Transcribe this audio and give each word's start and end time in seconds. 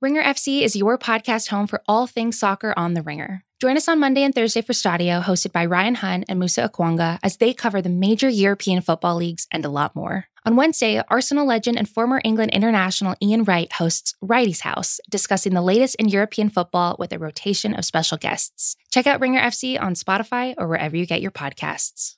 Ringer 0.00 0.22
FC 0.22 0.62
is 0.62 0.76
your 0.76 0.96
podcast 0.96 1.48
home 1.48 1.66
for 1.66 1.82
all 1.88 2.06
things 2.06 2.38
soccer 2.38 2.72
on 2.76 2.94
the 2.94 3.02
Ringer. 3.02 3.42
Join 3.60 3.76
us 3.76 3.88
on 3.88 3.98
Monday 3.98 4.22
and 4.22 4.32
Thursday 4.32 4.62
for 4.62 4.72
Stadio, 4.72 5.20
hosted 5.20 5.50
by 5.50 5.66
Ryan 5.66 5.96
Hunn 5.96 6.24
and 6.28 6.38
Musa 6.38 6.68
Okwonga, 6.68 7.18
as 7.20 7.38
they 7.38 7.52
cover 7.52 7.82
the 7.82 7.88
major 7.88 8.28
European 8.28 8.80
football 8.80 9.16
leagues 9.16 9.48
and 9.50 9.64
a 9.64 9.68
lot 9.68 9.96
more. 9.96 10.26
On 10.46 10.54
Wednesday, 10.54 11.02
Arsenal 11.08 11.48
legend 11.48 11.76
and 11.78 11.88
former 11.88 12.20
England 12.22 12.52
international 12.52 13.16
Ian 13.20 13.42
Wright 13.42 13.72
hosts 13.72 14.14
Wrighty's 14.22 14.60
House, 14.60 15.00
discussing 15.10 15.54
the 15.54 15.62
latest 15.62 15.96
in 15.96 16.06
European 16.06 16.48
football 16.48 16.94
with 16.96 17.12
a 17.12 17.18
rotation 17.18 17.74
of 17.74 17.84
special 17.84 18.18
guests. 18.18 18.76
Check 18.92 19.08
out 19.08 19.20
Ringer 19.20 19.40
FC 19.40 19.82
on 19.82 19.94
Spotify 19.94 20.54
or 20.56 20.68
wherever 20.68 20.96
you 20.96 21.06
get 21.06 21.22
your 21.22 21.32
podcasts. 21.32 22.17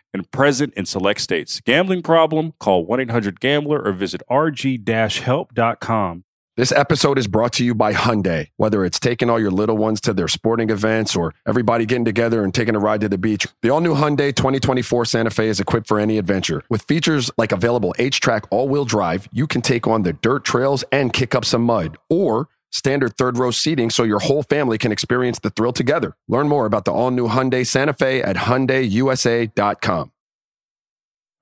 and 0.13 0.29
present 0.31 0.73
in 0.75 0.85
select 0.85 1.21
states. 1.21 1.59
Gambling 1.61 2.01
problem? 2.03 2.53
Call 2.59 2.85
1-800-GAMBLER 2.87 3.81
or 3.81 3.91
visit 3.91 4.21
rg-help.com. 4.29 6.23
This 6.57 6.73
episode 6.73 7.17
is 7.17 7.27
brought 7.27 7.53
to 7.53 7.63
you 7.63 7.73
by 7.73 7.93
Hyundai. 7.93 8.49
Whether 8.57 8.83
it's 8.83 8.99
taking 8.99 9.29
all 9.29 9.39
your 9.39 9.51
little 9.51 9.77
ones 9.77 10.01
to 10.01 10.13
their 10.13 10.27
sporting 10.27 10.69
events 10.69 11.15
or 11.15 11.33
everybody 11.47 11.85
getting 11.85 12.03
together 12.03 12.43
and 12.43 12.53
taking 12.53 12.75
a 12.75 12.79
ride 12.79 12.99
to 13.01 13.09
the 13.09 13.17
beach, 13.17 13.47
the 13.61 13.69
all-new 13.69 13.95
Hyundai 13.95 14.35
2024 14.35 15.05
Santa 15.05 15.29
Fe 15.29 15.47
is 15.47 15.61
equipped 15.61 15.87
for 15.87 15.97
any 15.97 16.17
adventure. 16.17 16.61
With 16.69 16.81
features 16.81 17.31
like 17.37 17.53
available 17.53 17.95
H-Track 17.97 18.47
all-wheel 18.51 18.83
drive, 18.83 19.29
you 19.31 19.47
can 19.47 19.61
take 19.61 19.87
on 19.87 20.03
the 20.03 20.11
dirt 20.11 20.43
trails 20.43 20.83
and 20.91 21.13
kick 21.13 21.33
up 21.33 21.45
some 21.45 21.63
mud. 21.63 21.97
Or 22.09 22.49
standard 22.71 23.15
third 23.17 23.37
row 23.37 23.51
seating 23.51 23.89
so 23.89 24.03
your 24.03 24.19
whole 24.19 24.43
family 24.43 24.77
can 24.77 24.91
experience 24.91 25.39
the 25.39 25.51
thrill 25.51 25.73
together. 25.73 26.15
Learn 26.27 26.47
more 26.47 26.65
about 26.65 26.85
the 26.85 26.91
all 26.91 27.11
new 27.11 27.27
Hyundai 27.27 27.65
Santa 27.65 27.93
Fe 27.93 28.23
at 28.23 28.35
HyundaiUSA.com. 28.35 30.11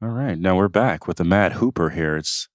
All 0.02 0.10
right, 0.10 0.40
now 0.40 0.56
we're 0.56 0.70
back 0.70 1.08
with 1.08 1.18
the 1.18 1.26
Mad 1.26 1.54
Hooper 1.54 1.90
here. 1.90 2.16
It's 2.18 2.48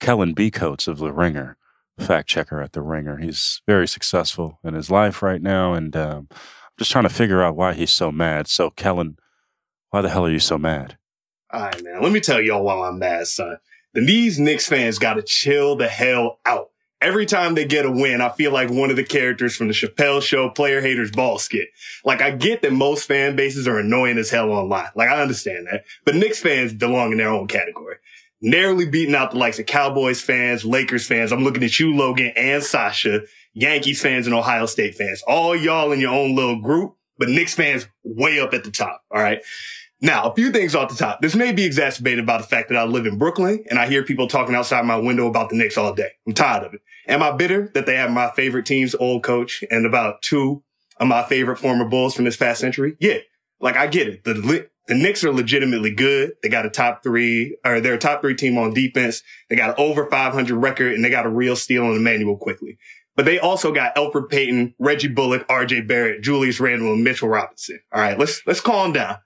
Kellen 0.00 0.32
Becoats 0.32 0.88
of 0.88 0.98
The 0.98 1.12
Ringer, 1.12 1.58
fact 1.98 2.28
checker 2.28 2.62
at 2.62 2.72
The 2.72 2.80
Ringer. 2.80 3.18
He's 3.18 3.60
very 3.66 3.86
successful 3.86 4.58
in 4.64 4.74
his 4.74 4.90
life 4.90 5.22
right 5.22 5.42
now, 5.42 5.74
and 5.74 5.94
um, 5.94 6.28
I'm 6.30 6.38
just 6.78 6.90
trying 6.90 7.04
to 7.04 7.10
figure 7.10 7.42
out 7.42 7.56
why 7.56 7.74
he's 7.74 7.90
so 7.90 8.10
mad. 8.10 8.46
So, 8.48 8.70
Kellen, 8.70 9.18
why 9.90 10.00
the 10.00 10.08
hell 10.08 10.24
are 10.24 10.30
you 10.30 10.38
so 10.38 10.56
mad? 10.56 10.96
All 11.52 11.62
right, 11.62 11.82
man. 11.82 12.02
Let 12.02 12.12
me 12.12 12.20
tell 12.20 12.40
y'all 12.40 12.62
why 12.62 12.88
I'm 12.88 12.98
mad, 12.98 13.26
son. 13.26 13.58
Then 13.92 14.06
these 14.06 14.38
Knicks 14.38 14.66
fans 14.66 14.98
got 14.98 15.14
to 15.14 15.22
chill 15.22 15.76
the 15.76 15.88
hell 15.88 16.38
out 16.46 16.70
every 17.00 17.26
time 17.26 17.54
they 17.54 17.64
get 17.64 17.86
a 17.86 17.90
win, 17.90 18.20
I 18.20 18.30
feel 18.30 18.52
like 18.52 18.70
one 18.70 18.90
of 18.90 18.96
the 18.96 19.04
characters 19.04 19.56
from 19.56 19.68
the 19.68 19.74
Chappelle 19.74 20.22
show 20.22 20.48
player 20.50 20.80
haters 20.80 21.10
ball 21.10 21.38
skit. 21.38 21.68
Like 22.04 22.20
I 22.20 22.30
get 22.30 22.62
that 22.62 22.72
most 22.72 23.06
fan 23.06 23.36
bases 23.36 23.68
are 23.68 23.78
annoying 23.78 24.18
as 24.18 24.30
hell 24.30 24.50
online. 24.50 24.88
Like 24.94 25.08
I 25.08 25.20
understand 25.20 25.66
that, 25.70 25.84
but 26.04 26.14
Knicks 26.14 26.40
fans 26.40 26.72
belong 26.72 27.12
in 27.12 27.18
their 27.18 27.28
own 27.28 27.46
category. 27.46 27.96
Narrowly 28.40 28.88
beating 28.88 29.16
out 29.16 29.32
the 29.32 29.38
likes 29.38 29.58
of 29.58 29.66
Cowboys 29.66 30.20
fans, 30.20 30.64
Lakers 30.64 31.06
fans. 31.06 31.32
I'm 31.32 31.42
looking 31.42 31.64
at 31.64 31.80
you, 31.80 31.94
Logan 31.94 32.32
and 32.36 32.62
Sasha, 32.62 33.22
Yankees 33.52 34.00
fans 34.00 34.26
and 34.26 34.34
Ohio 34.34 34.66
State 34.66 34.94
fans. 34.94 35.22
All 35.26 35.56
y'all 35.56 35.90
in 35.90 35.98
your 35.98 36.14
own 36.14 36.36
little 36.36 36.60
group, 36.60 36.94
but 37.18 37.28
Knicks 37.28 37.54
fans 37.54 37.88
way 38.04 38.38
up 38.38 38.54
at 38.54 38.62
the 38.62 38.70
top. 38.70 39.02
All 39.10 39.20
right. 39.20 39.40
Now, 40.00 40.30
a 40.30 40.34
few 40.34 40.52
things 40.52 40.76
off 40.76 40.90
the 40.90 40.96
top. 40.96 41.20
This 41.20 41.34
may 41.34 41.52
be 41.52 41.64
exacerbated 41.64 42.24
by 42.24 42.38
the 42.38 42.44
fact 42.44 42.68
that 42.68 42.78
I 42.78 42.84
live 42.84 43.06
in 43.06 43.18
Brooklyn 43.18 43.64
and 43.68 43.78
I 43.78 43.88
hear 43.88 44.04
people 44.04 44.28
talking 44.28 44.54
outside 44.54 44.84
my 44.84 44.96
window 44.96 45.26
about 45.26 45.50
the 45.50 45.56
Knicks 45.56 45.76
all 45.76 45.92
day. 45.92 46.10
I'm 46.26 46.34
tired 46.34 46.64
of 46.64 46.74
it. 46.74 46.80
Am 47.08 47.22
I 47.22 47.32
bitter 47.32 47.70
that 47.74 47.86
they 47.86 47.96
have 47.96 48.10
my 48.10 48.30
favorite 48.30 48.66
team's 48.66 48.94
old 48.94 49.24
coach 49.24 49.64
and 49.70 49.86
about 49.86 50.22
two 50.22 50.62
of 50.98 51.08
my 51.08 51.24
favorite 51.24 51.56
former 51.58 51.88
Bulls 51.88 52.14
from 52.14 52.26
this 52.26 52.36
past 52.36 52.60
century? 52.60 52.96
Yeah. 53.00 53.18
Like 53.60 53.76
I 53.76 53.88
get 53.88 54.06
it. 54.06 54.22
The, 54.22 54.68
the 54.86 54.94
Knicks 54.94 55.24
are 55.24 55.32
legitimately 55.32 55.94
good. 55.94 56.32
They 56.42 56.48
got 56.48 56.64
a 56.64 56.70
top 56.70 57.02
three, 57.02 57.58
or 57.64 57.80
they're 57.80 57.94
a 57.94 57.98
top 57.98 58.20
three 58.20 58.36
team 58.36 58.56
on 58.56 58.74
defense. 58.74 59.22
They 59.50 59.56
got 59.56 59.70
an 59.70 59.84
over 59.84 60.08
500 60.08 60.56
record 60.56 60.94
and 60.94 61.04
they 61.04 61.10
got 61.10 61.26
a 61.26 61.30
real 61.30 61.56
steal 61.56 61.84
on 61.84 61.96
Immanuel 61.96 62.36
Quickley. 62.36 62.78
But 63.16 63.24
they 63.24 63.40
also 63.40 63.72
got 63.72 63.96
Elfrid 63.96 64.28
Payton, 64.28 64.76
Reggie 64.78 65.08
Bullock, 65.08 65.48
RJ 65.48 65.88
Barrett, 65.88 66.22
Julius 66.22 66.60
Randle, 66.60 66.92
and 66.92 67.02
Mitchell 67.02 67.28
Robinson. 67.28 67.80
All 67.92 68.00
right. 68.00 68.16
Let's, 68.16 68.42
let's 68.46 68.60
calm 68.60 68.92
down. 68.92 69.16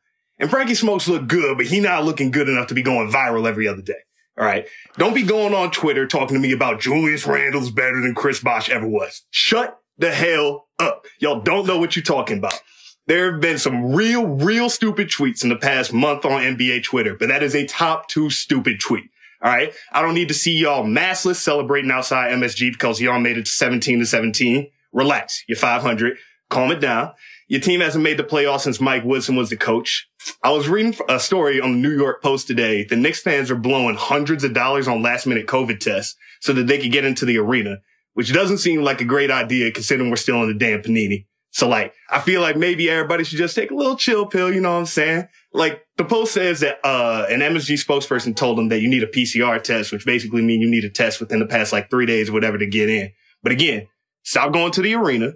And 0.42 0.50
Frankie 0.50 0.75
Smokes 0.75 1.06
look 1.06 1.28
good, 1.28 1.56
but 1.56 1.66
he 1.66 1.78
not 1.78 2.04
looking 2.04 2.32
good 2.32 2.48
enough 2.48 2.66
to 2.66 2.75
be 2.75 2.82
going 2.82 3.12
viral 3.12 3.48
every 3.48 3.69
other 3.69 3.80
day. 3.80 4.00
All 4.36 4.44
right. 4.44 4.66
Don't 4.98 5.14
be 5.14 5.22
going 5.22 5.54
on 5.54 5.70
Twitter 5.70 6.04
talking 6.04 6.34
to 6.34 6.41
me 6.42 6.50
about 6.50 6.80
Julius 6.80 7.28
Randle's 7.28 7.70
better 7.70 8.00
than 8.00 8.12
Chris 8.12 8.41
Bosh 8.41 8.69
ever 8.69 8.88
was. 8.88 9.22
Shut 9.30 9.78
the 9.98 10.10
hell 10.10 10.66
up. 10.80 11.06
Y'all 11.20 11.41
don't 11.41 11.64
know 11.64 11.78
what 11.78 11.94
you're 11.94 12.03
talking 12.03 12.38
about. 12.38 12.60
There 13.06 13.30
have 13.30 13.41
been 13.41 13.56
some 13.56 13.92
real, 13.92 14.26
real 14.26 14.69
stupid 14.69 15.10
tweets 15.10 15.44
in 15.44 15.48
the 15.48 15.56
past 15.56 15.92
month 15.92 16.25
on 16.25 16.42
NBA 16.42 16.82
Twitter, 16.82 17.14
but 17.14 17.28
that 17.28 17.44
is 17.44 17.54
a 17.54 17.64
top 17.66 18.09
two 18.09 18.28
stupid 18.28 18.80
tweet. 18.80 19.04
All 19.42 19.53
right. 19.53 19.72
I 19.92 20.03
don't 20.03 20.14
need 20.14 20.28
to 20.28 20.34
see 20.34 20.59
y'all 20.59 20.84
massless 20.84 21.36
celebrating 21.36 21.92
outside 21.92 22.32
MSG 22.32 22.72
because 22.72 23.00
y'all 23.00 23.20
made 23.20 23.38
it 23.38 23.47
to 23.47 23.53
17 23.53 24.00
to 24.00 24.06
17. 24.06 24.69
Relax. 24.92 25.44
You're 25.47 25.56
500. 25.56 26.16
Calm 26.50 26.72
it 26.72 26.80
down. 26.80 27.12
Your 27.52 27.60
team 27.60 27.80
hasn't 27.82 28.02
made 28.02 28.16
the 28.16 28.24
playoffs 28.24 28.62
since 28.62 28.80
Mike 28.80 29.04
Woodson 29.04 29.36
was 29.36 29.50
the 29.50 29.58
coach. 29.58 30.08
I 30.42 30.52
was 30.52 30.70
reading 30.70 30.96
a 31.06 31.20
story 31.20 31.60
on 31.60 31.72
the 31.72 31.86
New 31.86 31.94
York 31.94 32.22
Post 32.22 32.46
today. 32.46 32.84
The 32.84 32.96
Knicks 32.96 33.20
fans 33.20 33.50
are 33.50 33.56
blowing 33.56 33.94
hundreds 33.94 34.42
of 34.42 34.54
dollars 34.54 34.88
on 34.88 35.02
last 35.02 35.26
minute 35.26 35.46
COVID 35.46 35.78
tests 35.78 36.16
so 36.41 36.54
that 36.54 36.66
they 36.66 36.78
could 36.78 36.92
get 36.92 37.04
into 37.04 37.26
the 37.26 37.36
arena, 37.36 37.76
which 38.14 38.32
doesn't 38.32 38.56
seem 38.56 38.80
like 38.80 39.02
a 39.02 39.04
great 39.04 39.30
idea 39.30 39.70
considering 39.70 40.08
we're 40.08 40.16
still 40.16 40.42
in 40.42 40.48
the 40.48 40.54
damn 40.54 40.80
panini. 40.80 41.26
So 41.50 41.68
like, 41.68 41.92
I 42.08 42.20
feel 42.20 42.41
like 42.41 42.56
maybe 42.56 42.88
everybody 42.88 43.22
should 43.22 43.36
just 43.36 43.54
take 43.54 43.70
a 43.70 43.74
little 43.74 43.96
chill 43.96 44.24
pill. 44.24 44.50
You 44.50 44.62
know 44.62 44.72
what 44.72 44.78
I'm 44.78 44.86
saying? 44.86 45.28
Like 45.52 45.82
the 45.98 46.06
post 46.06 46.32
says 46.32 46.60
that, 46.60 46.78
uh, 46.82 47.26
an 47.28 47.41
MSG 47.41 47.84
spokesperson 47.84 48.34
told 48.34 48.56
them 48.56 48.70
that 48.70 48.80
you 48.80 48.88
need 48.88 49.02
a 49.02 49.08
PCR 49.08 49.62
test, 49.62 49.92
which 49.92 50.06
basically 50.06 50.41
means 50.41 50.62
you 50.62 50.70
need 50.70 50.86
a 50.86 50.91
test 50.91 51.20
within 51.20 51.41
the 51.41 51.46
past 51.46 51.70
like 51.70 51.91
three 51.91 52.06
days 52.06 52.30
or 52.30 52.32
whatever 52.32 52.56
to 52.56 52.66
get 52.66 52.88
in. 52.88 53.12
But 53.42 53.52
again, 53.52 53.88
stop 54.22 54.54
going 54.54 54.72
to 54.72 54.80
the 54.80 54.94
arena 54.94 55.34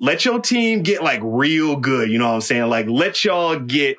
let 0.00 0.24
your 0.24 0.40
team 0.40 0.82
get 0.82 1.02
like 1.02 1.20
real 1.22 1.76
good. 1.76 2.10
You 2.10 2.18
know 2.18 2.28
what 2.28 2.34
I'm 2.34 2.40
saying? 2.40 2.68
Like 2.68 2.86
let 2.88 3.24
y'all 3.24 3.58
get 3.58 3.98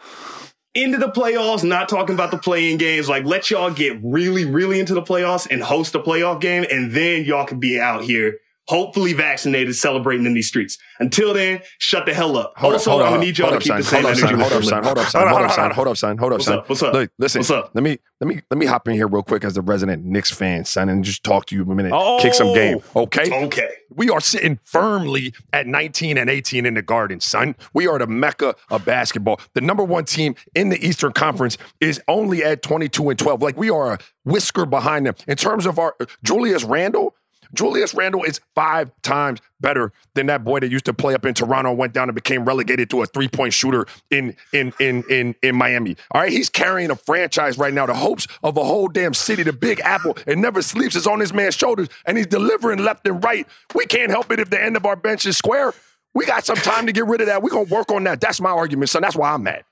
into 0.73 0.97
the 0.97 1.07
playoffs, 1.07 1.63
not 1.63 1.89
talking 1.89 2.15
about 2.15 2.31
the 2.31 2.37
playing 2.37 2.77
games. 2.77 3.07
Like 3.07 3.25
let 3.25 3.49
y'all 3.51 3.71
get 3.71 3.99
really, 4.03 4.45
really 4.45 4.79
into 4.79 4.93
the 4.93 5.01
playoffs 5.01 5.47
and 5.49 5.61
host 5.61 5.95
a 5.95 5.99
playoff 5.99 6.41
game. 6.41 6.65
And 6.69 6.91
then 6.91 7.23
y'all 7.23 7.45
can 7.45 7.59
be 7.59 7.79
out 7.79 8.03
here 8.03 8.39
hopefully 8.71 9.11
vaccinated, 9.11 9.75
celebrating 9.75 10.25
in 10.25 10.33
these 10.33 10.47
streets. 10.47 10.77
Until 11.01 11.33
then, 11.33 11.61
shut 11.77 12.05
the 12.05 12.13
hell 12.13 12.37
up. 12.37 12.53
Hold 12.55 12.73
also, 12.75 12.91
up, 12.91 12.93
hold 12.93 13.05
I'm 13.05 13.13
gonna 13.15 13.25
need 13.25 13.37
y'all 13.37 13.51
to 13.51 13.59
keep 13.59 13.67
son. 13.67 13.77
the 13.81 13.83
same 13.83 14.01
Hold 14.03 14.13
up, 14.13 14.23
energy. 14.23 14.41
Hold 14.41 14.53
up, 14.53 14.63
son. 14.63 14.83
Hold 14.83 14.97
up, 14.97 15.07
son. 15.09 15.27
Hold 15.27 15.41
up, 15.41 15.51
son. 15.51 15.71
Hold 15.71 15.87
up, 15.87 15.97
son. 15.97 16.17
Hold 16.17 16.33
up, 16.33 16.41
son. 16.41 16.63
What's 16.67 16.81
up? 16.81 16.93
Look, 16.93 17.11
What's 17.17 17.49
up? 17.49 17.71
Let 17.73 17.83
me 17.83 17.99
let 18.21 18.27
me 18.27 18.39
let 18.49 18.57
me 18.57 18.65
hop 18.67 18.87
in 18.87 18.93
here 18.93 19.07
real 19.07 19.23
quick 19.23 19.43
as 19.43 19.55
the 19.55 19.61
resident 19.61 20.05
Knicks 20.05 20.31
fan, 20.31 20.63
son, 20.63 20.87
and 20.87 21.03
just 21.03 21.21
talk 21.25 21.47
to 21.47 21.55
you 21.55 21.63
a 21.63 21.75
minute. 21.75 21.91
Kick 22.21 22.33
some 22.33 22.53
game, 22.53 22.79
oh, 22.95 23.01
okay? 23.01 23.45
Okay. 23.47 23.69
We 23.93 24.09
are 24.09 24.21
sitting 24.21 24.57
firmly 24.63 25.33
at 25.51 25.67
19 25.67 26.17
and 26.17 26.29
18 26.29 26.65
in 26.65 26.75
the 26.75 26.81
Garden, 26.81 27.19
son. 27.19 27.57
We 27.73 27.87
are 27.87 27.99
the 27.99 28.07
mecca 28.07 28.55
of 28.69 28.85
basketball. 28.85 29.41
The 29.53 29.59
number 29.59 29.83
one 29.83 30.05
team 30.05 30.35
in 30.55 30.69
the 30.69 30.85
Eastern 30.85 31.11
Conference 31.11 31.57
is 31.81 31.99
only 32.07 32.41
at 32.41 32.61
22 32.61 33.09
and 33.09 33.19
12. 33.19 33.41
Like 33.41 33.57
we 33.57 33.69
are 33.69 33.95
a 33.95 33.99
whisker 34.23 34.65
behind 34.65 35.07
them. 35.07 35.15
In 35.27 35.35
terms 35.35 35.65
of 35.65 35.77
our 35.77 35.95
Julius 36.23 36.63
Randle, 36.63 37.15
Julius 37.53 37.93
Randle 37.93 38.23
is 38.23 38.39
five 38.55 38.91
times 39.01 39.39
better 39.59 39.91
than 40.15 40.25
that 40.27 40.43
boy 40.43 40.59
that 40.59 40.71
used 40.71 40.85
to 40.85 40.93
play 40.93 41.13
up 41.13 41.25
in 41.25 41.33
Toronto, 41.33 41.71
went 41.73 41.93
down 41.93 42.09
and 42.09 42.15
became 42.15 42.45
relegated 42.45 42.89
to 42.91 43.01
a 43.01 43.05
three-point 43.05 43.53
shooter 43.53 43.85
in 44.09 44.35
in 44.53 44.73
in 44.79 45.03
in 45.09 45.35
in 45.41 45.55
Miami. 45.55 45.95
All 46.11 46.21
right, 46.21 46.31
he's 46.31 46.49
carrying 46.49 46.89
a 46.91 46.95
franchise 46.95 47.57
right 47.57 47.73
now. 47.73 47.85
The 47.85 47.93
hopes 47.93 48.27
of 48.43 48.57
a 48.57 48.63
whole 48.63 48.87
damn 48.87 49.13
city, 49.13 49.43
the 49.43 49.53
Big 49.53 49.79
Apple, 49.81 50.17
it 50.25 50.37
never 50.37 50.61
sleeps, 50.61 50.95
is 50.95 51.05
on 51.07 51.19
this 51.19 51.33
man's 51.33 51.55
shoulders, 51.55 51.89
and 52.05 52.17
he's 52.17 52.27
delivering 52.27 52.79
left 52.79 53.07
and 53.07 53.23
right. 53.23 53.47
We 53.75 53.85
can't 53.85 54.09
help 54.11 54.31
it 54.31 54.39
if 54.39 54.49
the 54.49 54.61
end 54.61 54.75
of 54.77 54.85
our 54.85 54.95
bench 54.95 55.25
is 55.25 55.37
square. 55.37 55.73
We 56.13 56.25
got 56.25 56.45
some 56.45 56.57
time 56.57 56.87
to 56.87 56.91
get 56.91 57.05
rid 57.05 57.21
of 57.21 57.27
that. 57.27 57.41
We're 57.43 57.49
gonna 57.51 57.63
work 57.63 57.91
on 57.91 58.03
that. 58.05 58.19
That's 58.21 58.41
my 58.41 58.49
argument, 58.51 58.89
son. 58.89 59.01
That's 59.01 59.15
why 59.15 59.31
I'm 59.31 59.43
mad. 59.43 59.63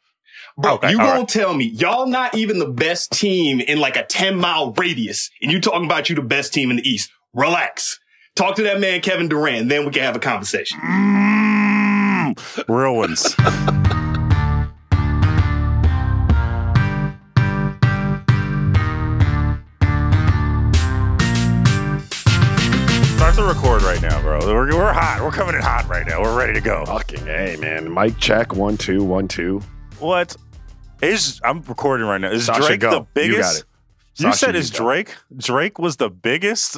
Bro, 0.58 0.76
Okay, 0.76 0.92
you 0.92 1.00
all 1.00 1.06
gonna 1.06 1.20
right. 1.20 1.28
tell 1.28 1.54
me 1.54 1.66
y'all 1.66 2.06
not 2.08 2.36
even 2.36 2.60
the 2.60 2.68
best 2.70 3.12
team 3.12 3.60
in 3.62 3.80
like 3.80 3.96
a 3.96 4.04
10 4.04 4.36
mile 4.38 4.72
radius 4.74 5.30
and 5.42 5.52
you 5.52 5.60
talking 5.62 5.86
about 5.86 6.10
you 6.10 6.16
the 6.16 6.22
best 6.22 6.54
team 6.54 6.70
in 6.70 6.78
the 6.78 6.90
East. 6.90 7.12
Relax. 7.34 8.00
Talk 8.36 8.56
to 8.56 8.64
that 8.64 8.80
man, 8.80 9.02
Kevin 9.02 9.28
Durant, 9.28 9.70
then 9.70 9.86
we 9.86 9.92
can 9.92 10.04
have 10.04 10.16
a 10.16 10.20
conversation. 10.20 10.80
Mm, 10.80 12.36
real 12.68 12.96
ones. 12.96 13.36
Start 23.18 23.36
the 23.36 23.44
record 23.44 23.82
right 23.82 24.02
now, 24.02 24.22
bro. 24.22 24.40
We're, 24.40 24.74
we're 24.76 24.94
hot. 24.94 25.20
We're 25.22 25.32
coming 25.32 25.54
in 25.54 25.62
hot 25.62 25.88
right 25.90 26.08
now. 26.08 26.22
We're 26.22 26.38
ready 26.38 26.54
to 26.54 26.62
go. 26.62 26.86
Fucking 26.86 27.26
hey, 27.26 27.58
man. 27.60 27.94
Mic 27.94 28.18
check. 28.18 28.56
One, 28.56 28.78
two, 28.78 29.04
one, 29.04 29.28
two. 29.28 29.62
What 30.00 30.38
is? 31.02 31.42
I'm 31.44 31.62
recording 31.64 32.08
right 32.08 32.20
now. 32.22 32.32
Is 32.32 32.46
Sasha, 32.46 32.66
Drake 32.68 32.80
go. 32.80 32.92
the 32.92 33.00
You 33.00 33.08
biggest? 33.14 33.66
got 34.18 34.24
it. 34.24 34.26
You, 34.28 34.34
said 34.34 34.56
is. 34.56 34.70
Drake? 34.70 35.16
Drake 35.36 35.78
was 35.80 35.98
the 35.98 36.10
biggest. 36.10 36.78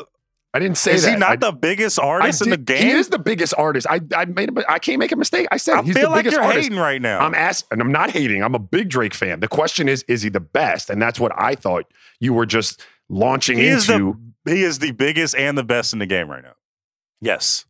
I 0.54 0.60
didn't 0.60 0.78
say 0.78 0.94
is 0.94 1.04
that. 1.04 1.12
he 1.12 1.16
not 1.18 1.32
I- 1.32 1.36
the 1.38 1.52
biggest 1.54 1.98
I 2.00 2.04
artist 2.04 2.42
in 2.42 2.50
the 2.50 2.58
game? 2.58 2.84
He 2.84 2.92
is 2.92 3.08
the 3.08 3.20
biggest 3.20 3.54
artist. 3.58 3.88
I 3.90 4.02
I 4.16 4.26
made 4.26 4.50
a, 4.58 4.72
I 4.72 4.80
can't 4.80 5.00
make 5.00 5.12
a 5.12 5.16
mistake. 5.16 5.48
I 5.52 5.58
said 5.58 5.76
I 5.76 5.82
he's 5.84 5.94
feel 5.94 6.04
the 6.04 6.10
like 6.10 6.20
biggest 6.26 6.36
you're 6.36 6.44
artist. 6.44 6.64
hating 6.66 6.78
right 6.78 7.02
now. 7.02 7.20
I'm 7.20 7.34
asking, 7.34 7.68
and 7.72 7.82
I'm 7.82 7.92
not 7.92 8.10
hating. 8.12 8.44
I'm 8.44 8.54
a 8.56 8.60
big 8.60 8.90
Drake 8.90 9.14
fan. 9.14 9.40
The 9.40 9.48
question 9.48 9.88
is, 9.88 10.04
is 10.10 10.22
he 10.24 10.30
the 10.30 10.42
best? 10.42 10.90
And 10.90 11.02
that's 11.02 11.20
what 11.20 11.32
I 11.38 11.56
thought 11.56 11.86
you 12.20 12.34
were 12.34 12.46
just 12.46 12.84
launching 13.10 13.58
he 13.58 13.68
is 13.68 13.90
into. 13.90 14.18
the 14.44 14.54
he 14.56 14.64
is 14.64 14.80
the 14.80 14.92
biggest 14.92 15.36
and 15.36 15.58
the 15.58 15.64
best 15.64 15.94
in 15.94 16.00
the 16.00 16.06
game 16.06 16.30
right 16.30 16.44
now. 16.44 16.54
Yes, 17.22 17.66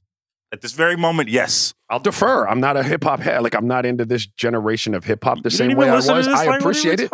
at 0.51 0.61
this 0.61 0.71
very 0.73 0.95
moment, 0.95 1.29
yes. 1.29 1.73
I'll 1.89 1.99
defer. 1.99 2.47
I'm 2.47 2.59
not 2.61 2.77
a 2.77 2.83
hip 2.83 3.03
hop 3.03 3.19
head. 3.19 3.43
Like 3.43 3.53
I'm 3.53 3.67
not 3.67 3.85
into 3.85 4.05
this 4.05 4.25
generation 4.25 4.95
of 4.95 5.03
hip 5.03 5.23
hop 5.23 5.43
the 5.43 5.49
You 5.51 5.57
same 5.57 5.77
way 5.77 5.89
I 5.89 5.95
was. 5.95 6.09
I 6.09 6.57
appreciate 6.57 6.99
it. 7.01 7.11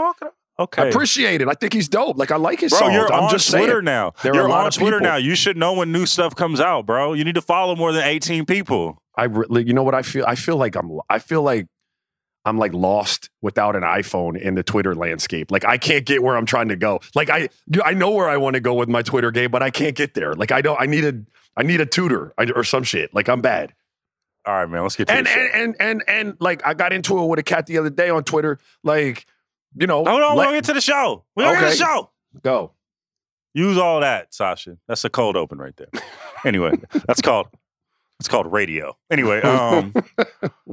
Talking- 0.65 0.83
I 0.83 0.87
appreciate 0.87 1.41
it. 1.41 1.47
I 1.47 1.53
think 1.53 1.73
he's 1.73 1.87
dope. 1.89 2.17
Like 2.17 2.31
I 2.31 2.35
like 2.37 2.59
his 2.59 2.71
bro, 2.71 2.79
songs. 2.79 2.93
you're 2.93 3.13
I'm 3.13 3.23
on 3.25 3.29
just 3.29 3.49
Twitter 3.49 3.73
saying. 3.73 3.85
now. 3.85 4.13
There 4.23 4.33
you're 4.33 4.45
a 4.47 4.49
lot 4.49 4.61
on 4.61 4.67
of 4.67 4.73
Twitter 4.73 4.97
people. 4.97 5.11
now. 5.11 5.17
You 5.17 5.35
should 5.35 5.57
know 5.57 5.73
when 5.73 5.91
new 5.91 6.05
stuff 6.05 6.35
comes 6.35 6.59
out, 6.59 6.85
bro. 6.85 7.13
You 7.13 7.23
need 7.23 7.35
to 7.35 7.41
follow 7.41 7.75
more 7.75 7.91
than 7.91 8.03
18 8.03 8.45
people. 8.45 9.01
I 9.15 9.25
really, 9.25 9.65
you 9.65 9.73
know 9.73 9.83
what 9.83 9.95
I 9.95 10.01
feel? 10.01 10.25
I 10.27 10.35
feel 10.35 10.57
like 10.57 10.75
I'm. 10.75 10.99
I 11.09 11.19
feel 11.19 11.41
like 11.41 11.67
I'm 12.45 12.57
like 12.57 12.73
lost 12.73 13.29
without 13.41 13.75
an 13.75 13.81
iPhone 13.83 14.39
in 14.39 14.55
the 14.55 14.63
Twitter 14.63 14.95
landscape. 14.95 15.51
Like 15.51 15.65
I 15.65 15.77
can't 15.77 16.05
get 16.05 16.23
where 16.23 16.37
I'm 16.37 16.45
trying 16.45 16.69
to 16.69 16.75
go. 16.75 17.01
Like 17.15 17.29
I, 17.29 17.49
I 17.83 17.93
know 17.93 18.11
where 18.11 18.29
I 18.29 18.37
want 18.37 18.53
to 18.53 18.59
go 18.59 18.73
with 18.73 18.87
my 18.89 19.01
Twitter 19.01 19.31
game, 19.31 19.51
but 19.51 19.61
I 19.61 19.69
can't 19.69 19.95
get 19.95 20.13
there. 20.13 20.33
Like 20.33 20.51
I 20.51 20.61
don't. 20.61 20.79
I 20.79 20.85
need 20.85 21.03
a. 21.03 21.21
I 21.57 21.63
need 21.63 21.81
a 21.81 21.85
tutor 21.87 22.33
or 22.55 22.63
some 22.63 22.83
shit. 22.83 23.13
Like 23.13 23.27
I'm 23.27 23.41
bad. 23.41 23.73
All 24.45 24.53
right, 24.53 24.69
man. 24.69 24.83
Let's 24.83 24.95
get 24.95 25.07
to 25.09 25.13
And 25.13 25.27
and 25.27 25.49
and 25.53 25.75
and 25.79 26.03
and 26.07 26.37
like 26.39 26.65
I 26.65 26.73
got 26.73 26.93
into 26.93 27.19
it 27.21 27.25
with 27.27 27.39
a 27.39 27.43
cat 27.43 27.65
the 27.65 27.79
other 27.79 27.89
day 27.89 28.09
on 28.09 28.23
Twitter. 28.23 28.59
Like 28.83 29.25
you 29.79 29.87
know, 29.87 30.03
Hold 30.05 30.21
on, 30.21 30.37
we're 30.37 30.43
gonna 30.45 30.57
get 30.57 30.65
to 30.65 30.73
the 30.73 30.81
show. 30.81 31.23
We're 31.35 31.45
gonna 31.45 31.59
get 31.59 31.73
to 31.73 31.77
the 31.77 31.85
show. 31.85 32.09
go. 32.41 32.71
Use 33.53 33.77
all 33.77 34.01
that, 34.01 34.33
Sasha. 34.33 34.77
That's 34.87 35.03
a 35.03 35.09
cold 35.09 35.35
open 35.35 35.57
right 35.57 35.75
there. 35.77 35.87
Anyway, 36.45 36.73
that's 37.07 37.21
called 37.21 37.47
it's 38.19 38.29
called 38.29 38.51
radio. 38.51 38.95
Anyway, 39.09 39.41
um, 39.41 39.93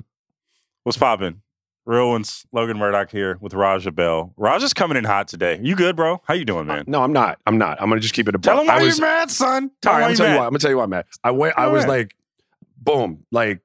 what's 0.82 0.98
popping? 0.98 1.40
Real 1.86 2.08
ones, 2.08 2.46
Logan 2.50 2.78
Murdock 2.78 3.10
here 3.10 3.36
with 3.40 3.52
Raja 3.52 3.92
Bell. 3.92 4.32
Raja's 4.38 4.72
coming 4.72 4.96
in 4.96 5.04
hot 5.04 5.28
today. 5.28 5.60
You 5.62 5.76
good, 5.76 5.96
bro? 5.96 6.22
How 6.24 6.32
you 6.32 6.46
doing, 6.46 6.66
man? 6.66 6.84
No, 6.86 7.02
I'm 7.02 7.12
not. 7.12 7.38
I'm 7.46 7.58
not. 7.58 7.80
I'm 7.80 7.90
gonna 7.90 8.00
just 8.00 8.14
keep 8.14 8.26
it 8.26 8.34
a 8.34 8.38
Tell 8.38 8.60
him 8.60 8.66
why 8.66 8.78
I 8.78 8.82
was, 8.82 8.98
you're 8.98 9.06
mad, 9.06 9.30
son. 9.30 9.70
Tell 9.82 9.92
All 9.92 9.98
right, 9.98 10.06
I'm 10.06 10.08
gonna 10.08 10.16
tell 10.16 10.28
you 10.30 10.38
why. 10.38 10.44
I'm 10.44 10.50
gonna 10.50 10.58
tell 10.60 10.70
you 10.70 10.76
why, 10.78 10.86
Matt. 10.86 11.06
I 11.22 11.30
went. 11.30 11.58
I 11.58 11.66
was 11.68 11.86
like, 11.86 12.14
boom, 12.78 13.26
like 13.30 13.60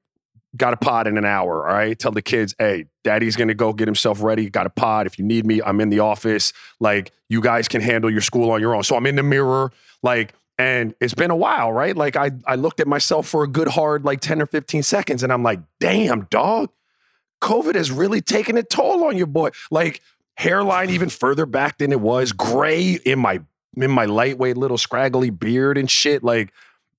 got 0.56 0.72
a 0.72 0.76
pod 0.76 1.06
in 1.06 1.16
an 1.16 1.24
hour. 1.24 1.68
All 1.68 1.74
right, 1.74 1.98
tell 1.98 2.12
the 2.12 2.22
kids, 2.22 2.54
hey, 2.58 2.86
daddy's 3.04 3.36
gonna 3.36 3.54
go 3.54 3.72
get 3.72 3.88
himself 3.88 4.22
ready. 4.22 4.48
Got 4.50 4.66
a 4.66 4.70
pod. 4.70 5.06
If 5.06 5.18
you 5.18 5.24
need 5.24 5.46
me, 5.46 5.62
I'm 5.62 5.80
in 5.80 5.90
the 5.90 6.00
office. 6.00 6.52
Like 6.80 7.12
you 7.28 7.40
guys 7.40 7.68
can 7.68 7.80
handle 7.80 8.10
your 8.10 8.20
school 8.20 8.50
on 8.50 8.60
your 8.60 8.74
own. 8.74 8.82
So 8.82 8.96
I'm 8.96 9.06
in 9.06 9.16
the 9.16 9.22
mirror, 9.22 9.72
like. 10.02 10.34
And 10.58 10.94
it's 11.00 11.14
been 11.14 11.30
a 11.30 11.36
while, 11.36 11.72
right? 11.72 11.96
Like 11.96 12.16
I, 12.16 12.32
I 12.46 12.56
looked 12.56 12.80
at 12.80 12.86
myself 12.86 13.26
for 13.26 13.42
a 13.42 13.48
good 13.48 13.68
hard 13.68 14.04
like 14.04 14.20
10 14.20 14.42
or 14.42 14.46
15 14.46 14.82
seconds 14.82 15.22
and 15.22 15.32
I'm 15.32 15.42
like, 15.42 15.60
damn, 15.78 16.26
dog, 16.28 16.68
COVID 17.40 17.74
has 17.74 17.90
really 17.90 18.20
taken 18.20 18.58
a 18.58 18.62
toll 18.62 19.04
on 19.04 19.16
your 19.16 19.26
boy. 19.26 19.50
Like 19.70 20.02
hairline 20.36 20.90
even 20.90 21.08
further 21.08 21.46
back 21.46 21.78
than 21.78 21.92
it 21.92 22.00
was, 22.00 22.32
gray 22.32 22.98
in 23.04 23.18
my 23.18 23.40
in 23.76 23.90
my 23.90 24.04
lightweight 24.04 24.56
little 24.56 24.78
scraggly 24.78 25.30
beard 25.30 25.78
and 25.78 25.90
shit. 25.90 26.22
Like 26.22 26.52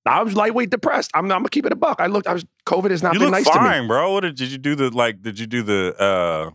I 0.05 0.23
was 0.23 0.35
lightweight 0.35 0.69
depressed. 0.71 1.11
I'm, 1.13 1.25
I'm 1.25 1.39
gonna 1.39 1.49
keep 1.49 1.65
it 1.65 1.71
a 1.71 1.75
buck. 1.75 1.99
I 2.01 2.07
looked. 2.07 2.27
I 2.27 2.33
was 2.33 2.45
COVID 2.65 2.89
has 2.91 3.03
not 3.03 3.13
You 3.13 3.19
been 3.19 3.31
nice 3.31 3.45
to 3.45 3.51
me. 3.53 3.57
fine, 3.59 3.87
bro. 3.87 4.13
What 4.13 4.21
did, 4.21 4.35
did 4.35 4.51
you 4.51 4.57
do? 4.57 4.75
The 4.75 4.89
like? 4.89 5.21
Did 5.21 5.39
you 5.39 5.45
do 5.47 5.61
the? 5.63 5.95
uh 5.99 6.45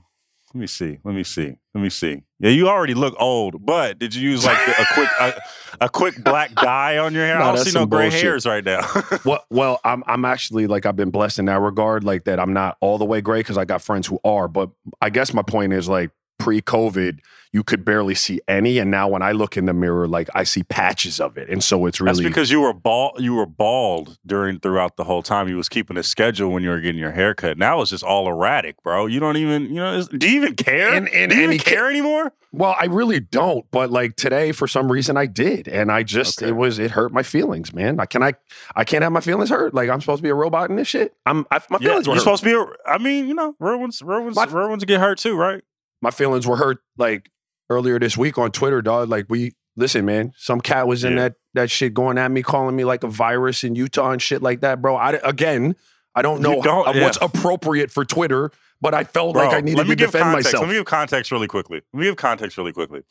Let 0.55 0.61
me 0.61 0.67
see. 0.67 0.99
Let 1.05 1.15
me 1.15 1.23
see. 1.25 1.55
Let 1.75 1.81
me 1.83 1.91
see. 1.91 2.23
Yeah, 2.41 2.51
you 2.51 2.69
already 2.69 2.95
look 2.95 3.15
old, 3.19 3.65
but 3.65 3.99
did 3.99 4.15
you 4.15 4.29
use 4.31 4.45
like 4.45 4.59
the, 4.67 4.73
a 4.83 4.87
quick 4.95 5.09
a, 5.21 5.41
a 5.85 5.89
quick 5.89 6.25
black 6.25 6.55
dye 6.55 6.99
on 6.99 7.15
your 7.15 7.25
hair? 7.25 7.39
No, 7.39 7.45
I 7.45 7.55
don't 7.55 7.65
see 7.65 7.73
no 7.73 7.87
gray 7.87 8.07
bullshit. 8.07 8.23
hairs 8.23 8.47
right 8.47 8.65
now. 8.65 8.81
Well, 9.25 9.45
well, 9.51 9.81
I'm 9.85 10.03
I'm 10.07 10.25
actually 10.25 10.67
like 10.67 10.85
I've 10.87 10.97
been 10.97 11.11
blessed 11.11 11.39
in 11.39 11.45
that 11.47 11.61
regard, 11.61 12.03
like 12.05 12.25
that 12.25 12.39
I'm 12.41 12.53
not 12.53 12.77
all 12.81 12.99
the 12.99 13.05
way 13.05 13.21
gray 13.21 13.41
because 13.41 13.57
I 13.59 13.65
got 13.65 13.81
friends 13.83 14.07
who 14.07 14.19
are. 14.25 14.49
But 14.49 14.71
I 15.01 15.11
guess 15.11 15.33
my 15.35 15.43
point 15.43 15.73
is 15.73 15.89
like 15.89 16.11
pre-COVID, 16.39 17.19
you 17.53 17.63
could 17.63 17.85
barely 17.85 18.15
see 18.15 18.41
any, 18.49 18.79
and 18.79 18.91
now 18.91 19.09
when 19.09 19.23
I 19.23 19.33
look 19.33 19.57
in 19.57 19.65
the 19.65 19.73
mirror, 19.73 20.07
like 20.07 20.29
I 20.35 20.45
see 20.45 20.63
patches 20.65 21.21
of 21.21 21.39
it, 21.39 21.49
and 21.49 21.65
so 21.65 21.87
it's 21.87 21.99
That's 21.99 22.19
really 22.19 22.29
because 22.29 22.51
you 22.51 22.61
were 22.61 22.75
bald. 22.75 23.13
You 23.19 23.35
were 23.35 23.47
bald 23.47 24.19
during 24.27 24.61
throughout 24.61 24.97
the 24.97 25.05
whole 25.05 25.23
time. 25.23 25.49
You 25.49 25.57
was 25.57 25.69
keeping 25.71 25.97
a 25.97 26.03
schedule 26.03 26.51
when 26.51 26.63
you 26.63 26.69
were 26.69 26.81
getting 26.81 27.01
your 27.01 27.13
hair 27.13 27.35
cut. 27.35 27.57
Now 27.57 27.81
it's 27.81 27.91
just 27.91 28.05
all 28.05 28.29
erratic, 28.29 28.83
bro. 28.83 29.07
You 29.07 29.21
don't 29.21 29.39
even. 29.39 29.67
You 29.67 29.77
know. 29.77 29.99
it's- 29.99 30.09
Do 30.09 30.29
you 30.31 30.37
even 30.37 30.55
care? 30.55 30.93
And- 30.93 31.09
and- 31.09 31.31
do 31.31 31.39
you 31.39 31.45
even 31.45 31.59
care 31.59 31.89
anymore? 31.89 32.33
Well, 32.53 32.75
I 32.79 32.87
really 32.87 33.21
don't, 33.21 33.65
but 33.71 33.91
like 33.91 34.17
today, 34.17 34.53
for 34.53 34.67
some 34.69 34.91
reason, 34.93 35.17
I 35.17 35.27
did, 35.27 35.67
and 35.69 35.91
I 35.91 36.03
just 36.03 36.43
Okay. 36.43 36.51
it 36.51 36.57
was 36.57 36.79
it 36.79 36.91
hurt 36.91 37.13
my 37.13 37.23
feelings, 37.23 37.73
man. 37.73 38.01
I 38.01 38.07
can 38.07 38.23
I 38.23 38.35
I 38.75 38.85
can't 38.85 39.03
have 39.03 39.13
my 39.13 39.21
feelings 39.21 39.49
hurt. 39.51 39.73
Like 39.73 39.89
I'm 39.89 40.01
supposed 40.03 40.19
to 40.19 40.23
be 40.23 40.29
a 40.31 40.35
robot 40.35 40.69
in 40.69 40.77
this 40.77 40.89
shit. 40.89 41.15
I'm 41.25 41.47
I, 41.51 41.61
my 41.71 41.79
Yeah, 41.81 41.89
feelings 41.89 42.07
you're 42.07 42.17
hurt. 42.17 42.21
supposed 42.21 42.43
to 42.45 42.49
be. 42.51 42.55
A, 42.55 42.91
I 42.93 42.99
mean, 42.99 43.29
you 43.29 43.35
know, 43.35 43.55
real 43.61 43.79
ones, 43.79 44.03
real 44.03 44.23
ones, 44.25 44.37
My- 44.37 44.45
real 44.45 44.69
ones 44.69 44.85
get 44.85 45.01
hurt 45.01 45.19
too, 45.19 45.37
right? 45.37 45.63
My 46.03 46.11
feelings 46.11 46.47
were 46.47 46.57
hurt 46.57 46.79
like 46.97 47.31
earlier 47.71 47.99
this 47.99 48.17
week 48.17 48.39
on 48.39 48.51
Twitter, 48.53 48.83
dog. 48.83 49.09
Like 49.09 49.27
we 49.29 49.55
listen, 49.77 50.05
man. 50.05 50.33
Some 50.37 50.61
cat 50.61 50.87
was 50.87 51.05
in 51.05 51.15
Yeah. 51.15 51.21
that 51.23 51.35
that 51.55 51.71
shit 51.71 51.95
going 51.95 52.19
at 52.19 52.31
me, 52.31 52.43
calling 52.43 52.77
me 52.77 52.85
like 52.85 53.03
a 53.03 53.09
virus 53.09 53.65
in 53.65 53.75
Utah 53.75 54.11
and 54.11 54.21
shit 54.23 54.43
like 54.43 54.61
that, 54.61 54.81
bro. 54.83 54.97
I 54.97 55.13
again, 55.25 55.75
I 56.15 56.23
don't 56.23 56.41
know 56.41 56.63
don't- 56.63 56.87
uh, 56.87 56.93
how- 56.93 56.99
yeah. 56.99 57.05
what's 57.05 57.19
appropriate 57.21 57.91
for 57.91 58.05
Twitter, 58.05 58.51
but 58.81 58.95
I 58.95 59.05
felt 59.05 59.35
Bro, 59.35 59.47
like 59.47 59.55
I 59.57 59.61
needed 59.61 59.79
let 59.79 59.87
me 59.87 59.91
to 59.95 59.97
give 59.97 60.09
defend 60.13 60.25
context. 60.25 60.47
myself. 60.49 60.63
Let 60.63 60.69
me 60.69 60.75
give 60.77 60.85
context 60.87 61.33
really 61.33 61.47
quickly. 61.49 61.81
Let 61.93 62.01
me 62.01 62.07
give 62.07 62.17
context 62.17 62.57
really 62.59 62.73
quickly. 62.73 63.03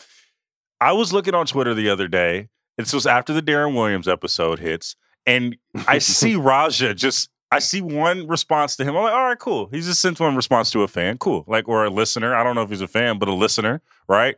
I 0.79 0.91
was 0.91 1.11
looking 1.13 1.33
on 1.33 1.45
Twitter 1.47 1.73
the 1.73 1.89
other 1.89 2.07
day. 2.07 2.49
This 2.77 2.93
was 2.93 3.07
after 3.07 3.33
the 3.33 3.41
Deron 3.41 3.73
Williams 3.73 4.07
episode 4.07 4.59
hits, 4.59 4.95
and 5.25 5.57
I 5.87 5.97
see 5.99 6.35
Raja 6.35 6.93
just. 6.93 7.29
I 7.55 7.59
see 7.59 7.81
one 7.81 8.27
response 8.27 8.75
to 8.77 8.83
him. 8.83 8.95
I'm 8.95 9.03
like, 9.03 9.13
all 9.13 9.25
right, 9.25 9.39
cool. 9.39 9.67
He 9.71 9.79
just 9.81 10.01
sent 10.01 10.19
one 10.19 10.35
response 10.35 10.69
to 10.71 10.81
a 10.83 10.87
fan, 10.87 11.17
cool, 11.17 11.43
like 11.47 11.67
or 11.67 11.85
a 11.85 11.89
listener. 11.89 12.35
I 12.35 12.43
don't 12.43 12.55
know 12.55 12.63
if 12.63 12.69
he's 12.69 12.81
a 12.81 12.87
fan, 12.87 13.17
but 13.19 13.27
a 13.29 13.33
listener, 13.33 13.81
right? 14.07 14.35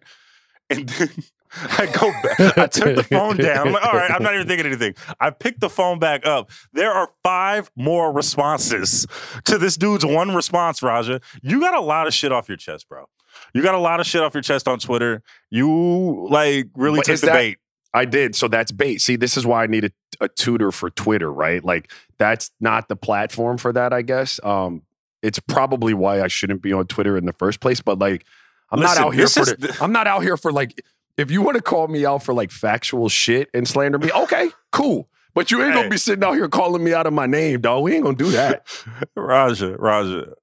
And 0.70 0.88
then 0.90 1.10
I 1.80 1.86
go 1.88 2.12
back. 2.24 2.58
I 2.58 2.68
took 2.68 2.96
the 2.96 3.04
phone 3.04 3.38
down. 3.38 3.68
I'm 3.68 3.74
like, 3.74 3.86
all 3.86 3.94
right, 3.94 4.12
I'm 4.12 4.22
not 4.22 4.36
even 4.36 4.48
thinking 4.48 4.66
anything. 4.66 4.96
I 5.20 5.30
picked 5.30 5.62
the 5.62 5.70
phone 5.70 5.98
back 5.98 6.26
up. 6.26 6.52
There 6.74 6.92
are 6.92 7.10
five 7.24 7.72
more 7.76 8.12
responses 8.14 9.08
to 9.46 9.58
this 9.58 9.78
dude's 9.78 10.06
one 10.06 10.36
response, 10.36 10.84
Raja. 10.84 11.22
You 11.42 11.60
got 11.60 11.74
a 11.74 11.80
lot 11.82 12.06
of 12.08 12.14
shit 12.14 12.32
off 12.32 12.48
your 12.50 12.58
chest, 12.58 12.88
bro. 12.90 13.06
You 13.54 13.62
got 13.64 13.76
a 13.76 13.80
lot 13.80 14.00
of 14.00 14.06
shit 14.06 14.22
off 14.22 14.34
your 14.34 14.44
chest 14.44 14.68
on 14.68 14.78
Twitter. 14.80 15.22
You 15.50 16.28
like 16.30 16.68
really 16.76 17.00
But 17.00 17.06
took 17.06 17.20
the 17.22 17.26
that- 17.28 17.34
bait. 17.34 17.58
I 17.94 18.06
did. 18.06 18.36
So 18.36 18.48
that's 18.48 18.72
bait. 18.72 19.00
See, 19.02 19.16
this 19.16 19.38
is 19.38 19.46
why 19.46 19.64
I 19.64 19.68
needed 19.68 19.92
a 20.22 20.28
tutor 20.28 20.72
for 20.72 20.90
Twitter, 20.90 21.32
right? 21.32 21.64
Like 21.64 21.92
that's 22.18 22.52
not 22.60 22.88
the 22.90 22.96
platform 22.96 23.58
for 23.58 23.72
that, 23.74 23.94
I 23.94 24.02
guess. 24.02 24.40
Um, 24.44 24.84
it's 25.22 25.40
probably 25.40 25.94
why 25.94 26.22
I 26.22 26.28
shouldn't 26.28 26.62
be 26.62 26.74
on 26.74 26.86
Twitter 26.88 27.18
in 27.18 27.26
the 27.26 27.34
first 27.34 27.60
place. 27.60 27.82
But 27.82 28.00
like, 28.00 28.26
I'm 28.72 28.80
Listen, 28.80 28.96
not 29.02 29.08
out 29.08 29.14
here 29.16 29.28
for 29.28 29.46
the, 29.46 29.56
the- 29.56 29.78
I'm 29.82 29.92
not 29.92 30.08
out 30.08 30.24
here 30.24 30.38
for 30.38 30.52
like 30.52 30.82
if 31.18 31.32
you 31.32 31.42
want 31.42 31.56
to 31.56 31.64
call 31.64 31.88
me 31.88 32.06
out 32.06 32.24
for 32.24 32.34
like 32.34 32.52
factual 32.52 33.10
shit 33.10 33.50
and 33.54 33.68
slander 33.68 33.98
me, 33.98 34.12
okay, 34.12 34.52
cool. 34.72 35.10
But 35.34 35.52
you 35.52 35.62
ain't 35.62 35.74
Hey. 35.74 35.80
gonna 35.80 35.90
be 35.90 35.98
sitting 35.98 36.24
out 36.24 36.34
here 36.34 36.48
calling 36.48 36.84
me 36.84 36.94
out 36.94 37.06
of 37.08 37.14
my 37.14 37.26
name, 37.28 37.62
dog. 37.62 37.84
We 37.84 37.94
ain't 37.96 38.04
gonna 38.04 38.16
do 38.18 38.32
that. 38.32 38.66
Raja, 39.16 39.76
Raja. 39.78 40.34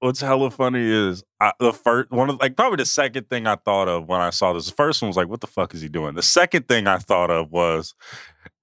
What's 0.00 0.20
hella 0.20 0.50
funny 0.50 0.80
is 0.84 1.24
I, 1.40 1.52
the 1.58 1.72
first 1.72 2.10
one 2.10 2.28
of 2.28 2.38
like 2.38 2.56
probably 2.56 2.76
the 2.76 2.84
second 2.84 3.30
thing 3.30 3.46
I 3.46 3.56
thought 3.56 3.88
of 3.88 4.06
when 4.06 4.20
I 4.20 4.30
saw 4.30 4.52
this. 4.52 4.66
The 4.66 4.72
first 4.74 5.00
one 5.00 5.08
was 5.08 5.16
like, 5.16 5.28
"What 5.28 5.40
the 5.40 5.46
fuck 5.46 5.72
is 5.74 5.80
he 5.80 5.88
doing?" 5.88 6.14
The 6.14 6.22
second 6.22 6.68
thing 6.68 6.86
I 6.86 6.98
thought 6.98 7.30
of 7.30 7.50
was 7.50 7.94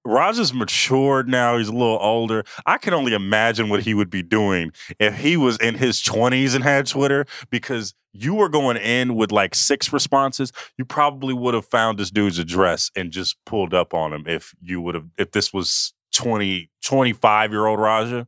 Raja's 0.04 0.52
matured 0.52 1.28
now. 1.28 1.58
He's 1.58 1.68
a 1.68 1.72
little 1.72 1.98
older. 2.00 2.44
I 2.66 2.78
can 2.78 2.92
only 2.94 3.14
imagine 3.14 3.68
what 3.68 3.82
he 3.82 3.94
would 3.94 4.10
be 4.10 4.22
doing 4.22 4.72
if 4.98 5.18
he 5.18 5.36
was 5.36 5.56
in 5.58 5.76
his 5.76 6.02
twenties 6.02 6.54
and 6.54 6.64
had 6.64 6.86
Twitter 6.86 7.26
because 7.50 7.94
you 8.12 8.34
were 8.34 8.48
going 8.48 8.76
in 8.76 9.14
with 9.14 9.32
like 9.32 9.54
six 9.54 9.92
responses. 9.92 10.52
You 10.76 10.84
probably 10.84 11.34
would 11.34 11.54
have 11.54 11.66
found 11.66 11.98
this 11.98 12.10
dude's 12.10 12.38
address 12.38 12.90
and 12.96 13.10
just 13.10 13.36
pulled 13.46 13.72
up 13.74 13.94
on 13.94 14.12
him 14.12 14.24
if 14.26 14.54
you 14.60 14.80
would 14.80 14.94
have 14.94 15.06
if 15.16 15.32
this 15.32 15.52
was 15.52 15.94
20 16.14 16.70
25 16.84 17.50
year 17.52 17.66
old 17.66 17.80
Raja. 17.80 18.26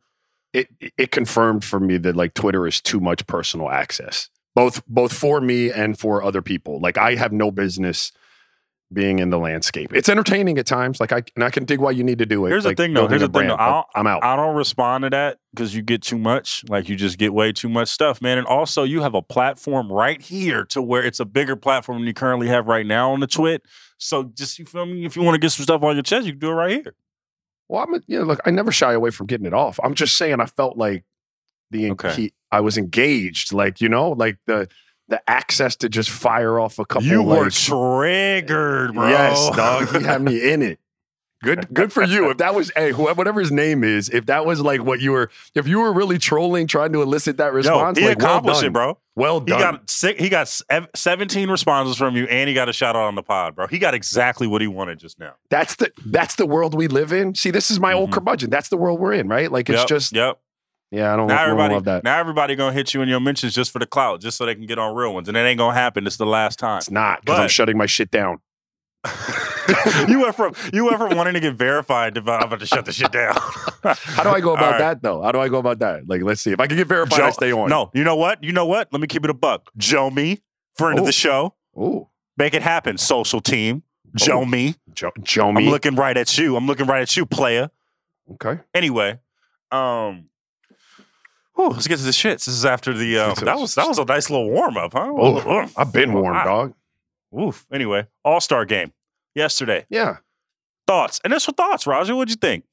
It 0.53 0.69
it 0.97 1.11
confirmed 1.11 1.65
for 1.65 1.81
me 1.81 1.99
that 1.99 2.17
like 2.17 2.35
Twitter 2.35 2.67
is 2.67 2.81
too 2.81 3.01
much 3.01 3.27
personal 3.27 3.71
access, 3.71 4.31
both 4.55 4.87
both 4.87 5.13
for 5.13 5.41
me 5.41 5.73
and 5.73 5.99
for 5.99 6.23
other 6.23 6.43
people. 6.43 6.81
Like 6.81 6.97
I 6.97 7.17
have 7.17 7.33
no 7.33 7.51
business 7.51 8.13
being 8.93 9.19
in 9.19 9.31
the 9.31 9.39
landscape. 9.39 9.93
It's 9.95 10.09
entertaining 10.09 10.59
at 10.59 10.67
times. 10.67 11.01
Like 11.01 11.13
I 11.13 11.23
and 11.35 11.45
I 11.45 11.51
can 11.51 11.65
dig 11.65 11.81
why 11.81 11.91
you 11.93 12.05
need 12.05 12.19
to 12.19 12.27
do 12.27 12.45
it. 12.47 12.51
Here's 12.51 12.65
like 12.65 12.77
the 12.77 12.85
thing, 12.85 12.95
though. 12.95 13.09
Here's 13.09 13.23
a 13.23 13.29
the 13.29 13.39
thing, 13.39 13.49
though. 13.49 13.57
I 13.57 13.83
I'm 13.95 14.07
out. 14.07 14.23
I 14.25 14.37
don't 14.37 14.55
respond 14.55 15.03
to 15.03 15.11
that 15.11 15.39
because 15.55 15.75
you 15.75 15.83
get 15.83 16.03
too 16.03 16.19
much. 16.19 16.65
Like 16.69 16.89
you 16.89 16.97
just 16.97 17.19
get 17.19 17.33
way 17.33 17.53
too 17.53 17.69
much 17.69 17.89
stuff, 17.89 18.23
man. 18.23 18.39
And 18.39 18.47
also, 18.47 18.83
you 18.83 19.03
have 19.03 19.15
a 19.15 19.23
platform 19.23 19.91
right 19.91 20.21
here 20.21 20.65
to 20.67 20.83
where 20.83 21.03
it's 21.03 21.21
a 21.21 21.25
bigger 21.25 21.57
platform 21.57 21.99
than 21.99 22.07
you 22.07 22.15
currently 22.15 22.49
have 22.49 22.67
right 22.67 22.87
now 22.87 23.13
on 23.13 23.21
the 23.21 23.27
twit. 23.27 23.63
So 23.99 24.25
just 24.25 24.59
you 24.59 24.67
feel 24.67 24.87
me? 24.87 25.05
If 25.05 25.17
you 25.17 25.23
want 25.23 25.35
to 25.35 25.41
get 25.41 25.51
some 25.51 25.65
stuff 25.65 25.83
on 25.83 25.97
your 25.97 26.03
chest, 26.03 26.27
you 26.27 26.33
can 26.33 26.41
do 26.41 26.51
it 26.51 26.55
right 26.55 26.71
here. 26.71 26.95
Well, 27.69 27.83
I'm 27.83 27.95
a, 27.95 28.01
you 28.07 28.19
know, 28.19 28.27
look, 28.27 28.41
I 28.45 28.51
never 28.51 28.71
shy 28.71 28.93
away 28.93 29.11
from 29.11 29.27
getting 29.27 29.47
it 29.47 29.55
off. 29.55 29.81
I'm 29.83 29.95
just 29.95 30.17
saying 30.17 30.41
I 30.41 30.47
felt 30.47 30.77
like 30.77 31.05
the 31.71 31.91
Okay. 31.93 32.31
I 32.53 32.61
was 32.61 32.79
engaged, 32.79 33.53
like 33.53 33.81
you 33.81 33.89
know, 33.89 34.11
like 34.11 34.39
the 34.47 34.69
the 35.09 35.23
access 35.31 35.77
to 35.77 35.89
just 35.89 36.11
fire 36.11 36.59
off 36.59 36.79
a 36.79 36.85
couple. 36.85 37.07
Of 37.07 37.13
You 37.13 37.23
were 37.23 37.45
like, 37.45 37.53
triggered, 37.53 38.95
bro. 38.95 39.09
Yes, 39.09 39.51
dog. 39.57 39.89
He 39.97 40.03
had 40.03 40.23
me 40.23 40.51
in 40.51 40.63
it. 40.63 40.79
Good, 41.43 41.75
good 41.75 41.93
for 41.93 42.03
you. 42.03 42.31
If 42.31 42.39
that 42.39 42.55
was, 42.55 42.73
hey, 42.75 42.93
whoever, 42.93 43.19
whatever 43.19 43.39
his 43.39 43.53
name 43.53 43.85
is, 43.85 44.09
if 44.09 44.25
that 44.27 44.47
was 44.47 44.63
like 44.63 44.83
what 44.83 45.01
you 45.01 45.13
were, 45.13 45.31
if 45.55 45.69
you 45.69 45.79
were 45.81 45.93
really 45.93 46.17
trolling, 46.17 46.67
trying 46.67 46.95
to 46.95 47.03
elicit 47.03 47.37
that 47.37 47.49
Yo, 47.49 47.53
response, 47.53 47.99
he 47.99 48.07
like, 48.09 48.17
well 48.19 48.27
accomplished 48.29 48.61
done. 48.61 48.71
it, 48.71 48.73
bro. 48.73 48.99
Well 49.15 49.41
done. 49.41 49.59
He 49.59 49.63
got 49.63 49.91
six, 49.91 50.21
he 50.23 50.29
got 50.31 50.49
17 50.97 51.51
responses 51.51 51.99
from 51.99 52.17
you, 52.17 52.25
and 52.25 52.49
he 52.49 52.55
got 52.55 52.71
a 52.71 52.73
shout 52.73 52.97
out 52.97 53.03
on 53.03 53.15
the 53.15 53.23
pod, 53.23 53.55
bro. 53.55 53.67
He 53.67 53.79
got 53.79 53.93
exactly 53.93 54.47
what 54.47 54.63
he 54.63 54.69
wanted 54.69 54.99
just 55.01 55.19
now. 55.21 55.35
that's 55.51 55.77
the 55.77 55.93
that's 56.07 56.37
the 56.37 56.47
world 56.47 56.75
we 56.75 56.89
live 56.89 57.13
in. 57.13 57.35
See, 57.35 57.51
this 57.51 57.71
is 57.71 57.79
my 57.79 57.93
old 57.93 58.09
Mhm. 58.09 58.15
curmudgeon. 58.15 58.49
That's 58.49 58.71
the 58.71 58.79
world 58.79 58.99
we're 58.99 59.13
in, 59.13 59.29
right? 59.29 59.53
Like 59.53 59.69
it's 59.69 59.81
Yep, 59.81 59.89
just, 59.89 60.17
yep. 60.17 60.39
Yeah. 60.95 61.13
I 61.13 61.17
don't, 61.17 61.27
Now 61.27 61.35
I 61.35 61.39
don't 61.47 61.51
everybody, 61.51 61.75
love 61.75 61.85
that. 61.85 62.05
now 62.05 62.19
everybody 62.19 62.55
gonna 62.57 62.73
hit 62.73 62.95
you 62.95 63.03
in 63.03 63.09
your 63.09 63.21
mentions 63.21 63.55
just 63.55 63.71
for 63.71 63.79
the 63.79 63.87
clout, 63.87 64.21
just 64.21 64.37
so 64.37 64.47
they 64.47 64.55
can 64.55 64.67
get 64.67 64.79
on 64.79 64.95
real 64.95 65.13
ones, 65.15 65.29
and 65.29 65.37
it 65.37 65.41
ain't 65.41 65.59
gonna 65.59 65.75
happen. 65.75 66.07
It's 66.07 66.17
the 66.17 66.27
last 66.27 66.59
time. 66.59 66.79
It's 66.79 66.91
not 66.91 67.21
because 67.21 67.39
I'm 67.41 67.49
shutting 67.49 67.77
my 67.77 67.87
shit 67.87 68.11
down. 68.11 68.39
you 70.09 70.21
went 70.23 70.35
from 70.35 70.55
you 70.73 70.85
went 70.87 70.97
from 70.99 71.17
wanting 71.17 71.35
to 71.35 71.41
get 71.41 71.55
verified 71.55 72.15
to 72.15 72.21
I'm 72.23 72.45
about 72.45 72.61
to 72.61 72.67
shut 72.67 72.85
the 72.87 72.93
shit 72.93 73.13
down. 73.13 73.35
How 73.83 74.23
do 74.23 74.31
I 74.31 74.41
go 74.41 74.55
about 74.55 74.79
that 74.79 75.03
though? 75.03 75.23
How 75.23 75.33
do 75.33 75.41
I 75.41 75.49
go 75.49 75.59
about 75.59 75.79
that? 75.81 76.09
Like, 76.09 76.23
let's 76.23 76.41
see 76.41 76.53
if 76.53 76.61
I 76.61 76.67
can 76.67 76.77
get 76.77 76.87
verified. 76.87 77.21
I 77.21 77.31
stay 77.31 77.53
on. 77.53 77.69
No, 77.69 77.91
you 77.95 78.03
know 78.05 78.17
what? 78.17 78.43
You 78.43 78.53
know 78.53 78.67
what? 78.67 78.89
Let 78.93 79.01
me 79.01 79.07
keep 79.07 79.25
it 79.25 79.31
a 79.31 79.35
buck. 79.35 79.71
Joe 79.77 80.11
me, 80.11 80.41
friend 80.77 80.99
of 80.99 81.03
Oh. 81.03 81.07
the 81.07 81.13
show. 81.13 81.55
Oh, 81.77 82.09
Make 82.37 82.55
it 82.55 82.63
happen, 82.63 82.99
social 82.99 83.41
team. 83.41 83.83
Joe 84.17 84.41
Oh. 84.41 84.45
me. 84.45 84.75
Joe, 84.95 85.13
Joe 85.23 85.49
I'm 85.49 85.57
looking 85.67 85.97
right 85.97 86.17
at 86.17 86.39
you. 86.39 86.57
I'm 86.57 86.67
looking 86.67 86.87
right 86.87 87.03
at 87.03 87.17
you, 87.17 87.27
player. 87.27 87.71
okay. 88.33 88.61
Anyway, 88.73 89.19
um, 89.71 90.27
whew, 91.55 91.69
let's 91.71 91.87
get 91.89 91.99
to 91.99 92.05
the 92.05 92.11
shits. 92.11 92.45
This 92.47 92.49
is 92.49 92.65
after 92.65 92.93
the 92.93 93.19
um, 93.19 93.35
that 93.43 93.59
was 93.59 93.75
that 93.75 93.89
was 93.89 93.99
a 93.99 94.05
nice 94.05 94.31
little 94.31 94.51
warm 94.51 94.77
up, 94.77 94.93
huh? 94.93 95.11
Oh, 95.11 95.69
I've 95.77 95.93
been 95.93 96.13
warm, 96.13 96.35
dog. 96.45 96.75
Oof. 97.39 97.67
Anyway, 97.73 98.07
All 98.25 98.41
Star 98.41 98.65
game 98.65 98.93
yesterday. 99.35 99.87
Yeah. 99.89 100.19
Thoughts? 100.87 101.21
Initial 101.25 101.55
thoughts, 101.55 101.87
Raja. 101.87 102.15
What'd 102.15 102.31
you 102.31 102.37
think? 102.37 102.65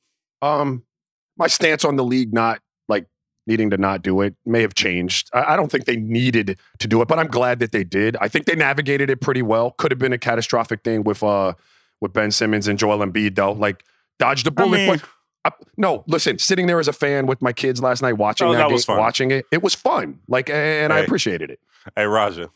Um, 0.42 0.84
my 1.38 1.48
stance 1.48 1.86
on 1.86 1.96
the 1.96 2.04
league 2.04 2.34
not 2.34 2.60
like 2.90 3.06
needing 3.48 3.70
to 3.72 3.78
not 3.78 4.02
do 4.02 4.22
it 4.22 4.36
may 4.46 4.62
have 4.62 4.74
changed. 4.74 5.30
I, 5.34 5.54
I 5.54 5.56
don't 5.56 5.72
think 5.72 5.86
they 5.86 5.96
needed 5.96 6.58
to 6.80 6.88
do 6.88 7.02
it, 7.02 7.08
but 7.08 7.20
I'm 7.20 7.28
glad 7.28 7.60
that 7.60 7.72
they 7.72 7.84
did. 7.84 8.18
I 8.20 8.28
think 8.28 8.46
they 8.46 8.56
navigated 8.56 9.10
it 9.10 9.22
pretty 9.22 9.42
well. 9.42 9.72
Could 9.72 9.92
have 9.92 10.00
been 10.00 10.14
a 10.14 10.18
catastrophic 10.18 10.84
thing 10.84 11.04
with 11.04 11.24
uh 11.24 11.54
with 12.02 12.14
Ben 12.14 12.32
Simmons 12.32 12.68
and 12.68 12.78
Joel 12.78 13.00
Embiid 13.00 13.36
though. 13.36 13.54
Like 13.54 13.84
dodged 14.20 14.46
a 14.48 14.52
I 14.52 14.54
bullet. 14.54 14.78
mean, 14.78 14.98
but 14.98 15.10
I, 15.44 15.52
no, 15.78 16.04
listen. 16.08 16.38
Sitting 16.38 16.68
there 16.68 16.80
as 16.80 16.88
a 16.88 16.94
fan 16.94 17.26
with 17.26 17.42
my 17.42 17.52
kids 17.54 17.82
last 17.82 18.02
night 18.02 18.14
watching 18.14 18.48
Oh, 18.48 18.52
that, 18.52 18.58
that 18.60 18.64
game, 18.68 18.74
was 18.74 18.86
fun. 18.86 18.98
watching 18.98 19.32
it, 19.32 19.46
it 19.52 19.64
was 19.64 19.74
fun. 19.74 20.20
Like, 20.28 20.50
and 20.50 20.94
I 20.94 21.00
appreciated 21.00 21.50
it. 21.50 21.60
hey, 21.96 22.06
Raja, 22.06 22.50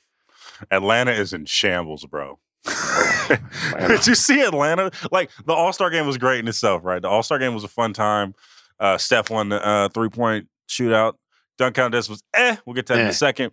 Atlanta 0.72 1.12
is 1.12 1.34
in 1.34 1.46
shambles, 1.46 2.06
bro. 2.06 2.38
Did 3.88 4.08
you 4.08 4.15
see 4.15 4.42
Atlanta? 4.42 4.92
Like 5.12 5.30
the 5.46 5.54
All 5.54 5.74
Star 5.74 5.89
game 5.89 6.06
was 6.08 6.18
great 6.18 6.39
in 6.39 6.48
itself, 6.48 6.84
right? 6.84 7.01
The 7.01 7.08
All 7.10 7.24
Star 7.24 7.39
game 7.39 7.54
was 7.54 7.63
a 7.63 7.68
fun 7.68 7.94
time. 7.94 8.34
Uh, 8.80 8.98
Steph 8.98 9.30
won 9.30 9.50
the 9.50 9.65
uh, 9.65 9.89
three 9.89 10.10
point 10.10 10.48
shootout. 10.70 11.13
Dunk 11.58 11.75
contest 11.75 12.10
was 12.10 12.22
eh. 12.34 12.56
We'll 12.65 12.74
get 12.74 12.86
to 12.88 12.94
that 12.94 13.00
in 13.00 13.06
Eh. 13.08 13.10
a 13.10 13.13
second. 13.13 13.51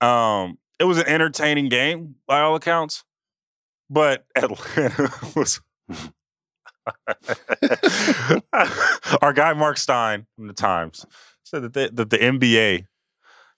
Um, 0.00 0.58
it 0.78 0.84
was 0.84 0.98
an 0.98 1.06
entertaining 1.06 1.68
game 1.68 2.14
by 2.26 2.40
all 2.40 2.54
accounts, 2.54 3.04
but 3.90 4.24
Atlanta 4.36 5.10
was. 5.36 5.60
Our 9.22 9.32
guy 9.32 9.52
Marc 9.54 9.78
Stein 9.78 10.26
from 10.36 10.46
the 10.46 10.52
Times 10.54 11.04
said 11.44 11.62
that 11.62 11.72
the, 11.74 11.90
that 11.94 12.10
the 12.10 12.18
NBA 12.18 12.86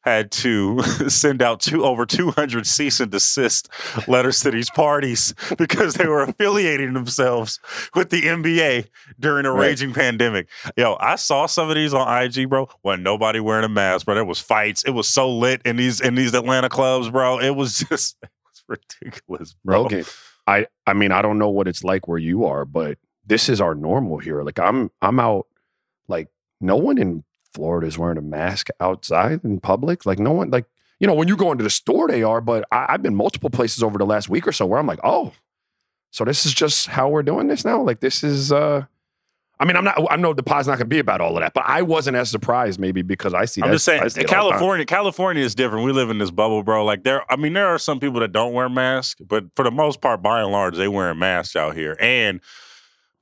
had 0.04 0.32
to 0.32 0.82
send 1.08 1.40
out 1.42 1.60
two 1.60 1.84
over 1.84 2.04
200 2.04 2.66
cease 2.66 2.98
and 2.98 3.12
desist 3.12 3.68
letters 4.08 4.40
to 4.40 4.50
these 4.50 4.68
parties 4.70 5.32
because 5.58 5.94
they 5.94 6.06
were 6.06 6.22
affiliating 6.22 6.92
themselves 6.92 7.60
with 7.94 8.10
the 8.10 8.22
NBA 8.22 8.88
during 9.20 9.46
a 9.46 9.52
Right. 9.52 9.68
raging 9.68 9.94
pandemic. 9.94 10.48
Yo, 10.76 10.96
I 10.98 11.14
saw 11.14 11.46
some 11.46 11.68
of 11.68 11.76
these 11.76 11.94
on 11.94 12.22
IG, 12.22 12.48
bro. 12.48 12.68
Wasn't 12.82 13.04
nobody 13.04 13.38
wearing 13.38 13.64
a 13.64 13.68
mask, 13.68 14.06
bro. 14.06 14.16
There 14.16 14.24
was 14.24 14.40
fights. 14.40 14.82
It 14.84 14.90
was 14.90 15.08
so 15.08 15.30
lit 15.30 15.62
in 15.64 15.76
these 15.76 16.00
in 16.00 16.16
these 16.16 16.34
Atlanta 16.34 16.68
clubs, 16.68 17.08
bro. 17.08 17.38
It 17.38 17.50
was 17.50 17.78
just 17.78 18.16
it 18.24 18.30
was 18.44 18.64
ridiculous, 19.00 19.54
bro. 19.64 19.84
Okay. 19.84 20.02
I 20.48 20.66
I 20.84 20.94
mean, 20.94 21.12
I 21.12 21.22
don't 21.22 21.38
know 21.38 21.50
what 21.50 21.68
it's 21.68 21.84
like 21.84 22.08
where 22.08 22.18
you 22.18 22.44
are, 22.46 22.64
but 22.64 22.98
this 23.26 23.48
is 23.48 23.60
our 23.60 23.74
normal 23.74 24.18
here. 24.18 24.42
Like 24.42 24.58
I'm 24.58 24.90
I'm 25.00 25.20
out 25.20 25.46
like 26.08 26.28
no 26.60 26.76
one 26.76 26.98
in 26.98 27.24
Florida 27.54 27.86
is 27.86 27.98
wearing 27.98 28.18
a 28.18 28.22
mask 28.22 28.68
outside 28.80 29.40
in 29.44 29.60
public. 29.60 30.06
Like 30.06 30.18
no 30.18 30.32
one 30.32 30.50
like 30.50 30.66
you 31.00 31.06
know, 31.06 31.14
when 31.14 31.28
you 31.28 31.36
go 31.36 31.50
into 31.50 31.64
the 31.64 31.70
store 31.70 32.08
they 32.08 32.22
are, 32.22 32.40
but 32.40 32.64
I, 32.70 32.86
I've 32.90 33.02
been 33.02 33.14
multiple 33.14 33.50
places 33.50 33.82
over 33.82 33.98
the 33.98 34.06
last 34.06 34.28
week 34.28 34.46
or 34.46 34.52
so 34.52 34.66
where 34.66 34.78
I'm 34.78 34.86
like, 34.86 35.00
oh, 35.02 35.32
so 36.10 36.24
this 36.24 36.46
is 36.46 36.54
just 36.54 36.86
how 36.86 37.08
we're 37.08 37.22
doing 37.22 37.48
this 37.48 37.64
now? 37.64 37.82
Like 37.82 38.00
this 38.00 38.22
is 38.22 38.52
uh 38.52 38.86
I 39.62 39.64
mean, 39.64 39.76
I'm 39.76 39.84
not. 39.84 39.96
I 40.10 40.16
know 40.16 40.34
the 40.34 40.42
pod's 40.42 40.66
not 40.66 40.72
going 40.72 40.86
to 40.86 40.94
be 40.94 40.98
about 40.98 41.20
all 41.20 41.36
of 41.36 41.40
that, 41.40 41.54
but 41.54 41.62
I 41.64 41.82
wasn't 41.82 42.16
as 42.16 42.28
surprised, 42.28 42.80
maybe 42.80 43.02
because 43.02 43.32
I 43.32 43.44
see. 43.44 43.62
I'm 43.62 43.68
that, 43.68 43.74
just 43.76 43.84
saying, 43.84 44.02
I 44.02 44.08
see 44.08 44.22
it 44.22 44.32
all 44.32 44.46
the 44.46 44.50
time. 44.50 44.58
California, 44.58 44.86
California 44.86 45.44
is 45.44 45.54
different. 45.54 45.84
We 45.84 45.92
live 45.92 46.10
in 46.10 46.18
this 46.18 46.32
bubble, 46.32 46.64
bro. 46.64 46.84
Like 46.84 47.04
there, 47.04 47.30
I 47.30 47.36
mean, 47.36 47.52
there 47.52 47.68
are 47.68 47.78
some 47.78 48.00
people 48.00 48.18
that 48.20 48.32
don't 48.32 48.54
wear 48.54 48.68
masks, 48.68 49.20
but 49.24 49.44
for 49.54 49.62
the 49.62 49.70
most 49.70 50.00
part, 50.00 50.20
by 50.20 50.40
and 50.40 50.50
large, 50.50 50.76
they 50.76 50.88
wearing 50.88 51.20
masks 51.20 51.54
out 51.54 51.76
here. 51.76 51.96
And 52.00 52.40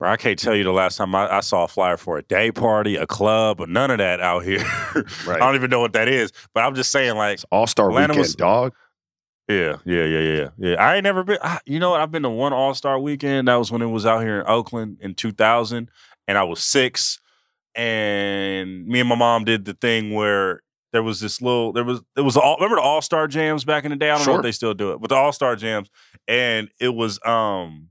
bro, 0.01 0.11
I 0.11 0.17
can't 0.17 0.37
tell 0.39 0.57
you 0.57 0.65
the 0.65 0.73
last 0.73 0.97
time 0.97 1.15
I, 1.15 1.37
I 1.37 1.41
saw 1.41 1.63
a 1.65 1.69
flyer 1.69 1.97
for 1.97 2.19
a 2.19 2.23
day 2.23 2.51
party, 2.51 2.97
a 2.97 3.07
club, 3.07 3.61
or 3.61 3.69
none 3.69 3.93
of 3.93 3.99
that 3.99 4.21
out 4.21 4.43
here. 4.45 4.65
I 5.29 5.37
don't 5.39 5.55
even 5.55 5.71
know 5.71 5.79
what 5.81 5.93
that 5.93 6.09
is. 6.09 6.33
But 6.55 6.65
I'm 6.65 6.75
just 6.75 6.91
saying, 6.91 7.15
like, 7.17 7.39
All 7.53 7.69
Star 7.69 7.89
Weekend, 7.93 8.17
was- 8.19 8.35
dog. 8.35 8.73
yeah, 9.49 9.77
yeah, 9.85 10.05
yeah, 10.05 10.19
yeah, 10.19 10.49
yeah. 10.59 10.75
I 10.83 10.97
ain't 10.97 11.05
never 11.05 11.23
been. 11.23 11.39
I, 11.43 11.61
you 11.67 11.79
know 11.79 11.91
what? 11.91 12.01
I've 12.01 12.11
been 12.11 12.23
to 12.25 12.31
one 12.31 12.53
All 12.53 12.75
Star 12.75 12.99
weekend. 12.99 13.47
That 13.47 13.57
was 13.57 13.71
when 13.71 13.83
it 13.83 13.87
was 13.87 14.07
out 14.07 14.23
here 14.23 14.41
in 14.41 14.47
Oakland 14.49 14.97
in 15.01 15.15
2000, 15.15 15.89
and 16.27 16.39
I 16.39 16.43
was 16.43 16.61
six. 16.61 17.21
And 17.77 18.87
me 18.87 19.01
and 19.01 19.09
my 19.09 19.15
mom 19.15 19.45
did 19.45 19.65
the 19.65 19.75
thing 19.75 20.13
where 20.13 20.63
there 20.93 21.03
was 21.03 21.21
this 21.21 21.41
little. 21.41 21.73
There 21.73 21.85
was 21.85 22.01
it 22.17 22.23
was 22.23 22.37
all. 22.37 22.57
Remember 22.57 22.77
the 22.77 22.83
All 22.83 23.01
Star 23.03 23.29
jams 23.29 23.65
back 23.65 23.85
in 23.85 23.91
the 23.91 23.97
day? 23.97 24.11
I 24.11 24.17
don't 24.17 24.27
know 24.27 24.37
if 24.37 24.43
they 24.43 24.53
still 24.53 24.75
do 24.75 24.93
it, 24.93 25.01
but 25.01 25.09
the 25.09 25.15
All 25.15 25.33
Star 25.33 25.57
jams, 25.57 25.89
and 26.27 26.69
it 26.81 26.89
was 26.91 27.19
um, 27.25 27.89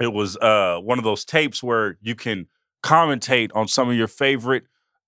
it 0.00 0.12
was 0.12 0.36
uh 0.38 0.78
one 0.78 0.98
of 0.98 1.04
those 1.04 1.24
tapes 1.24 1.62
where 1.62 1.98
you 2.00 2.14
can 2.14 2.46
commentate 2.82 3.50
on 3.54 3.68
some 3.68 3.88
of 3.88 3.96
your 3.96 4.08
favorite 4.08 4.64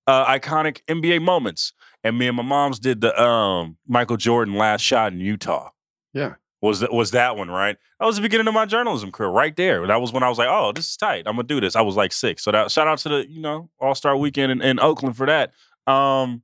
uh 0.06 0.24
iconic 0.26 0.80
NBA 0.88 1.22
moments. 1.22 1.72
And 2.04 2.18
me 2.18 2.28
and 2.28 2.36
my 2.36 2.42
mom's 2.42 2.78
did 2.78 3.00
the 3.00 3.20
um 3.20 3.76
Michael 3.86 4.16
Jordan 4.16 4.54
last 4.54 4.82
shot 4.82 5.12
in 5.12 5.20
Utah. 5.20 5.70
Yeah. 6.12 6.34
Was 6.62 6.80
that 6.80 6.92
was 6.92 7.10
that 7.10 7.36
one, 7.36 7.50
right? 7.50 7.76
That 8.00 8.06
was 8.06 8.16
the 8.16 8.22
beginning 8.22 8.48
of 8.48 8.54
my 8.54 8.64
journalism 8.64 9.12
career 9.12 9.30
right 9.30 9.54
there. 9.54 9.86
That 9.86 10.00
was 10.00 10.12
when 10.12 10.22
I 10.22 10.28
was 10.28 10.38
like, 10.38 10.48
oh, 10.50 10.72
this 10.72 10.88
is 10.88 10.96
tight. 10.96 11.24
I'm 11.26 11.36
gonna 11.36 11.48
do 11.48 11.60
this. 11.60 11.76
I 11.76 11.82
was 11.82 11.96
like 11.96 12.12
six. 12.12 12.42
So 12.42 12.50
that 12.52 12.70
shout 12.70 12.88
out 12.88 12.98
to 12.98 13.08
the, 13.08 13.26
you 13.28 13.40
know, 13.40 13.70
All-Star 13.78 14.16
weekend 14.16 14.52
in, 14.52 14.62
in 14.62 14.80
Oakland 14.80 15.16
for 15.16 15.26
that. 15.26 15.52
Um 15.86 16.42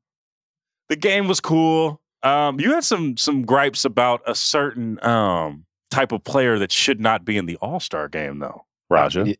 the 0.88 0.96
game 0.96 1.26
was 1.26 1.40
cool. 1.40 2.02
Um, 2.22 2.60
you 2.60 2.74
had 2.74 2.84
some 2.84 3.16
some 3.16 3.44
gripes 3.44 3.84
about 3.84 4.20
a 4.26 4.34
certain 4.34 5.02
um 5.04 5.64
type 5.92 6.12
of 6.12 6.24
player 6.24 6.58
that 6.58 6.72
should 6.72 7.00
not 7.00 7.24
be 7.24 7.36
in 7.36 7.46
the 7.46 7.56
All-Star 7.56 8.08
game 8.08 8.38
though, 8.38 8.64
Raja. 8.90 9.34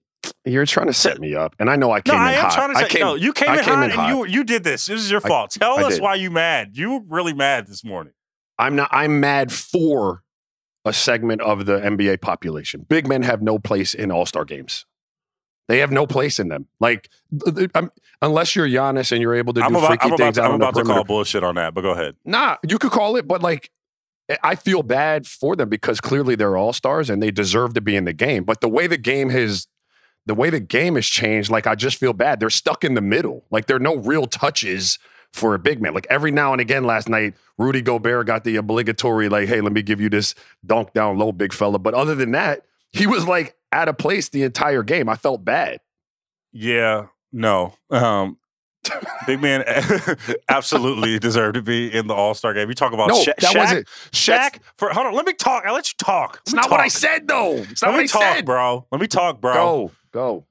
You're 0.44 0.66
trying 0.66 0.86
to 0.86 0.92
set 0.92 1.18
me 1.18 1.34
up, 1.34 1.56
and 1.58 1.68
I 1.68 1.74
know 1.76 1.90
I 1.90 1.96
No, 1.98 2.02
came 2.02 2.14
in 2.14 2.20
I 2.20 2.32
am 2.34 2.44
hot. 2.44 2.52
trying 2.52 2.72
to 2.74 2.78
I 2.78 2.88
came, 2.88 3.00
no. 3.00 3.14
You 3.16 3.32
came 3.32 3.48
I 3.50 3.58
in 3.58 3.64
came 3.64 3.74
hot 3.74 3.90
in 3.90 3.98
and 3.98 4.08
you 4.08 4.26
you 4.26 4.44
did 4.44 4.62
this. 4.62 4.86
This 4.86 5.00
is 5.00 5.10
your 5.10 5.20
I- 5.24 5.28
fault. 5.28 5.50
Tell 5.50 5.78
I 5.78 5.82
us 5.82 5.94
did. 5.94 6.02
why 6.02 6.14
you 6.14 6.30
mad. 6.30 6.76
You 6.76 6.92
were 6.92 7.00
really 7.08 7.34
mad 7.34 7.66
this 7.66 7.82
morning. 7.84 8.12
I'm 8.58 8.76
not. 8.76 8.88
I'm 8.92 9.18
mad 9.18 9.50
for 9.52 10.22
a 10.84 10.92
segment 10.92 11.40
of 11.42 11.66
the 11.66 11.78
NBA 11.80 12.20
population. 12.20 12.86
Big 12.88 13.06
men 13.08 13.22
have 13.22 13.42
no 13.42 13.58
place 13.58 13.94
in 13.94 14.10
All 14.12 14.26
Star 14.26 14.44
games. 14.44 14.86
They 15.68 15.78
have 15.78 15.90
no 15.90 16.06
place 16.06 16.38
in 16.38 16.48
them. 16.48 16.66
Like, 16.80 17.08
I'm- 17.74 17.90
unless 18.20 18.54
you're 18.54 18.68
Giannis 18.68 19.10
and 19.12 19.20
you're 19.22 19.34
able 19.34 19.52
to 19.54 19.60
do 19.60 19.64
I'm 19.64 19.74
about, 19.74 19.86
freaky 19.88 20.02
I'm 20.04 20.08
about, 20.12 20.18
things 20.18 20.34
to, 20.36 20.42
out 20.42 20.50
I'm 20.50 20.54
about 20.56 20.74
to 20.74 20.82
call 20.84 21.04
bullshit 21.04 21.42
on 21.44 21.54
that, 21.56 21.72
but 21.74 21.80
go 21.82 21.90
ahead. 21.92 22.14
Nah, 22.24 22.56
you 22.68 22.78
could 22.78 22.90
call 22.90 23.16
it, 23.16 23.26
but 23.26 23.42
like, 23.42 23.70
I 24.42 24.54
feel 24.54 24.82
bad 24.82 25.26
for 25.26 25.56
them 25.56 25.68
because 25.68 26.00
clearly 26.00 26.34
they're 26.34 26.56
all 26.56 26.72
stars 26.72 27.10
and 27.10 27.22
they 27.22 27.30
deserve 27.30 27.74
to 27.74 27.80
be 27.80 27.96
in 27.96 28.04
the 28.04 28.12
game. 28.12 28.44
But 28.44 28.60
the 28.60 28.68
way 28.68 28.86
the 28.86 28.96
game 28.96 29.30
has, 29.30 29.66
the 30.26 30.34
way 30.34 30.50
the 30.50 30.60
game 30.60 30.94
has 30.96 31.06
changed, 31.06 31.50
like 31.50 31.66
I 31.66 31.74
just 31.74 31.98
feel 31.98 32.12
bad. 32.12 32.40
They're 32.40 32.50
stuck 32.50 32.84
in 32.84 32.94
the 32.94 33.00
middle. 33.00 33.44
Like 33.50 33.66
there 33.66 33.76
are 33.76 33.80
no 33.80 33.96
real 33.96 34.26
touches 34.26 34.98
for 35.32 35.54
a 35.54 35.58
big 35.58 35.80
man. 35.80 35.94
Like 35.94 36.06
every 36.10 36.30
now 36.30 36.52
and 36.52 36.60
again, 36.60 36.84
last 36.84 37.08
night, 37.08 37.34
Rudy 37.58 37.80
Gobert 37.80 38.26
got 38.26 38.44
the 38.44 38.56
obligatory 38.56 39.28
like, 39.28 39.48
"Hey, 39.48 39.60
let 39.60 39.72
me 39.72 39.82
give 39.82 40.00
you 40.00 40.08
this 40.08 40.34
dunk 40.64 40.92
down 40.92 41.18
low, 41.18 41.32
big 41.32 41.52
fella." 41.52 41.78
But 41.78 41.94
other 41.94 42.14
than 42.14 42.32
that, 42.32 42.66
he 42.92 43.06
was 43.06 43.26
like 43.26 43.56
out 43.72 43.88
of 43.88 43.98
place 43.98 44.28
the 44.28 44.42
entire 44.42 44.82
game. 44.82 45.08
I 45.08 45.16
felt 45.16 45.44
bad. 45.44 45.80
Yeah, 46.52 47.06
no. 47.32 47.74
Um, 47.90 48.36
big 49.26 49.40
man 49.40 49.64
absolutely 50.48 51.18
deserved 51.18 51.54
to 51.54 51.62
be 51.62 51.92
in 51.92 52.06
the 52.06 52.14
All 52.14 52.34
Star 52.34 52.52
game. 52.54 52.68
You 52.68 52.74
talk 52.74 52.92
about 52.92 53.08
No, 53.08 53.22
Sha- 53.22 53.32
that 53.38 53.54
Shaq. 53.54 53.58
wasn't- 53.58 53.86
Shaq. 54.12 54.58
For 54.76 54.90
hold 54.90 55.06
on, 55.06 55.14
let 55.14 55.26
me 55.26 55.32
talk. 55.32 55.64
I 55.66 55.72
let 55.72 55.88
you 55.88 55.94
talk. 55.98 56.40
It's 56.44 56.54
not 56.54 56.70
what 56.70 56.80
I 56.80 56.88
said 56.88 57.28
though. 57.28 57.56
It's 57.56 57.82
not 57.82 57.88
Let 57.88 57.94
what 57.94 57.98
me 57.98 58.04
I 58.04 58.06
talk, 58.06 58.36
said. 58.36 58.44
bro. 58.46 58.86
Let 58.90 59.00
me 59.00 59.06
talk, 59.06 59.40
bro. 59.40 59.54
Go, 59.54 59.90
go. 60.12 60.46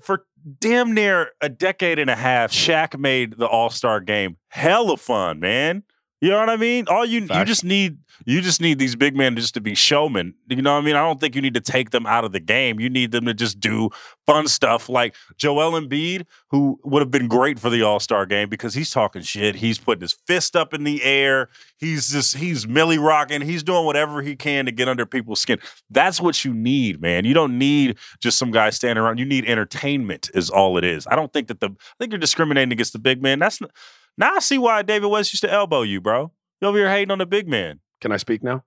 For 0.00 0.24
damn 0.60 0.94
near 0.94 1.30
a 1.40 1.48
decade 1.48 1.98
and 1.98 2.08
a 2.08 2.16
half, 2.16 2.52
Shaq 2.52 2.98
made 2.98 3.36
the 3.38 3.46
All 3.46 3.70
Star 3.70 4.00
game 4.00 4.36
hella 4.48 4.96
fun, 4.96 5.40
man. 5.40 5.82
You 6.20 6.30
know 6.30 6.40
what 6.40 6.50
I 6.50 6.56
mean? 6.56 6.86
All 6.88 7.04
you 7.04 7.20
you 7.20 7.44
just 7.44 7.64
need 7.64 7.98
you 8.26 8.40
just 8.40 8.60
need 8.60 8.80
these 8.80 8.96
big 8.96 9.16
men 9.16 9.36
just 9.36 9.54
to 9.54 9.60
be 9.60 9.76
showmen. 9.76 10.34
You 10.48 10.60
know 10.62 10.74
what 10.74 10.82
I 10.82 10.84
mean? 10.84 10.96
I 10.96 11.00
don't 11.00 11.20
think 11.20 11.36
you 11.36 11.42
need 11.42 11.54
to 11.54 11.60
take 11.60 11.90
them 11.90 12.06
out 12.06 12.24
of 12.24 12.32
the 12.32 12.40
game. 12.40 12.80
You 12.80 12.90
need 12.90 13.12
them 13.12 13.26
to 13.26 13.34
just 13.34 13.60
do 13.60 13.90
fun 14.26 14.48
stuff 14.48 14.88
like 14.88 15.14
Joel 15.36 15.80
Embiid, 15.80 16.24
who 16.50 16.80
would 16.82 17.02
have 17.02 17.12
been 17.12 17.28
great 17.28 17.60
for 17.60 17.70
the 17.70 17.82
All 17.82 18.00
Star 18.00 18.26
game 18.26 18.48
because 18.48 18.74
he's 18.74 18.90
talking 18.90 19.22
shit. 19.22 19.56
He's 19.56 19.78
putting 19.78 20.00
his 20.00 20.16
fist 20.26 20.56
up 20.56 20.74
in 20.74 20.82
the 20.82 21.04
air. 21.04 21.50
He's 21.76 22.08
just 22.08 22.36
he's 22.36 22.66
millie 22.66 22.98
rocking. 22.98 23.40
He's 23.40 23.62
doing 23.62 23.84
whatever 23.84 24.20
he 24.20 24.34
can 24.34 24.64
to 24.64 24.72
get 24.72 24.88
under 24.88 25.06
people's 25.06 25.40
skin. 25.40 25.60
That's 25.88 26.20
what 26.20 26.44
you 26.44 26.52
need, 26.52 27.00
man. 27.00 27.24
You 27.26 27.34
don't 27.34 27.56
need 27.58 27.96
just 28.20 28.38
some 28.38 28.50
guy 28.50 28.70
standing 28.70 29.04
around. 29.04 29.18
You 29.18 29.24
need 29.24 29.44
entertainment, 29.44 30.30
is 30.34 30.50
all 30.50 30.76
it 30.78 30.84
is. 30.84 31.06
I 31.06 31.14
don't 31.14 31.32
think 31.32 31.46
that 31.46 31.60
the 31.60 31.68
I 31.68 31.94
think 32.00 32.10
you're 32.10 32.18
discriminating 32.18 32.72
against 32.72 32.92
the 32.92 32.98
big 32.98 33.22
man. 33.22 33.38
That's 33.38 33.60
not, 33.60 33.70
now 34.18 34.34
I 34.34 34.40
see 34.40 34.58
why 34.58 34.82
David 34.82 35.06
West 35.06 35.32
used 35.32 35.42
to 35.42 35.50
elbow 35.50 35.82
you, 35.82 36.00
bro. 36.00 36.32
You 36.60 36.68
over 36.68 36.76
here 36.76 36.90
hating 36.90 37.10
on 37.10 37.18
the 37.18 37.26
big 37.26 37.48
man. 37.48 37.80
Can 38.00 38.12
I 38.12 38.16
speak 38.16 38.42
now? 38.42 38.64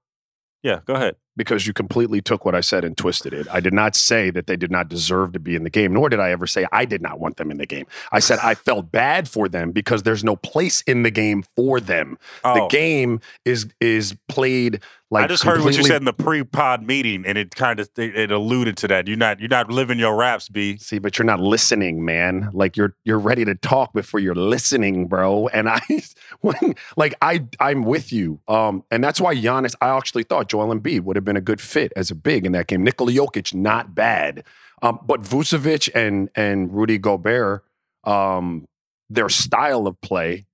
Yeah, 0.64 0.80
go 0.86 0.96
ahead. 0.96 1.18
Because 1.42 1.66
you 1.68 1.74
completely 1.74 2.22
took 2.22 2.46
what 2.46 2.54
I 2.56 2.62
said 2.62 2.84
and 2.86 2.96
twisted 2.96 3.34
it. 3.34 3.48
I 3.52 3.60
did 3.60 3.74
not 3.74 3.96
say 3.96 4.30
that 4.30 4.46
they 4.48 4.56
did 4.56 4.70
not 4.72 4.90
deserve 4.90 5.34
to 5.34 5.40
be 5.40 5.56
in 5.56 5.64
the 5.64 5.70
game, 5.70 5.92
nor 5.94 6.08
did 6.10 6.20
I 6.20 6.32
ever 6.32 6.46
say 6.48 6.68
I 6.72 6.86
did 6.86 7.02
not 7.02 7.20
want 7.20 7.38
them 7.38 7.50
in 7.52 7.58
the 7.58 7.66
game. 7.66 7.88
I 8.12 8.20
said 8.20 8.40
I 8.44 8.54
felt 8.70 8.92
bad 8.92 9.28
for 9.28 9.50
them 9.50 9.72
because 9.72 10.04
there's 10.04 10.24
no 10.24 10.36
place 10.36 10.82
in 10.82 11.04
the 11.04 11.12
game 11.12 11.44
for 11.56 11.80
them. 11.80 12.18
The 12.44 12.62
Oh. 12.64 12.68
game 12.68 13.20
is 13.46 13.68
is 13.80 14.16
played 14.30 14.82
like 15.14 15.26
I 15.26 15.28
just 15.28 15.44
heard 15.44 15.62
what 15.62 15.76
you 15.76 15.84
said 15.84 15.98
in 15.98 16.06
the 16.06 16.14
pre-pod 16.14 16.84
meeting, 16.88 17.26
and 17.26 17.38
it 17.38 17.54
kind 17.54 17.82
of 17.82 17.90
it, 17.98 18.16
it 18.18 18.32
alluded 18.32 18.78
to 18.78 18.88
that. 18.88 19.08
You're 19.10 19.18
not 19.18 19.42
you're 19.42 19.50
not 19.50 19.70
living 19.70 20.00
your 20.00 20.16
raps, 20.16 20.48
B. 20.48 20.78
See, 20.78 21.00
but 21.00 21.18
you're 21.20 21.26
not 21.26 21.42
listening, 21.42 22.06
man. 22.06 22.50
Like 22.54 22.78
you're 22.78 22.96
you're 23.04 23.20
ready 23.20 23.44
to 23.44 23.56
talk 23.56 23.92
before 23.92 24.22
you're 24.22 24.36
listening, 24.36 25.08
bro. 25.08 25.50
And 25.50 25.68
I 25.68 25.82
when 26.40 26.76
like 26.96 27.14
I 27.22 27.44
I'm 27.60 27.84
with 27.84 28.14
you. 28.14 28.40
Um, 28.48 28.86
and 28.90 29.04
that's 29.04 29.20
why 29.20 29.36
Giannis, 29.36 29.76
I 29.82 29.90
actually 29.90 30.24
thought 30.24 30.48
Joel 30.48 30.74
Embiid 30.74 31.02
would 31.02 31.18
have 31.18 31.26
been 31.26 31.31
a 31.38 31.42
good 31.42 31.62
fit 31.62 31.92
as 31.96 32.12
a 32.12 32.16
big 32.16 32.46
in 32.46 32.52
that 32.54 32.68
game. 32.68 32.84
Nikola 32.84 33.12
Jokic, 33.12 33.54
not 33.54 33.96
bad. 33.96 34.44
Um, 34.82 35.00
but 35.04 35.22
Vucevic 35.22 35.90
and 35.94 36.30
and 36.36 36.74
Rudy 36.74 36.98
Gobert, 36.98 37.64
um, 38.04 38.68
their 39.10 39.30
style 39.30 39.88
of 39.88 40.00
play 40.02 40.46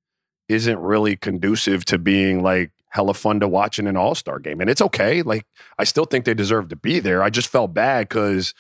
isn't 0.49 0.79
really 0.79 1.15
conducive 1.15 1.85
to 1.85 1.97
being 1.97 2.41
like 2.41 2.71
hella 2.89 3.13
fun 3.13 3.39
to 3.39 3.47
watch 3.47 3.79
in 3.79 3.87
an 3.87 3.97
all-star 3.97 4.39
game. 4.39 4.61
And 4.61 4.69
it's 4.69 4.81
okay. 4.81 5.21
Like 5.21 5.45
I 5.77 5.83
still 5.83 6.05
think 6.05 6.25
they 6.25 6.33
deserve 6.33 6.69
to 6.69 6.75
be 6.75 6.99
there. 6.99 7.21
I 7.21 7.29
just 7.29 7.49
felt 7.49 7.73
bad 7.73 8.09
because 8.09 8.53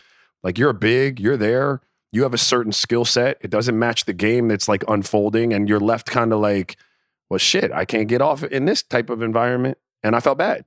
like 0.43 0.57
you're 0.57 0.69
a 0.69 0.73
big, 0.75 1.19
you're 1.19 1.37
there, 1.37 1.81
you 2.11 2.23
have 2.23 2.33
a 2.33 2.37
certain 2.37 2.71
skill 2.71 3.05
set. 3.05 3.37
It 3.41 3.49
doesn't 3.49 3.77
match 3.77 4.05
the 4.05 4.13
game 4.13 4.47
that's 4.47 4.67
like 4.67 4.83
unfolding, 4.87 5.53
and 5.53 5.67
you're 5.67 5.79
left 5.79 6.07
kind 6.07 6.31
of 6.31 6.39
like, 6.39 6.77
well, 7.29 7.37
shit, 7.37 7.71
I 7.71 7.85
can't 7.85 8.07
get 8.07 8.21
off 8.21 8.43
in 8.43 8.65
this 8.65 8.83
type 8.83 9.09
of 9.09 9.21
environment. 9.21 9.77
And 10.03 10.15
I 10.15 10.19
felt 10.19 10.37
bad. 10.37 10.63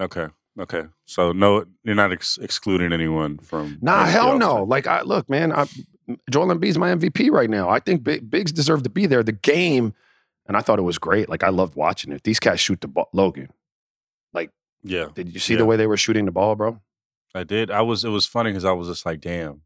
Okay, 0.00 0.28
okay. 0.58 0.84
So 1.06 1.32
no, 1.32 1.64
you're 1.84 1.94
not 1.94 2.12
ex- 2.12 2.38
excluding 2.40 2.92
anyone 2.92 3.38
from. 3.38 3.78
Nah, 3.80 4.04
hell 4.06 4.38
no. 4.38 4.64
Like 4.64 4.86
I 4.86 5.02
look, 5.02 5.28
man, 5.30 5.52
I, 5.52 5.66
Joel 6.30 6.48
Embiid's 6.48 6.78
my 6.78 6.90
MVP 6.94 7.30
right 7.30 7.50
now. 7.50 7.68
I 7.68 7.80
think 7.80 8.02
Big, 8.02 8.30
Bigs 8.30 8.52
deserve 8.52 8.82
to 8.84 8.90
be 8.90 9.06
there. 9.06 9.22
The 9.22 9.32
game, 9.32 9.94
and 10.46 10.56
I 10.56 10.60
thought 10.60 10.78
it 10.78 10.82
was 10.82 10.98
great. 10.98 11.28
Like 11.28 11.42
I 11.42 11.48
loved 11.50 11.74
watching 11.76 12.12
it. 12.12 12.22
These 12.24 12.40
cats 12.40 12.60
shoot 12.60 12.80
the 12.80 12.88
ball. 12.88 13.08
Logan, 13.12 13.48
Like, 14.32 14.50
Yeah, 14.82 15.06
did 15.14 15.32
you 15.34 15.40
see 15.40 15.54
Yeah. 15.54 15.58
the 15.58 15.64
way 15.66 15.76
they 15.76 15.86
were 15.86 15.96
shooting 15.96 16.24
the 16.24 16.32
ball, 16.32 16.54
bro? 16.56 16.80
I 17.34 17.44
did. 17.44 17.70
I 17.70 17.82
was. 17.82 18.04
It 18.04 18.08
was 18.10 18.26
funny 18.26 18.50
because 18.50 18.64
I 18.64 18.72
was 18.72 18.88
just 18.88 19.04
like, 19.04 19.20
damn, 19.20 19.62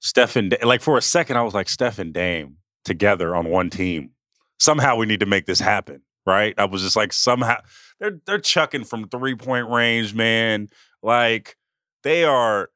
Steph 0.00 0.36
and 0.36 0.56
like 0.62 0.80
for 0.82 0.96
a 0.98 1.02
second, 1.02 1.36
I 1.38 1.42
was 1.42 1.54
like, 1.54 1.68
Steph 1.68 1.98
and 1.98 2.12
Dame 2.12 2.56
together 2.84 3.34
on 3.34 3.48
one 3.48 3.70
team. 3.70 4.10
Somehow 4.58 4.96
we 4.96 5.06
need 5.06 5.20
to 5.20 5.26
make 5.26 5.46
this 5.46 5.60
happen, 5.60 6.02
right? 6.26 6.54
I 6.58 6.66
was 6.66 6.82
just 6.82 6.96
like, 6.96 7.12
somehow 7.14 7.56
they're 8.00 8.18
they're 8.26 8.40
chucking 8.40 8.84
from 8.84 9.08
three 9.08 9.34
point 9.34 9.68
range, 9.68 10.14
man. 10.14 10.68
Like 11.02 11.56
they 12.02 12.24
are. 12.24 12.70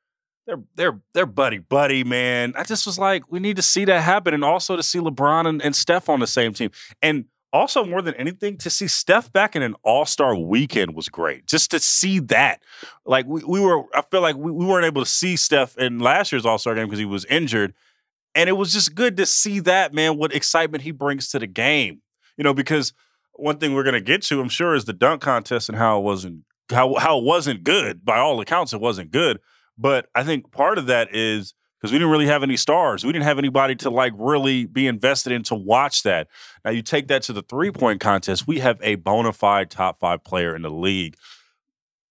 They're 0.47 0.63
they're 0.75 1.01
they're 1.15 1.27
buddy 1.27 1.59
buddy, 1.59 2.05
man. 2.05 2.53
I 2.55 2.65
just 2.65 2.85
was 2.85 2.99
like, 2.99 3.33
we 3.33 3.41
need 3.41 3.57
to 3.57 3.63
see 3.63 3.87
that 3.87 4.03
happen, 4.03 4.35
and 4.35 4.45
also 4.45 4.77
to 4.77 4.83
see 4.83 4.99
LeBron 4.99 5.47
and, 5.47 5.63
and 5.63 5.75
Steph 5.75 6.11
on 6.11 6.21
the 6.21 6.27
same 6.27 6.53
team, 6.53 6.71
and 7.01 7.25
also 7.51 7.85
more 7.85 8.03
than 8.03 8.15
anything, 8.15 8.59
to 8.59 8.69
see 8.69 8.89
Steph 8.89 9.33
back 9.33 9.57
in 9.57 9.63
an 9.63 9.75
All 9.83 10.05
Star 10.05 10.37
weekend 10.37 10.95
was 10.95 11.09
great. 11.09 11.47
Just 11.47 11.71
to 11.71 11.81
see 11.81 12.19
that, 12.19 12.61
like 13.07 13.25
we, 13.27 13.43
we 13.45 13.59
were, 13.59 13.85
I 13.95 14.03
feel 14.03 14.21
like 14.21 14.37
we, 14.37 14.51
we 14.51 14.67
weren't 14.67 14.85
able 14.85 15.03
to 15.03 15.11
see 15.11 15.37
Steph 15.37 15.79
in 15.79 15.99
last 16.01 16.31
year's 16.31 16.45
All 16.45 16.59
Star 16.59 16.75
game 16.75 16.87
because 16.87 16.99
he 16.99 17.07
was 17.07 17.25
injured, 17.25 17.73
and 18.35 18.51
it 18.51 18.55
was 18.55 18.71
just 18.71 18.95
good 18.95 19.17
to 19.17 19.25
see 19.25 19.61
that 19.61 19.95
man. 19.95 20.19
What 20.19 20.35
excitement 20.35 20.83
he 20.83 20.91
brings 20.91 21.29
to 21.29 21.39
the 21.39 21.47
game, 21.47 22.03
you 22.37 22.45
know, 22.45 22.53
because 22.53 22.93
one 23.37 23.59
thing 23.59 23.75
we're 23.75 23.85
gonna 23.85 24.01
get 24.01 24.23
to, 24.23 24.41
I'm 24.41 24.49
sure, 24.49 24.75
is 24.75 24.85
the 24.85 24.93
dunk 24.93 25.23
contest 25.23 25.69
and 25.69 25.79
how 25.79 25.99
it 25.99 26.03
wasn't 26.03 26.45
how 26.71 26.95
how 26.95 27.19
it 27.19 27.25
wasn't 27.25 27.65
good. 27.65 28.05
By 28.05 28.19
all 28.19 28.41
accounts, 28.41 28.73
it 28.73 28.81
wasn't 28.81 29.11
good. 29.11 29.41
But 29.77 30.07
I 30.15 30.23
think 30.23 30.53
part 30.53 30.79
of 30.79 30.87
that 30.87 31.15
is 31.15 31.55
because 31.85 31.93
we 31.93 31.99
didn't 31.99 32.13
really 32.13 32.27
have 32.27 32.43
any 32.43 32.57
stars. 32.57 33.05
We 33.05 33.13
didn't 33.13 33.27
have 33.27 33.39
anybody 33.39 33.75
to 33.77 33.91
like 33.91 34.15
really 34.17 34.65
be 34.65 34.87
invested 34.87 35.33
in 35.33 35.43
to 35.45 35.55
watch 35.55 36.03
that. 36.05 36.29
Now 36.65 36.71
you 36.71 36.81
take 36.81 37.09
that 37.09 37.23
to 37.25 37.33
the 37.35 37.43
three 37.43 37.71
point 37.71 38.01
contest. 38.01 38.47
We 38.47 38.61
have 38.61 38.79
a 38.83 38.95
bona 38.95 39.35
fide 39.35 39.71
top 39.71 39.99
five 39.99 40.25
player 40.25 40.57
in 40.57 40.63
the 40.63 40.71
league, 40.71 41.17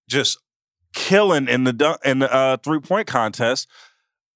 just 0.07 0.37
killing 0.93 1.47
in 1.47 1.63
the 1.63 1.73
dunk, 1.73 1.99
in 2.05 2.19
the 2.19 2.31
uh, 2.31 2.57
three 2.57 2.81
point 2.81 3.07
contest. 3.07 3.67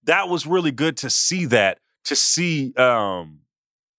That 0.05 0.27
was 0.27 0.47
really 0.47 0.71
good 0.71 0.97
to 0.97 1.09
see 1.09 1.45
that. 1.45 1.79
To 2.05 2.15
see 2.15 2.73
um, 2.75 3.41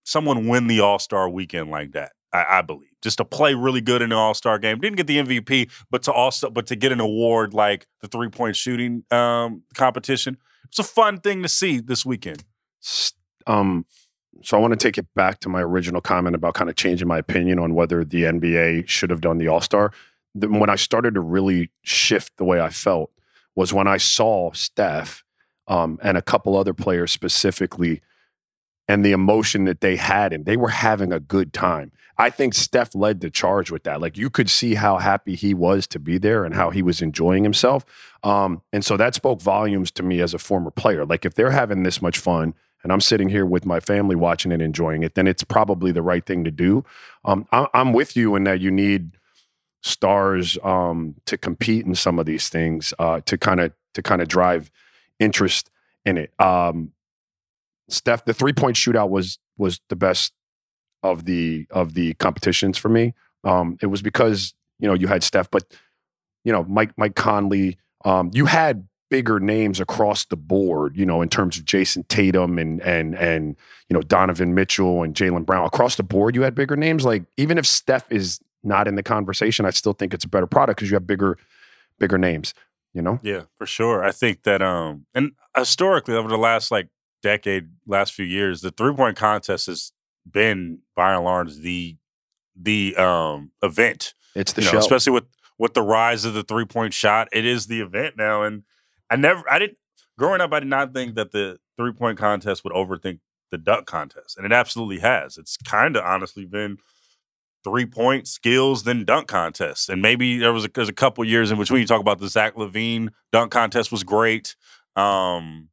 someone 0.03 0.49
win 0.49 0.67
the 0.67 0.81
All 0.81 0.99
Star 0.99 1.29
weekend 1.29 1.71
like 1.71 1.93
that. 1.93 2.13
I, 2.33 2.59
I 2.59 2.63
believe 2.63 2.89
just 3.03 3.19
to 3.19 3.25
play 3.25 3.55
really 3.55 3.81
good 3.81 4.03
in 4.03 4.13
an 4.13 4.19
All 4.19 4.35
Star 4.35 4.59
game. 4.59 4.81
Didn't 4.81 4.97
get 4.97 5.07
the 5.07 5.19
MVP, 5.19 5.71
but 5.91 6.03
to 6.05 6.13
also 6.13 6.51
but 6.51 6.67
to 6.67 6.77
get 6.77 6.93
an 6.93 7.01
award 7.01 7.55
like 7.55 7.87
the 8.01 8.09
three 8.09 8.29
point 8.29 8.57
shooting 8.57 9.05
um, 9.11 9.63
competition. 9.75 10.37
It's 10.65 10.79
a 10.79 10.85
fun 10.85 11.21
thing 11.21 11.43
to 11.43 11.49
see 11.49 11.81
this 11.81 12.05
weekend. 12.05 12.45
Um, 13.47 13.87
so 14.43 14.57
I 14.57 14.61
want 14.61 14.73
to 14.73 14.77
take 14.77 14.99
it 14.99 15.07
back 15.15 15.41
to 15.41 15.49
my 15.49 15.63
original 15.63 16.01
comment 16.01 16.37
about 16.37 16.55
kind 16.55 16.71
of 16.71 16.77
changing 16.77 17.09
my 17.09 17.19
opinion 17.19 17.59
on 17.59 17.75
whether 17.75 18.05
the 18.05 18.25
NBA 18.25 18.89
should 18.89 19.11
have 19.11 19.21
done 19.21 19.39
the 19.39 19.49
All 19.49 19.61
Star. 19.61 19.93
When 20.35 20.71
I 20.71 20.77
started 20.77 21.15
to 21.15 21.21
really 21.21 21.71
shift 21.83 22.37
the 22.37 22.45
way 22.45 22.61
I 22.61 22.71
felt 22.71 23.11
was 23.57 23.73
when 23.73 23.89
I 23.89 23.97
saw 23.97 24.53
Steph 24.53 25.25
um, 25.67 25.99
and 26.03 26.17
a 26.17 26.23
couple 26.23 26.57
other 26.57 26.75
players 26.75 27.11
specifically, 27.11 28.03
and 28.89 29.05
the 29.05 29.13
emotion 29.13 29.65
that 29.67 29.81
they 29.81 29.97
had, 29.97 30.33
and 30.33 30.47
they 30.47 30.57
were 30.57 30.71
having 30.71 31.13
a 31.13 31.21
good 31.21 31.53
time. 31.53 31.93
I 32.21 32.31
think 32.31 32.55
Steph 32.55 32.97
led 32.97 33.21
the 33.21 33.31
charge 33.31 33.71
with 33.71 33.85
that. 33.85 34.01
Like 34.01 34.19
you 34.19 34.29
could 34.29 34.51
see 34.51 34.75
how 34.75 34.99
happy 34.99 35.37
he 35.37 35.55
was 35.55 35.87
to 35.89 36.01
be 36.01 36.19
there 36.19 36.45
and 36.45 36.55
how 36.55 36.71
he 36.71 36.83
was 36.83 37.01
enjoying 37.01 37.45
himself. 37.45 37.85
Um, 38.25 38.63
and 38.73 38.85
so 38.85 38.97
that 38.97 39.15
spoke 39.15 39.41
volumes 39.41 39.93
to 39.93 40.03
me 40.03 40.21
as 40.21 40.35
a 40.35 40.39
former 40.39 40.73
player. 40.73 41.07
Like 41.07 41.25
if 41.25 41.35
they're 41.35 41.53
having 41.53 41.85
this 41.85 42.03
much 42.03 42.19
fun 42.19 42.55
and 42.83 42.93
I'm 42.93 43.01
sitting 43.01 43.29
here 43.29 43.47
with 43.47 43.65
my 43.65 43.79
family 43.79 44.17
watching 44.17 44.51
it, 44.51 44.61
enjoying 44.61 45.05
it, 45.05 45.15
then 45.15 45.29
it's 45.29 45.45
probably 45.45 45.93
the 45.93 46.03
right 46.03 46.27
thing 46.27 46.43
to 46.43 46.51
do. 46.51 46.85
Um, 47.25 47.47
I, 47.53 47.69
I'm 47.73 47.93
with 47.93 48.17
you 48.17 48.35
in 48.35 48.43
that 48.45 48.61
you 48.61 48.73
need 48.73 49.17
stars 49.83 50.59
um, 50.65 51.15
to 51.27 51.39
compete 51.39 51.87
in 51.87 51.95
some 51.95 52.19
of 52.19 52.27
these 52.27 52.49
things 52.49 52.93
uh, 52.99 53.21
to 53.27 53.39
kind 53.39 53.61
of 53.61 53.73
to 53.95 54.03
kind 54.03 54.21
of 54.21 54.27
drive 54.27 54.73
interest 55.21 55.71
in 56.05 56.19
it. 56.19 56.33
Um, 56.41 56.93
Steph, 57.89 58.25
the 58.25 58.35
three 58.35 58.53
point 58.53 58.77
shootout 58.77 59.11
was 59.11 59.39
was 59.57 59.81
the 59.89 59.97
best 59.97 60.33
of 61.03 61.25
the 61.25 61.67
of 61.71 61.95
the 61.95 62.15
competitions 62.15 62.79
for 62.79 62.89
me. 62.89 63.15
Um, 63.45 63.79
it 63.81 63.87
was 63.87 64.03
because 64.03 64.55
you 64.79 64.89
know 64.89 64.95
you 64.95 65.07
had 65.07 65.23
Steph, 65.23 65.51
but 65.51 65.65
you 66.45 66.53
know 66.53 66.65
Mike 66.65 66.93
Mike 66.97 67.15
Conley. 67.15 67.79
Um, 68.05 68.31
you 68.33 68.47
had 68.47 68.87
bigger 69.11 69.41
names 69.41 69.81
across 69.81 70.27
the 70.27 70.37
board. 70.37 70.97
You 70.97 71.07
know 71.07 71.23
in 71.23 71.29
terms 71.29 71.59
of 71.59 71.65
Jayson 71.65 72.05
Tatum 72.09 72.59
and 72.59 72.81
and 72.83 73.15
and 73.15 73.57
you 73.89 73.95
know 73.95 74.03
Donovan 74.03 74.55
Mitchell 74.55 75.03
and 75.03 75.15
Jaylen 75.15 75.47
Brown 75.47 75.67
across 75.67 75.97
the 75.97 76.03
board. 76.03 76.35
You 76.35 76.43
had 76.43 76.55
bigger 76.55 76.77
names. 76.77 77.05
Like 77.05 77.25
even 77.37 77.59
if 77.59 77.67
Steph 77.67 78.11
is 78.11 78.41
not 78.63 78.89
in 78.89 78.97
the 78.97 79.03
conversation, 79.03 79.65
I 79.65 79.71
still 79.71 79.93
think 79.93 80.13
it's 80.13 80.25
a 80.25 80.29
better 80.29 80.47
product 80.47 80.79
because 80.79 80.91
you 80.91 80.97
have 80.97 81.07
bigger 81.07 81.39
bigger 81.99 82.19
names. 82.19 82.55
You 82.95 83.03
know. 83.03 83.21
Yeah, 83.23 83.43
for 83.59 83.67
sure. 83.67 84.03
I 84.03 84.11
think 84.11 84.43
that 84.43 84.63
um 84.63 85.07
and 85.15 85.33
historically 85.57 86.15
over 86.15 86.29
the 86.29 86.39
last 86.39 86.71
like 86.71 86.89
decade, 87.23 87.71
last 87.87 88.13
few 88.13 88.25
years, 88.25 88.61
the 88.61 88.71
three 88.71 88.95
point 88.95 89.17
contest 89.17 89.67
has 89.67 89.93
been 90.31 90.81
by 90.95 91.15
and 91.15 91.25
large 91.25 91.57
the 91.57 91.97
the 92.61 92.97
um 92.97 93.53
event. 93.63 94.15
It's 94.35 94.53
the 94.53 94.63
you 94.63 94.67
know, 94.67 94.73
show. 94.73 94.79
especially 94.79 95.13
with 95.13 95.25
with 95.59 95.75
the 95.75 95.83
rise 95.83 96.25
of 96.25 96.35
the 96.35 96.43
three 96.43 96.65
point 96.65 96.95
shot. 96.95 97.29
It 97.33 97.45
is 97.45 97.67
the 97.67 97.81
event 97.81 98.17
now, 98.17 98.43
and 98.43 98.63
I 99.11 99.17
never, 99.17 99.43
I 99.51 99.59
didn't. 99.59 99.79
Growing 100.17 100.41
up, 100.41 100.53
I 100.53 100.61
did 100.61 100.69
not 100.69 100.93
think 100.93 101.15
that 101.15 101.33
the 101.33 101.59
three 101.77 101.93
point 101.93 102.19
contest 102.19 102.65
would 102.65 102.73
overthink 102.73 103.21
the 103.51 103.59
dunk 103.59 103.87
contest, 103.87 104.37
and 104.37 104.47
it 104.47 104.53
absolutely 104.53 104.99
has. 104.99 105.39
It's 105.39 105.57
kind 105.57 105.97
of 105.97 106.05
honestly 106.05 106.45
been 106.45 106.79
three 107.65 107.87
point 107.87 108.29
skills 108.29 108.85
than 108.85 109.05
dunk 109.05 109.29
contest, 109.29 109.89
and 109.89 110.03
maybe 110.03 110.39
there 110.39 110.53
was 110.53 110.65
a, 110.65 110.71
there's 110.75 110.89
a 110.89 110.95
couple 110.95 111.25
years 111.25 111.51
in 111.51 111.59
between. 111.59 111.81
You 111.81 111.87
talk 111.87 112.01
about 112.01 112.19
the 112.19 112.29
Zach 112.29 112.55
LaVine 112.55 113.11
dunk 113.33 113.53
contest 113.53 113.93
was 113.93 114.05
great. 114.05 114.57
Um, 114.97 115.69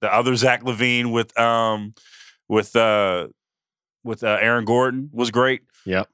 the 0.00 0.12
other 0.12 0.36
Zach 0.36 0.62
LaVine 0.62 1.12
with 1.12 1.38
um 1.38 1.94
with 2.48 2.74
uh 2.76 3.28
with 4.04 4.22
uh, 4.22 4.38
Aaron 4.40 4.64
Gordon 4.64 5.10
was 5.12 5.30
great. 5.30 5.62
Yep. 5.84 6.08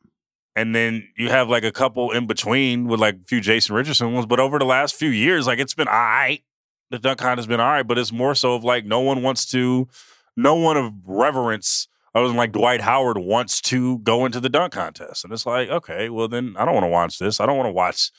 And 0.57 0.75
then 0.75 1.09
you 1.17 1.29
have 1.31 1.49
like 1.49 1.65
a 1.65 1.73
couple 1.73 2.11
in 2.11 2.27
between 2.27 2.87
with 2.87 3.01
like 3.01 3.17
a 3.17 3.25
few 3.25 3.41
Jason 3.41 3.75
Richardson 3.75 4.13
ones, 4.13 4.27
but 4.27 4.41
over 4.41 4.59
the 4.59 4.65
last 4.65 4.95
few 4.95 5.09
years, 5.11 5.47
like 5.47 5.59
it's 5.59 5.75
been 5.75 5.89
all 5.89 5.95
right. 5.95 6.43
The 6.91 6.99
dunk 6.99 7.19
contest 7.21 7.45
has 7.45 7.47
been 7.47 7.61
all 7.61 7.71
right, 7.71 7.87
but 7.87 7.99
it's 7.99 8.13
more 8.13 8.35
so 8.35 8.55
of 8.55 8.65
like 8.65 8.85
no 8.85 9.01
one 9.01 9.23
wants 9.23 9.51
to, 9.53 9.89
no 10.37 10.55
one 10.55 10.77
of 10.77 10.93
reverence 11.07 11.89
other 12.15 12.29
than 12.29 12.37
like 12.37 12.53
Dwight 12.53 12.83
Howard 12.83 13.17
wants 13.17 13.63
to 13.63 13.99
go 14.01 14.27
into 14.27 14.41
the 14.41 14.51
dunk 14.51 14.75
contest. 14.75 15.25
And 15.25 15.33
it's 15.33 15.47
like, 15.47 15.71
okay, 15.71 16.11
well 16.11 16.29
then 16.29 16.55
I 16.59 16.67
don't 16.67 16.75
want 16.75 16.85
to 16.85 16.89
watch 16.89 17.19
this. 17.19 17.41
I 17.41 17.47
don't 17.47 17.57
want 17.57 17.69
to 17.69 17.73
watch 17.73 18.11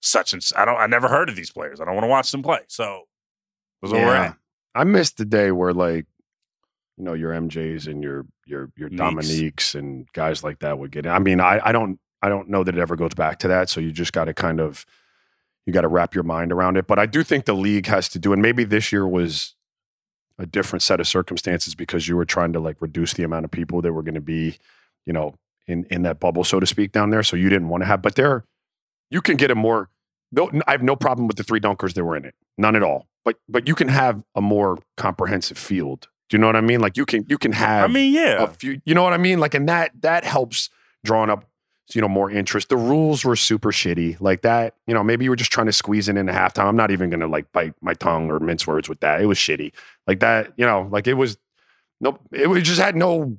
such 0.00 0.32
and 0.32 0.42
I 0.56 0.64
don't 0.64 0.78
I 0.78 0.86
never 0.86 1.08
heard 1.08 1.28
of 1.28 1.36
these 1.36 1.50
players. 1.50 1.78
I 1.80 1.84
don't 1.84 1.94
want 1.94 2.04
to 2.04 2.08
watch 2.08 2.30
them 2.30 2.42
play. 2.42 2.60
So 2.68 3.02
that's 3.82 3.92
where 3.92 4.06
we're 4.06 4.14
at. 4.14 4.36
I 4.74 4.84
missed 4.84 5.18
the 5.18 5.24
day 5.24 5.50
where 5.50 5.72
like, 5.72 6.06
you 6.96 7.04
know, 7.04 7.14
your 7.14 7.32
MJs 7.32 7.86
and 7.86 8.02
your 8.02 8.26
your 8.46 8.70
your 8.76 8.88
Neeks. 8.88 8.98
Dominiques 9.00 9.74
and 9.74 10.10
guys 10.12 10.44
like 10.44 10.60
that 10.60 10.78
would 10.78 10.90
get 10.90 11.06
in. 11.06 11.12
I 11.12 11.18
mean, 11.18 11.40
I 11.40 11.60
I 11.62 11.72
don't 11.72 11.98
I 12.22 12.28
don't 12.28 12.48
know 12.48 12.64
that 12.64 12.76
it 12.76 12.80
ever 12.80 12.96
goes 12.96 13.14
back 13.14 13.38
to 13.40 13.48
that. 13.48 13.68
So 13.68 13.80
you 13.80 13.92
just 13.92 14.12
got 14.12 14.26
to 14.26 14.34
kind 14.34 14.60
of 14.60 14.86
you 15.66 15.72
got 15.72 15.82
to 15.82 15.88
wrap 15.88 16.14
your 16.14 16.24
mind 16.24 16.52
around 16.52 16.76
it. 16.76 16.86
But 16.86 16.98
I 16.98 17.06
do 17.06 17.22
think 17.22 17.44
the 17.44 17.54
league 17.54 17.86
has 17.86 18.08
to 18.10 18.18
do, 18.18 18.32
and 18.32 18.42
maybe 18.42 18.64
this 18.64 18.92
year 18.92 19.06
was 19.06 19.54
a 20.38 20.46
different 20.46 20.82
set 20.82 21.00
of 21.00 21.06
circumstances 21.06 21.74
because 21.74 22.08
you 22.08 22.16
were 22.16 22.24
trying 22.24 22.52
to 22.52 22.60
like 22.60 22.76
reduce 22.80 23.12
the 23.14 23.22
amount 23.22 23.44
of 23.44 23.50
people 23.50 23.82
that 23.82 23.92
were 23.92 24.02
going 24.02 24.14
to 24.14 24.20
be, 24.20 24.58
you 25.06 25.12
know, 25.12 25.34
in 25.66 25.84
in 25.90 26.02
that 26.02 26.20
bubble, 26.20 26.44
so 26.44 26.60
to 26.60 26.66
speak, 26.66 26.92
down 26.92 27.10
there. 27.10 27.22
So 27.22 27.36
you 27.36 27.48
didn't 27.48 27.68
want 27.68 27.82
to 27.82 27.86
have, 27.86 28.02
but 28.02 28.14
there, 28.14 28.44
you 29.10 29.20
can 29.20 29.36
get 29.36 29.50
a 29.50 29.54
more. 29.54 29.88
No, 30.30 30.50
I 30.66 30.72
have 30.72 30.82
no 30.82 30.96
problem 30.96 31.26
with 31.28 31.36
the 31.36 31.44
three 31.44 31.60
dunkers 31.60 31.92
that 31.94 32.04
were 32.04 32.16
in 32.16 32.24
it, 32.24 32.34
none 32.56 32.74
at 32.74 32.82
all. 32.82 33.06
But 33.24 33.36
but 33.48 33.68
you 33.68 33.74
can 33.74 33.88
have 33.88 34.24
a 34.34 34.40
more 34.40 34.78
comprehensive 34.96 35.58
field. 35.58 36.08
Do 36.28 36.36
you 36.36 36.40
know 36.40 36.46
what 36.46 36.56
I 36.56 36.62
mean? 36.62 36.80
Like 36.80 36.96
you 36.96 37.04
can 37.04 37.26
you 37.28 37.38
can 37.38 37.52
have 37.52 37.90
I 37.90 37.92
mean, 37.92 38.14
yeah. 38.14 38.42
a 38.42 38.46
few. 38.46 38.80
You 38.84 38.94
know 38.94 39.02
what 39.02 39.12
I 39.12 39.18
mean? 39.18 39.38
Like, 39.38 39.54
and 39.54 39.68
that 39.68 39.90
that 40.00 40.24
helps 40.24 40.70
drawing 41.04 41.28
up, 41.28 41.44
you 41.92 42.00
know, 42.00 42.08
more 42.08 42.30
interest. 42.30 42.70
The 42.70 42.76
rules 42.76 43.24
were 43.24 43.36
super 43.36 43.70
shitty, 43.70 44.18
like 44.20 44.40
that. 44.40 44.74
You 44.86 44.94
know, 44.94 45.04
maybe 45.04 45.24
you 45.24 45.30
were 45.30 45.36
just 45.36 45.52
trying 45.52 45.66
to 45.66 45.72
squeeze 45.72 46.08
it 46.08 46.16
into 46.16 46.32
halftime. 46.32 46.64
I'm 46.64 46.76
not 46.76 46.90
even 46.90 47.10
gonna 47.10 47.26
like 47.26 47.52
bite 47.52 47.74
my 47.82 47.92
tongue 47.94 48.30
or 48.30 48.40
mince 48.40 48.66
words 48.66 48.88
with 48.88 49.00
that. 49.00 49.20
It 49.20 49.26
was 49.26 49.36
shitty, 49.36 49.72
like 50.06 50.20
that. 50.20 50.52
You 50.56 50.64
know, 50.64 50.88
like 50.90 51.06
it 51.06 51.14
was. 51.14 51.36
Nope. 52.00 52.20
It 52.32 52.48
was 52.48 52.62
just 52.62 52.80
had 52.80 52.96
no. 52.96 53.36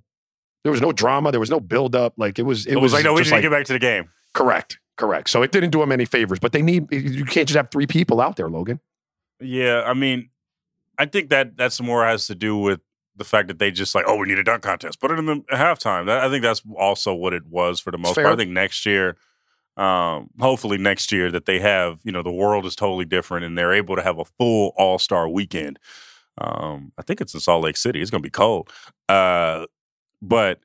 There 0.64 0.72
was 0.72 0.82
no 0.82 0.94
drama. 0.94 1.32
There 1.32 1.40
was 1.40 1.50
no 1.50 1.60
build 1.60 1.96
up. 1.96 2.14
Like 2.16 2.38
it 2.40 2.44
was. 2.44 2.66
It, 2.66 2.74
it 2.74 2.78
was 2.78 2.94
like, 2.94 3.04
no, 3.04 3.14
we 3.14 3.22
need 3.22 3.24
just 3.24 3.36
to 3.36 3.42
get 3.42 3.52
back 3.52 3.66
to 3.66 3.74
the 3.74 3.80
game. 3.80 4.08
correct, 4.34 4.80
correct. 4.98 5.30
So 5.30 5.42
it 5.42 5.52
didn't 5.52 5.72
do 5.72 5.80
them 5.80 5.92
any 5.92 6.06
favors. 6.06 6.40
But 6.40 6.52
they 6.52 6.62
need. 6.62 6.90
You 6.92 7.26
can't 7.26 7.48
just 7.48 7.58
have 7.58 7.72
three 7.72 7.88
people 7.88 8.22
out 8.22 8.36
there, 8.36 8.50
Logan. 8.50 8.80
Yeah, 9.44 9.84
I 9.86 9.94
mean, 9.94 10.30
I 10.98 11.06
think 11.06 11.30
that 11.30 11.58
that's 11.58 11.82
more 11.82 12.06
has 12.06 12.28
to 12.28 12.36
do 12.36 12.58
with 12.58 12.80
the 13.16 13.24
fact 13.24 13.48
that 13.48 13.60
they 13.60 13.72
just 13.72 13.94
like, 13.94 14.06
oh, 14.08 14.16
we 14.18 14.28
need 14.28 14.40
a 14.40 14.44
dunk 14.44 14.64
contest. 14.64 15.00
Put 15.00 15.12
it 15.12 15.20
in 15.20 15.26
the 15.26 15.36
halftime. 15.52 16.08
That, 16.08 16.24
I 16.24 16.30
think 16.30 16.42
that's 16.44 16.62
also 16.78 17.14
what 17.14 17.34
it 17.34 17.46
was 17.46 17.80
for 17.80 17.92
the 17.92 17.98
most 17.98 18.16
Fair. 18.16 18.26
part. 18.26 18.36
I 18.36 18.38
think 18.38 18.52
next 18.52 18.86
year, 18.86 19.18
um, 19.78 20.30
hopefully 20.40 20.78
next 20.78 21.12
year 21.12 21.32
that 21.32 21.46
they 21.46 21.60
have, 21.60 22.00
you 22.04 22.12
know, 22.12 22.24
the 22.24 22.32
world 22.32 22.66
is 22.66 22.76
totally 22.76 23.06
different 23.06 23.46
and 23.46 23.58
they're 23.58 23.74
able 23.74 23.96
to 23.96 24.04
have 24.04 24.20
a 24.20 24.26
full 24.26 24.74
All 24.78 25.00
Star 25.00 25.28
weekend. 25.28 25.80
Um, 26.38 26.92
I 26.98 27.04
think 27.04 27.22
it's 27.22 27.34
in 27.34 27.40
Salt 27.40 27.64
Lake 27.64 27.78
City. 27.78 28.02
It's 28.02 28.10
gonna 28.10 28.22
be 28.22 28.30
cold, 28.32 28.72
uh, 29.08 29.68
but 30.22 30.60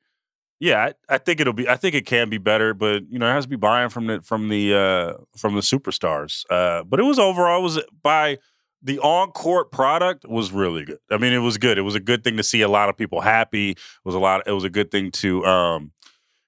yeah, 0.61 0.91
I, 1.09 1.15
I 1.15 1.19
think 1.19 1.41
it'll 1.41 1.53
be. 1.53 1.69
I 1.69 1.77
think 1.77 1.95
it 1.95 2.07
can 2.07 2.31
be 2.31 2.39
better, 2.39 2.75
but 2.75 3.03
you 3.11 3.19
know, 3.19 3.29
it 3.29 3.33
has 3.33 3.45
to 3.45 3.51
be 3.51 3.57
buying 3.57 3.91
from 3.91 4.07
the 4.07 4.23
from 4.23 4.49
the 4.49 4.75
uh, 4.75 5.23
from 5.37 5.55
the 5.55 5.61
superstars. 5.61 6.45
Uh, 6.51 6.85
but 6.85 6.99
it 6.99 7.05
was 7.05 7.19
overall 7.19 7.61
it 7.61 7.63
was 7.63 7.83
by 8.03 8.39
the 8.83 8.99
on 9.01 9.31
court 9.33 9.73
product 9.73 10.25
was 10.29 10.53
really 10.53 10.85
good. 10.85 10.99
I 11.11 11.19
mean, 11.19 11.33
it 11.33 11.39
was 11.39 11.59
good. 11.59 11.79
It 11.79 11.83
was 11.83 11.95
a 11.95 12.01
good 12.01 12.23
thing 12.25 12.37
to 12.37 12.43
see 12.43 12.61
a 12.63 12.69
lot 12.69 12.89
of 12.89 12.97
people 12.97 13.21
happy. 13.21 13.71
It 13.73 13.79
was 14.05 14.15
a 14.15 14.19
lot. 14.19 14.47
It 14.47 14.53
was 14.53 14.65
a 14.65 14.71
good 14.71 14.91
thing 14.91 15.11
to, 15.13 15.45
um, 15.47 15.93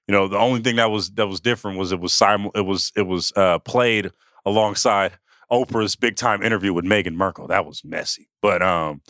you 0.07 0.13
know, 0.13 0.27
the 0.27 0.37
only 0.37 0.61
thing 0.61 0.77
that 0.77 0.91
was 0.91 1.11
that 1.11 1.27
was 1.27 1.39
different 1.39 1.77
was 1.77 1.91
it 1.91 1.99
was 1.99 2.13
simul- 2.13 2.51
It 2.55 2.65
was 2.65 2.91
it 2.95 3.03
was 3.03 3.31
uh, 3.35 3.59
played 3.59 4.11
alongside 4.45 5.13
Oprah's 5.51 5.95
big 5.95 6.15
time 6.15 6.41
interview 6.41 6.73
with 6.73 6.85
Meghan 6.85 7.15
Markle. 7.15 7.47
That 7.47 7.65
was 7.65 7.83
messy, 7.83 8.29
but 8.41 8.61
um, 8.61 9.01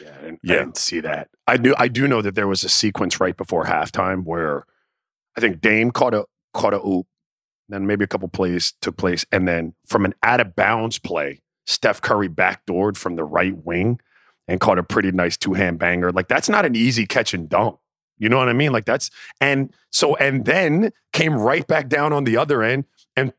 Yeah, 0.00 0.10
I 0.18 0.20
didn't, 0.22 0.40
Yeah. 0.42 0.54
I 0.54 0.58
didn't 0.58 0.76
see 0.76 1.00
that. 1.00 1.28
I 1.46 1.56
do. 1.56 1.74
I 1.78 1.88
do 1.88 2.08
know 2.08 2.22
that 2.22 2.34
there 2.34 2.48
was 2.48 2.64
a 2.64 2.68
sequence 2.68 3.20
right 3.20 3.36
before 3.36 3.64
halftime 3.66 4.24
where 4.24 4.64
I 5.36 5.40
think 5.40 5.60
Dame 5.60 5.90
caught 5.92 6.14
a 6.14 6.24
caught 6.52 6.74
a 6.74 6.80
oop, 6.84 7.06
then 7.68 7.86
maybe 7.86 8.04
a 8.04 8.08
couple 8.08 8.28
plays 8.28 8.74
took 8.80 8.96
place, 8.96 9.24
and 9.32 9.46
then 9.48 9.74
from 9.86 10.04
an 10.04 10.14
out 10.22 10.40
of 10.40 10.54
bounds 10.56 10.98
play, 10.98 11.40
Steph 11.66 12.00
Curry 12.00 12.28
backdoored 12.28 12.96
from 12.96 13.16
the 13.16 13.24
right 13.24 13.56
wing 13.64 14.00
and 14.46 14.60
caught 14.60 14.78
a 14.78 14.82
pretty 14.82 15.12
nice 15.12 15.36
two 15.36 15.54
hand 15.54 15.78
banger. 15.78 16.12
Like 16.12 16.28
that's 16.28 16.48
not 16.48 16.64
an 16.64 16.76
easy 16.76 17.06
catch 17.06 17.34
and 17.34 17.48
dunk. 17.48 17.78
You 18.18 18.28
know 18.28 18.38
what 18.38 18.48
I 18.48 18.52
mean? 18.52 18.72
Like 18.72 18.84
that's 18.84 19.10
and 19.40 19.72
so 19.90 20.16
and 20.16 20.44
then 20.44 20.92
came 21.12 21.34
right 21.34 21.66
back 21.66 21.88
down 21.88 22.12
on 22.12 22.24
the 22.24 22.36
other 22.36 22.62
end 22.62 22.84
and 23.16 23.32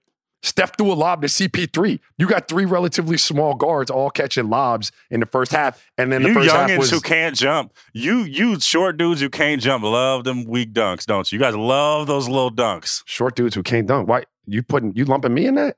Steph 0.45 0.77
threw 0.77 0.91
a 0.91 0.93
lob 0.93 1.23
to 1.23 1.27
CP3. 1.27 1.99
You 2.19 2.27
got 2.27 2.47
three 2.47 2.65
relatively 2.65 3.17
small 3.17 3.55
guards 3.55 3.89
all 3.89 4.11
catching 4.11 4.47
lobs 4.47 4.91
in 5.09 5.19
the 5.19 5.25
first 5.25 5.51
half, 5.51 5.83
and 5.97 6.13
then 6.13 6.21
the 6.21 6.29
you 6.29 6.33
first 6.35 6.51
half 6.51 6.69
youngins 6.69 6.77
was 6.77 6.91
who 6.91 7.01
can't 7.01 7.35
jump, 7.35 7.73
you 7.93 8.19
you 8.19 8.59
short 8.59 8.97
dudes 8.97 9.21
who 9.21 9.29
can't 9.29 9.59
jump, 9.59 9.83
love 9.83 10.23
them 10.23 10.43
weak 10.43 10.71
dunks, 10.71 11.05
don't 11.07 11.31
you? 11.31 11.39
You 11.39 11.43
guys 11.43 11.55
love 11.55 12.05
those 12.05 12.29
little 12.29 12.51
dunks. 12.51 13.01
short 13.07 13.35
dudes 13.35 13.55
who 13.55 13.63
can't 13.63 13.87
dunk. 13.87 14.07
Why 14.07 14.25
you 14.45 14.61
putting 14.61 14.93
you 14.95 15.05
lumping 15.05 15.33
me 15.33 15.47
in 15.47 15.55
that? 15.55 15.77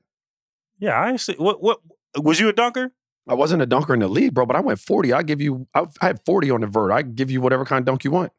Yeah, 0.80 1.00
I 1.00 1.16
see. 1.16 1.36
What 1.38 1.64
what 1.64 1.80
was 2.16 2.40
you 2.40 2.48
a 2.50 2.54
dunker? 2.54 2.92
I 3.30 3.34
wasn't 3.34 3.62
a 3.62 3.66
dunker 3.66 3.94
in 3.94 4.00
the 4.00 4.08
league, 4.08 4.34
bro, 4.34 4.46
but 4.46 4.56
I 4.56 4.62
went 4.62 4.80
40. 4.80 5.12
I 5.14 5.22
give 5.24 5.42
you 5.42 5.68
I, 5.74 5.86
I 6.02 6.08
had 6.08 6.20
40 6.26 6.52
on 6.52 6.62
the 6.62 6.68
vert. 6.68 6.92
I 6.92 7.02
give 7.02 7.30
you 7.30 7.42
whatever 7.42 7.66
kind 7.66 7.80
of 7.82 7.86
dunk 7.86 8.04
you 8.04 8.12
want. 8.12 8.32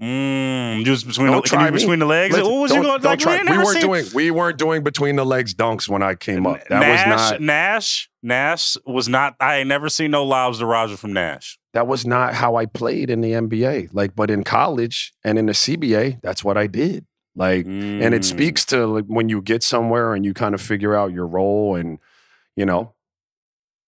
Mm, 0.00 0.82
just 0.86 1.06
between 1.06 1.26
Don't 1.26 1.42
the, 1.42 1.48
try 1.48 1.64
can 1.66 1.74
you 1.74 1.78
between 1.80 1.98
the 1.98 2.06
legs. 2.06 2.34
Listen, 2.34 2.50
what 2.50 2.60
was 2.62 2.72
you 2.74 2.82
going 2.82 3.02
to 3.02 3.06
like? 3.06 3.18
try- 3.18 3.42
We, 3.42 3.50
We 3.50 3.58
weren't 3.58 3.80
doing 3.82 4.04
we 4.14 4.30
weren't 4.30 4.58
doing 4.58 4.82
between 4.82 5.16
the 5.16 5.26
legs 5.26 5.52
dunks 5.54 5.88
when 5.90 6.02
I 6.02 6.14
came 6.14 6.46
up. 6.46 6.66
That 6.68 6.80
Nash, 6.80 7.06
was 7.06 7.30
not 7.32 7.40
Nash. 7.42 8.10
Nash 8.22 8.76
was 8.86 9.08
not. 9.10 9.36
I 9.40 9.56
ain't 9.58 9.68
never 9.68 9.90
seen 9.90 10.10
no 10.12 10.24
lobs 10.24 10.58
to 10.60 10.66
Raja 10.66 10.96
from 10.96 11.12
Nash. 11.12 11.58
that 11.74 11.86
was 11.86 12.06
not 12.06 12.32
how 12.34 12.56
I 12.56 12.64
played 12.64 13.10
in 13.10 13.20
the 13.20 13.32
NBA. 13.32 13.90
Like, 13.92 14.16
but 14.16 14.30
in 14.30 14.42
college 14.42 15.12
and 15.22 15.38
in 15.38 15.46
the 15.46 15.52
CBA, 15.52 16.20
that's 16.22 16.42
what 16.42 16.56
I 16.56 16.66
did. 16.66 17.04
Like, 17.36 17.64
and 17.66 18.02
it 18.14 18.22
Mm. 18.22 18.24
speaks 18.24 18.64
to 18.66 18.86
like 18.86 19.04
when 19.06 19.28
you 19.28 19.42
get 19.42 19.62
somewhere 19.62 20.14
and 20.14 20.24
you 20.24 20.32
kind 20.32 20.54
of 20.54 20.62
figure 20.62 20.96
out 20.96 21.12
your 21.12 21.26
role 21.26 21.76
and 21.76 21.98
you 22.56 22.64
know 22.64 22.94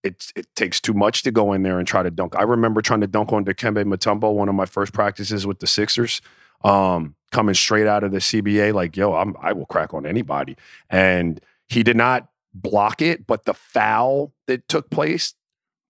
it 0.03 0.33
it 0.35 0.47
takes 0.55 0.81
too 0.81 0.95
much 0.95 1.23
to 1.23 1.31
go 1.31 1.53
in 1.53 1.63
there 1.63 1.79
and 1.79 1.87
try 1.87 2.03
to 2.03 2.11
dunk. 2.11 2.35
I 2.37 2.43
remember 2.43 2.83
trying 2.83 3.01
to 3.01 3.07
dunk 3.07 3.33
on 3.33 3.45
Dikembe 3.45 3.85
Mutombo 3.85 4.33
one 4.35 4.49
of 4.49 4.55
my 4.55 4.67
first 4.67 4.93
practices 4.93 5.47
with 5.47 5.61
the 5.61 5.67
Sixers. 5.67 6.21
Um, 6.65 7.17
coming 7.33 7.55
straight 7.55 7.89
out 7.89 8.05
of 8.05 8.13
the 8.13 8.19
CBA, 8.19 8.73
like 8.73 8.97
yo, 8.97 9.15
I'm 9.15 9.37
I 9.41 9.53
will 9.53 9.67
crack 9.67 9.95
on 9.95 10.07
anybody, 10.07 10.57
and 10.91 11.41
he 11.69 11.83
did 11.83 11.97
not 11.97 12.29
block 12.55 13.03
it, 13.03 13.27
but 13.27 13.45
the 13.45 13.55
foul 13.55 14.33
that 14.47 14.69
took 14.69 14.91
place 14.91 15.35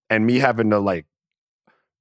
and 0.08 0.26
me 0.26 0.38
having 0.38 0.70
to 0.70 0.78
like 0.78 1.06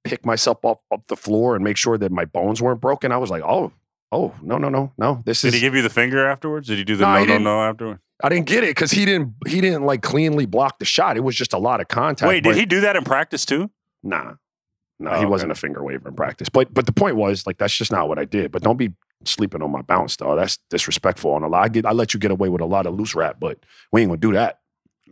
pick 0.04 0.24
myself 0.24 0.64
up 0.64 0.80
up 0.90 1.06
the 1.08 1.16
floor 1.16 1.54
and 1.54 1.64
make 1.64 1.76
sure 1.76 1.98
that 1.98 2.12
my 2.12 2.24
bones 2.24 2.62
weren't 2.62 2.80
broken, 2.80 3.12
I 3.12 3.18
was 3.18 3.30
like, 3.30 3.42
oh, 3.42 3.72
oh, 4.12 4.34
no, 4.42 4.58
no, 4.58 4.68
no, 4.68 4.92
no. 4.98 5.22
This 5.26 5.40
Did 5.42 5.48
is 5.48 5.54
he 5.54 5.60
give 5.60 5.74
you 5.74 5.82
the 5.82 5.90
finger 5.90 6.24
afterwards? 6.28 6.68
Did 6.68 6.78
he 6.78 6.84
do 6.84 6.94
the 6.96 7.04
No, 7.04 7.24
no 7.24 7.38
no 7.38 7.38
no 7.38 7.62
afterwards? 7.62 8.00
I 8.22 8.28
didn't 8.28 8.46
get 8.46 8.62
it 8.62 8.68
because 8.76 8.92
he 8.92 9.04
didn't 9.04 9.34
he 9.48 9.60
didn't 9.60 9.84
like 9.84 10.02
cleanly 10.02 10.46
block 10.46 10.78
the 10.78 10.84
shot. 10.84 11.16
It 11.16 11.24
was 11.24 11.34
just 11.34 11.52
a 11.52 11.58
lot 11.58 11.80
of 11.80 11.88
contact. 11.88 12.28
Wait, 12.28 12.44
did 12.44 12.54
he 12.54 12.64
do 12.66 12.80
that 12.82 12.94
in 12.94 13.02
practice 13.02 13.44
too? 13.44 13.70
Nah. 14.04 14.34
No, 15.00 15.10
Oh, 15.10 15.14
he 15.14 15.16
okay. 15.20 15.26
wasn't 15.26 15.50
a 15.50 15.56
finger 15.56 15.82
waver 15.82 16.08
in 16.08 16.14
practice. 16.14 16.48
But 16.48 16.72
but 16.72 16.86
the 16.86 16.92
point 16.92 17.16
was 17.16 17.46
like 17.48 17.58
that's 17.58 17.76
just 17.76 17.90
not 17.90 18.08
what 18.08 18.20
I 18.20 18.24
did. 18.24 18.52
But 18.52 18.62
don't 18.62 18.76
be 18.76 18.92
sleeping 19.24 19.60
on 19.62 19.72
my 19.72 19.82
bounce 19.82 20.14
though. 20.16 20.36
That's 20.36 20.58
disrespectful 20.70 21.32
on 21.32 21.42
a 21.42 21.48
lot. 21.48 21.64
I 21.64 21.68
get 21.68 21.84
I 21.84 21.90
let 21.92 22.14
you 22.14 22.20
get 22.20 22.30
away 22.30 22.48
with 22.48 22.60
a 22.60 22.66
lot 22.66 22.86
of 22.86 22.94
loose 22.94 23.16
rap, 23.16 23.38
but 23.40 23.58
we 23.90 24.02
ain't 24.02 24.10
gonna 24.10 24.20
do 24.20 24.32
that. 24.34 24.60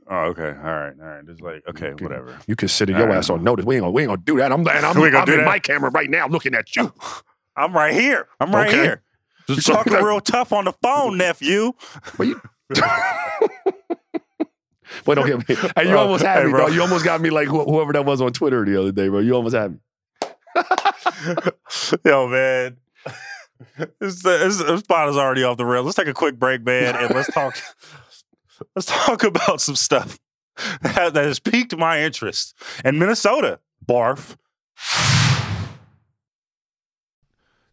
Oh, 0.09 0.27
okay. 0.27 0.49
All 0.49 0.53
right. 0.53 0.93
All 1.01 1.07
right. 1.07 1.25
It's 1.27 1.41
like 1.41 1.63
okay, 1.69 1.89
Okay. 1.89 2.05
whatever. 2.05 2.37
You 2.47 2.55
consider 2.55 2.93
your 2.93 3.09
right. 3.09 3.17
ass 3.19 3.31
on 3.31 3.43
notice. 3.43 3.65
We 3.65 3.75
ain't 3.77 3.83
gonna 3.83 3.91
we 3.93 4.03
ain't 4.03 4.11
gonna 4.11 4.23
do 4.25 4.37
that. 4.37 4.53
I'm 4.53 4.61
and 4.61 4.69
I'm, 4.87 4.97
I'm 5.17 5.29
in 5.29 5.45
my 5.45 5.59
camera 5.59 5.91
right 5.91 6.09
now 6.11 6.29
looking 6.29 6.55
at 6.55 6.77
you. 6.77 6.93
I'm 7.61 7.73
right 7.73 7.93
here. 7.95 8.27
I'm 8.41 8.53
right 8.53 8.69
Okay. 8.69 8.83
here. 8.83 9.03
You're 9.49 9.57
talking 9.59 9.93
real 9.95 10.21
tough 10.21 10.53
on 10.53 10.65
the 10.67 10.73
phone, 10.83 11.19
nephew. 11.19 11.73
But 12.17 12.27
you 12.29 12.41
Wait, 15.07 15.15
don't 15.15 15.27
get 15.27 15.49
me. 15.49 15.55
Hey, 15.77 15.89
you 15.89 15.95
Oh, 15.95 15.99
almost 15.99 16.25
had 16.25 16.39
hey, 16.41 16.45
me, 16.47 16.51
bro. 16.51 16.67
bro. 16.67 16.75
You 16.75 16.83
almost 16.83 17.05
got 17.05 17.21
me 17.21 17.31
like 17.31 17.47
wh- 17.49 17.65
whoever 17.65 17.93
that 17.93 18.05
was 18.05 18.21
on 18.21 18.33
Twitter 18.33 18.65
the 18.65 18.79
other 18.81 18.93
day, 18.93 19.09
bro. 19.09 19.21
You 19.21 19.35
almost 19.35 19.55
had 19.55 19.73
me. 19.73 19.79
Yo, 22.05 22.27
man. 22.29 22.77
This, 24.01 24.23
this, 24.23 24.59
this 24.59 24.81
spot 24.81 25.09
is 25.09 25.17
already 25.17 25.43
off 25.45 25.57
the 25.59 25.65
rails. 25.65 25.85
Let's 25.87 25.97
take 25.97 26.09
a 26.09 26.15
quick 26.15 26.39
break, 26.39 26.65
man, 26.65 26.97
and 26.97 27.15
let's 27.15 27.33
talk. 27.33 27.57
let's 28.77 28.87
talk 28.87 29.23
about 29.23 29.61
some 29.61 29.77
stuff. 29.77 30.19
that 30.83 31.15
has 31.15 31.39
piqued 31.39 31.77
my 31.77 32.01
interest. 32.03 32.55
And 32.85 32.99
Minnesota, 32.99 33.61
barf. 33.87 34.37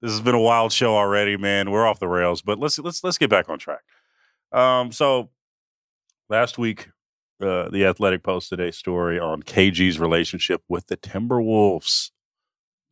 This 0.00 0.12
has 0.12 0.20
been 0.20 0.34
a 0.34 0.40
wild 0.40 0.72
show 0.72 0.96
already, 0.96 1.36
man. 1.36 1.70
We're 1.70 1.86
off 1.86 1.98
the 1.98 2.08
rails, 2.08 2.40
but 2.40 2.58
let's 2.58 2.78
let's 2.78 3.02
let's 3.02 3.18
get 3.18 3.30
back 3.30 3.48
on 3.48 3.58
track. 3.58 3.80
Um, 4.52 4.92
so 4.92 5.30
last 6.28 6.56
week, 6.56 6.88
uh, 7.40 7.68
the 7.68 7.84
Athletic 7.84 8.22
posted 8.22 8.60
a 8.60 8.72
story 8.72 9.18
on 9.18 9.42
KG's 9.42 9.98
relationship 9.98 10.62
with 10.68 10.86
the 10.86 10.96
Timberwolves. 10.96 12.10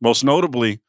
Most 0.01 0.23
notably, 0.23 0.81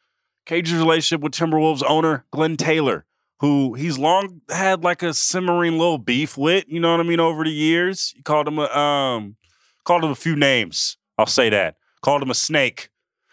KG's 0.46 0.74
relationship 0.74 1.22
with 1.22 1.32
Timberwolves 1.32 1.82
owner 1.88 2.24
Glen 2.32 2.56
Taylor, 2.56 3.06
who 3.40 3.74
he's 3.74 3.96
long 3.96 4.40
had 4.50 4.82
like 4.82 5.02
a 5.02 5.14
simmering 5.14 5.78
little 5.78 5.98
beef 5.98 6.36
with. 6.36 6.64
You 6.66 6.80
know 6.80 6.90
what 6.90 7.00
I 7.00 7.04
mean? 7.04 7.20
Over 7.20 7.44
the 7.44 7.50
years, 7.50 8.12
he 8.16 8.22
called 8.22 8.48
him 8.48 8.58
a 8.58 8.66
um, 8.76 9.36
called 9.84 10.04
him 10.04 10.10
a 10.10 10.16
few 10.16 10.34
names. 10.34 10.96
I'll 11.16 11.26
say 11.26 11.48
that. 11.50 11.76
Called 12.00 12.22
him 12.22 12.30
a 12.30 12.34
snake. 12.34 12.90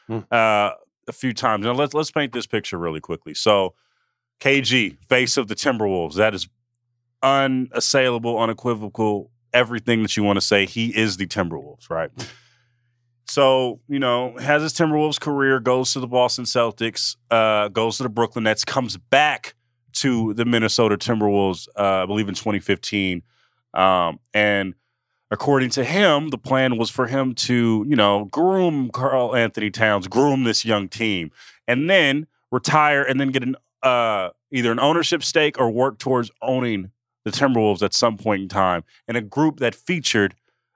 Hmm. 0.07 0.19
Uh, 0.31 0.71
a 1.07 1.13
few 1.13 1.33
times. 1.33 1.65
Now 1.65 1.73
let's 1.73 1.93
let's 1.93 2.11
paint 2.11 2.33
this 2.33 2.45
picture 2.45 2.77
really 2.77 2.99
quickly. 2.99 3.33
So 3.33 3.73
KG, 4.39 4.97
face 5.03 5.37
of 5.37 5.47
the 5.47 5.55
Timberwolves, 5.55 6.15
that 6.15 6.33
is 6.33 6.47
unassailable, 7.23 8.37
unequivocal, 8.37 9.31
everything 9.53 10.01
that 10.03 10.15
you 10.17 10.23
want 10.23 10.37
to 10.37 10.41
say. 10.41 10.65
He 10.65 10.95
is 10.95 11.17
the 11.17 11.27
Timberwolves, 11.27 11.89
right? 11.89 12.11
So, 13.27 13.79
you 13.87 13.97
know, 13.97 14.37
has 14.37 14.61
his 14.61 14.73
Timberwolves 14.73 15.19
career, 15.19 15.59
goes 15.59 15.93
to 15.93 15.99
the 15.99 16.07
Boston 16.07 16.45
Celtics, 16.45 17.15
uh, 17.31 17.69
goes 17.69 17.97
to 17.97 18.03
the 18.03 18.09
Brooklyn 18.09 18.43
Nets, 18.43 18.63
comes 18.63 18.97
back 18.97 19.55
to 19.93 20.33
the 20.35 20.45
Minnesota 20.45 20.97
Timberwolves, 20.97 21.67
uh, 21.75 22.03
I 22.03 22.05
believe 22.05 22.29
in 22.29 22.35
2015. 22.35 23.23
Um, 23.73 24.19
and 24.33 24.75
according 25.35 25.69
to 25.69 25.83
him, 25.83 26.29
the 26.29 26.37
plan 26.37 26.77
was 26.77 26.89
for 26.89 27.07
him 27.07 27.35
to, 27.35 27.85
you 27.89 27.95
know, 27.97 28.23
groom 28.31 28.89
Karl-Anthony 28.89 29.69
Towns, 29.69 30.07
groom 30.07 30.45
this 30.45 30.63
young 30.63 30.87
team, 30.87 31.29
and 31.67 31.89
then 31.89 32.27
retire 32.53 33.03
and 33.03 33.19
then 33.19 33.31
get 33.31 33.43
an 33.43 33.57
uh, 33.83 34.29
either 34.49 34.71
an 34.71 34.79
ownership 34.79 35.21
stake 35.21 35.59
or 35.59 35.69
work 35.69 35.99
towards 35.99 36.31
owning 36.41 36.89
the 37.25 37.31
Timberwolves 37.31 37.83
at 37.83 37.93
some 37.93 38.15
point 38.15 38.43
in 38.43 38.47
time. 38.47 38.85
And 39.09 39.17
a 39.17 39.21
group 39.21 39.59
that 39.59 39.75
featured 39.75 40.35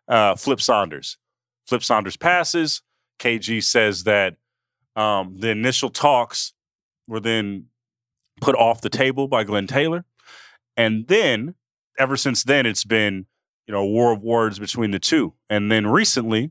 uh, 0.10 0.36
Flip 0.36 0.60
Saunders. 0.60 1.15
Flip 1.65 1.82
Saunders 1.82 2.17
passes. 2.17 2.82
KG 3.17 3.63
says 3.63 4.04
that 4.04 4.36
um, 4.98 5.38
the 5.39 5.52
initial 5.52 5.89
talks 5.89 6.52
were 7.08 7.22
then 7.22 7.67
put 8.41 8.56
off 8.56 8.82
the 8.82 8.89
table 8.89 9.30
by 9.30 9.45
Glen 9.45 9.67
Taylor. 9.67 10.04
And 10.76 11.08
then, 11.08 11.56
ever 11.98 12.17
since 12.17 12.43
then, 12.43 12.65
it's 12.65 12.84
been, 12.84 13.26
you 13.70 13.74
know, 13.74 13.86
war 13.86 14.12
of 14.12 14.24
words 14.24 14.58
between 14.58 14.90
the 14.90 14.98
two. 14.98 15.32
And 15.48 15.72
then 15.72 15.86
recently, 15.86 16.50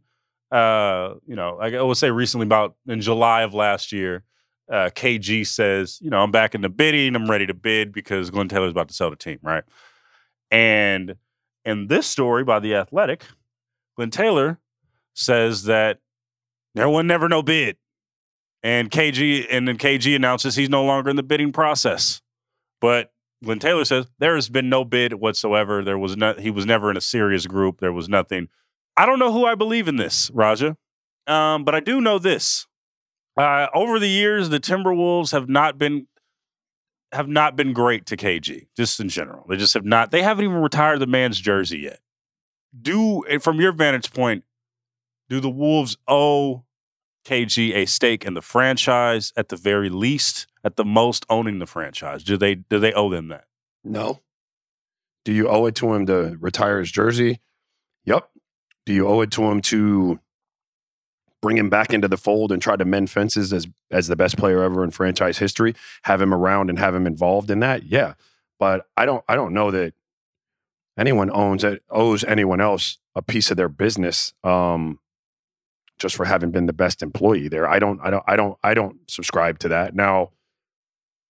uh, 0.53 1.15
you 1.27 1.35
know, 1.35 1.59
I 1.59 1.83
would 1.83 1.97
say 1.97 2.13
recently, 2.13 2.47
about 2.47 2.77
in 2.87 3.01
July 3.01 3.43
of 3.43 3.53
last 3.53 3.91
year, 3.91 4.23
uh, 4.71 4.91
KG 4.95 5.45
says, 5.45 5.99
you 6.01 6.11
know, 6.11 6.21
I'm 6.21 6.31
back 6.31 6.55
in 6.55 6.61
the 6.61 6.69
bidding. 6.69 7.17
I'm 7.17 7.29
ready 7.29 7.45
to 7.47 7.55
bid 7.55 7.91
because 7.91 8.31
Glen 8.31 8.47
Taylor's 8.47 8.71
about 8.71 8.87
to 8.87 8.95
sell 8.95 9.11
the 9.11 9.17
team, 9.17 9.41
right? 9.43 9.65
And 10.53 11.17
in 11.65 11.89
this 11.89 12.07
story 12.07 12.45
by 12.45 12.61
The 12.61 12.77
Athletic, 12.77 13.25
Glen 13.97 14.11
Taylor 14.11 14.61
says 15.15 15.65
that 15.65 15.99
there 16.77 16.89
was 16.89 17.05
never 17.05 17.29
no 17.29 17.43
bid. 17.43 17.79
And 18.63 18.93
KG 18.93 19.45
and 19.51 19.67
then 19.67 19.77
KG 19.77 20.15
announces 20.15 20.55
he's 20.55 20.71
no 20.71 20.85
longer 20.85 21.11
in 21.11 21.17
the 21.17 21.25
bidding 21.25 21.51
process. 21.51 22.23
But 22.81 23.11
Glen 23.42 23.59
Taylor 23.59 23.85
says 23.85 24.07
there 24.18 24.35
has 24.35 24.48
been 24.48 24.68
no 24.68 24.85
bid 24.85 25.14
whatsoever. 25.14 25.85
There 25.85 25.98
was 25.98 26.16
not 26.16 26.40
he 26.40 26.51
was 26.51 26.66
never 26.66 26.90
in 26.90 26.96
a 26.96 27.01
serious 27.01 27.46
group. 27.46 27.81
There 27.81 27.92
was 27.92 28.09
nothing. 28.09 28.48
I 28.96 29.07
don't 29.07 29.18
know 29.18 29.33
who 29.33 29.46
I 29.46 29.55
believe 29.55 29.87
in 29.87 29.96
this, 29.96 30.31
Raja. 30.35 30.77
Um, 31.27 31.64
but 31.64 31.74
I 31.74 31.81
do 31.81 32.01
know 32.01 32.18
this. 32.18 32.66
Uh, 33.37 33.68
over 33.72 33.98
the 33.98 34.09
years, 34.09 34.48
the 34.48 34.59
Timberwolves 34.59 35.31
have 35.31 35.48
not 35.48 35.79
been 35.79 36.09
have 37.12 37.29
not 37.29 37.57
been 37.57 37.72
great 37.72 38.07
to 38.07 38.16
KG, 38.16 38.66
just 38.77 38.98
in 39.01 39.09
general. 39.09 39.46
They 39.48 39.57
just 39.57 39.74
have 39.74 39.85
not. 39.85 40.11
They 40.11 40.22
haven't 40.22 40.44
even 40.44 40.57
retired 40.57 40.98
the 40.98 41.07
man's 41.07 41.40
jersey 41.40 41.79
yet. 41.79 42.01
Do 42.81 43.22
from 43.40 43.61
your 43.61 43.72
vantage 43.72 44.12
point, 44.12 44.44
do 45.29 45.40
the 45.40 45.51
Wolves 45.51 45.96
owe 46.09 46.64
KG 47.24 47.74
a 47.74 47.87
stake 47.87 48.24
in 48.24 48.35
the 48.35 48.42
franchise 48.42 49.33
at 49.37 49.48
the 49.48 49.57
very 49.57 49.90
least, 49.90 50.46
at 50.64 50.77
the 50.77 50.85
most 50.85 51.25
owning 51.29 51.59
the 51.59 51.66
franchise? 51.66 52.23
Do 52.23 52.37
they 52.37 52.57
do 52.57 52.79
they 52.79 52.92
owe 52.92 53.11
them 53.11 53.29
that? 53.29 53.44
No. 53.85 54.21
Do 55.25 55.33
you 55.33 55.49
owe 55.49 55.66
it 55.66 55.75
to 55.77 55.92
him 55.92 56.07
to 56.07 56.37
retire 56.40 56.79
his 56.79 56.90
jersey? 56.90 57.40
Yep. 58.05 58.31
Do 58.87 58.92
you 58.92 59.07
owe 59.07 59.21
it 59.21 59.31
to 59.33 59.44
him 59.44 59.61
to 59.62 60.21
bring 61.40 61.57
him 61.57 61.71
back 61.71 61.92
into 61.92 62.09
the 62.09 62.16
fold 62.16 62.51
and 62.51 62.61
try 62.61 62.77
to 62.77 62.85
mend 62.85 63.11
fences 63.11 63.53
as 63.53 63.66
as 63.90 64.09
the 64.09 64.16
best 64.16 64.37
player 64.37 64.62
ever 64.62 64.83
in 64.85 64.90
franchise 64.90 65.38
history? 65.38 65.75
Have 66.05 66.21
him 66.21 66.33
around 66.33 66.71
and 66.71 66.79
have 66.79 66.94
him 66.94 67.07
involved 67.07 67.51
in 67.51 67.61
that? 67.61 67.85
Yeah. 67.85 68.14
But 68.59 68.87
I 68.97 69.07
don't 69.07 69.25
I 69.29 69.35
don't 69.35 69.53
know 69.53 69.71
that 69.71 69.94
anyone 70.99 71.31
owns 71.31 71.64
it 71.64 71.83
owes 71.90 72.25
anyone 72.25 72.61
else 72.61 72.99
a 73.14 73.23
piece 73.23 73.51
of 73.51 73.57
their 73.57 73.68
business. 73.68 74.33
Um, 74.42 75.01
just 75.99 76.14
for 76.14 76.25
having 76.25 76.51
been 76.51 76.66
the 76.66 76.73
best 76.73 77.03
employee 77.03 77.49
there. 77.49 77.68
I 77.68 77.79
don't 77.79 78.01
I 78.01 78.11
don't 78.11 78.25
I 78.27 78.37
don't 78.37 78.59
I 78.62 78.75
don't 78.75 78.99
subscribe 79.11 79.59
to 79.61 79.68
that. 79.68 79.94
Now 79.94 80.31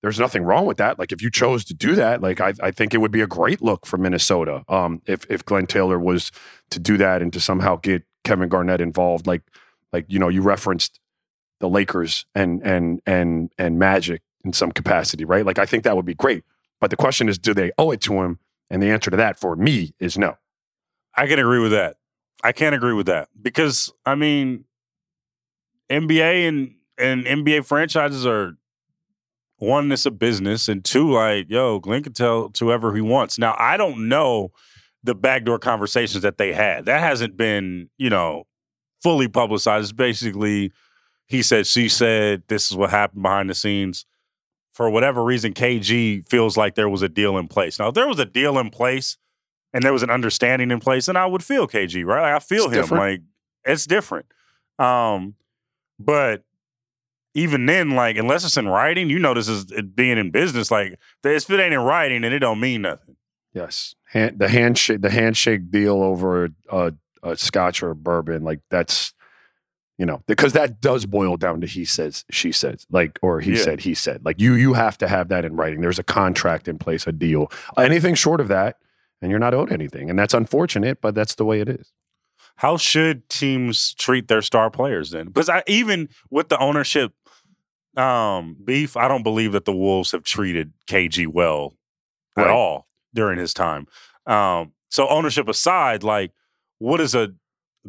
there's 0.02 0.18
nothing 0.18 0.42
wrong 0.42 0.66
with 0.66 0.76
that. 0.76 0.98
Like 0.98 1.12
if 1.12 1.22
you 1.22 1.30
chose 1.30 1.64
to 1.66 1.74
do 1.74 1.94
that, 1.96 2.20
like 2.20 2.40
I, 2.40 2.54
I 2.62 2.70
think 2.70 2.94
it 2.94 2.98
would 2.98 3.10
be 3.10 3.20
a 3.20 3.26
great 3.26 3.60
look 3.60 3.84
for 3.84 3.98
Minnesota. 3.98 4.64
Um, 4.68 5.02
if 5.06 5.28
if 5.30 5.44
Glen 5.44 5.66
Taylor 5.66 5.98
was 5.98 6.30
to 6.70 6.78
do 6.78 6.96
that 6.98 7.22
and 7.22 7.32
to 7.32 7.40
somehow 7.40 7.76
get 7.76 8.04
Kevin 8.24 8.48
Garnett 8.48 8.80
involved, 8.80 9.26
like 9.26 9.42
like 9.92 10.04
you 10.08 10.18
know 10.18 10.28
you 10.28 10.42
referenced 10.42 11.00
the 11.60 11.68
Lakers 11.68 12.26
and 12.34 12.62
and 12.62 13.00
and 13.06 13.52
and 13.58 13.78
Magic 13.78 14.22
in 14.44 14.52
some 14.52 14.70
capacity, 14.70 15.24
right? 15.24 15.44
Like 15.44 15.58
I 15.58 15.66
think 15.66 15.84
that 15.84 15.96
would 15.96 16.06
be 16.06 16.14
great. 16.14 16.44
But 16.80 16.90
the 16.90 16.96
question 16.96 17.28
is, 17.28 17.38
do 17.38 17.52
they 17.52 17.72
owe 17.76 17.90
it 17.90 18.00
to 18.02 18.14
him? 18.22 18.38
And 18.70 18.82
the 18.82 18.90
answer 18.90 19.10
to 19.10 19.16
that 19.16 19.40
for 19.40 19.56
me 19.56 19.94
is 19.98 20.16
no. 20.16 20.36
I 21.16 21.26
can 21.26 21.38
agree 21.38 21.58
with 21.58 21.72
that. 21.72 21.96
I 22.44 22.52
can't 22.52 22.74
agree 22.74 22.92
with 22.92 23.06
that 23.06 23.28
because 23.40 23.92
I 24.06 24.14
mean, 24.14 24.64
NBA 25.90 26.46
and 26.46 26.74
and 26.96 27.24
NBA 27.24 27.64
franchises 27.64 28.26
are 28.26 28.57
one, 29.58 29.90
it's 29.92 30.06
a 30.06 30.10
business, 30.10 30.68
and 30.68 30.84
two, 30.84 31.10
like 31.12 31.50
yo, 31.50 31.78
Glen 31.80 32.02
can 32.02 32.12
tell 32.12 32.48
to 32.50 32.64
whoever 32.66 32.94
he 32.94 33.00
wants. 33.00 33.38
Now, 33.38 33.54
I 33.58 33.76
don't 33.76 34.08
know 34.08 34.50
the 35.04 35.14
backdoor 35.14 35.58
conversations 35.58 36.22
that 36.22 36.38
they 36.38 36.52
had. 36.52 36.84
That 36.86 37.00
hasn't 37.00 37.36
been, 37.36 37.90
you 37.98 38.10
know, 38.10 38.44
fully 39.02 39.28
publicized. 39.28 39.84
It's 39.84 39.92
basically 39.92 40.72
he 41.26 41.42
said, 41.42 41.66
she 41.66 41.88
said, 41.88 42.42
this 42.48 42.70
is 42.70 42.76
what 42.76 42.90
happened 42.90 43.22
behind 43.22 43.50
the 43.50 43.54
scenes. 43.54 44.06
For 44.72 44.88
whatever 44.88 45.22
reason, 45.24 45.52
KG 45.54 46.26
feels 46.28 46.56
like 46.56 46.74
there 46.74 46.88
was 46.88 47.02
a 47.02 47.08
deal 47.08 47.36
in 47.36 47.48
place. 47.48 47.78
Now, 47.78 47.88
if 47.88 47.94
there 47.94 48.08
was 48.08 48.18
a 48.18 48.24
deal 48.24 48.58
in 48.58 48.70
place 48.70 49.18
and 49.74 49.82
there 49.82 49.92
was 49.92 50.02
an 50.02 50.10
understanding 50.10 50.70
in 50.70 50.78
place, 50.80 51.06
then 51.06 51.16
I 51.16 51.26
would 51.26 51.42
feel 51.42 51.66
KG, 51.68 52.04
right? 52.04 52.22
Like, 52.22 52.34
I 52.34 52.38
feel 52.38 52.64
It's 52.66 52.74
him. 52.74 52.80
different. 52.82 53.00
Like 53.02 53.20
it's 53.64 53.86
different. 53.86 54.26
Um, 54.78 55.34
but 55.98 56.44
even 57.34 57.66
then, 57.66 57.90
like 57.90 58.16
unless 58.16 58.44
it's 58.44 58.56
in 58.56 58.68
writing, 58.68 59.10
you 59.10 59.18
know 59.18 59.34
this 59.34 59.48
is 59.48 59.70
it 59.72 59.94
being 59.94 60.18
in 60.18 60.30
business. 60.30 60.70
Like 60.70 60.98
if 61.24 61.50
it 61.50 61.60
ain't 61.60 61.74
in 61.74 61.80
writing, 61.80 62.22
then 62.22 62.32
it 62.32 62.38
don't 62.40 62.60
mean 62.60 62.82
nothing. 62.82 63.16
Yes, 63.54 63.94
Hand, 64.12 64.38
the 64.38 64.48
handshake 64.48 65.00
the 65.02 65.10
handshake 65.10 65.70
deal 65.70 66.02
over 66.02 66.50
a, 66.70 66.92
a 67.22 67.36
scotch 67.36 67.82
or 67.82 67.90
a 67.90 67.96
bourbon, 67.96 68.42
like 68.44 68.60
that's 68.70 69.12
you 69.98 70.06
know 70.06 70.22
because 70.26 70.52
that 70.52 70.80
does 70.80 71.06
boil 71.06 71.36
down 71.36 71.60
to 71.60 71.66
he 71.66 71.84
says 71.84 72.24
she 72.30 72.52
says 72.52 72.86
like 72.90 73.18
or 73.22 73.40
he 73.40 73.52
Yeah. 73.56 73.62
said 73.62 73.80
he 73.80 73.94
said 73.94 74.24
like 74.24 74.40
you 74.40 74.54
you 74.54 74.74
have 74.74 74.96
to 74.98 75.08
have 75.08 75.28
that 75.28 75.44
in 75.44 75.56
writing. 75.56 75.80
There's 75.80 75.98
a 75.98 76.04
contract 76.04 76.68
in 76.68 76.78
place, 76.78 77.06
a 77.06 77.12
deal. 77.12 77.50
Anything 77.76 78.14
short 78.14 78.40
of 78.40 78.48
that, 78.48 78.76
and 79.20 79.30
you're 79.30 79.40
not 79.40 79.54
owed 79.54 79.72
anything, 79.72 80.08
and 80.10 80.18
that's 80.18 80.34
unfortunate, 80.34 81.00
but 81.00 81.14
that's 81.14 81.34
the 81.34 81.44
way 81.44 81.60
it 81.60 81.68
is. 81.68 81.92
How 82.56 82.76
should 82.76 83.28
teams 83.28 83.94
treat 83.94 84.26
their 84.28 84.42
star 84.42 84.68
players 84.68 85.10
then? 85.10 85.26
Because 85.28 85.48
I, 85.48 85.62
even 85.68 86.08
with 86.28 86.48
the 86.48 86.58
ownership 86.58 87.12
um, 87.98 88.56
beef, 88.64 88.96
I 88.96 89.08
don't 89.08 89.22
believe 89.22 89.52
that 89.52 89.64
the 89.64 89.72
Wolves 89.72 90.12
have 90.12 90.22
treated 90.22 90.72
KG 90.86 91.26
well 91.26 91.74
at 92.36 92.46
all 92.46 92.86
during 93.12 93.38
his 93.38 93.52
time. 93.52 93.86
Um, 94.26 94.72
so 94.88 95.08
ownership 95.08 95.48
aside, 95.48 96.02
like 96.02 96.32
what 96.78 97.00
is 97.00 97.14
a 97.14 97.34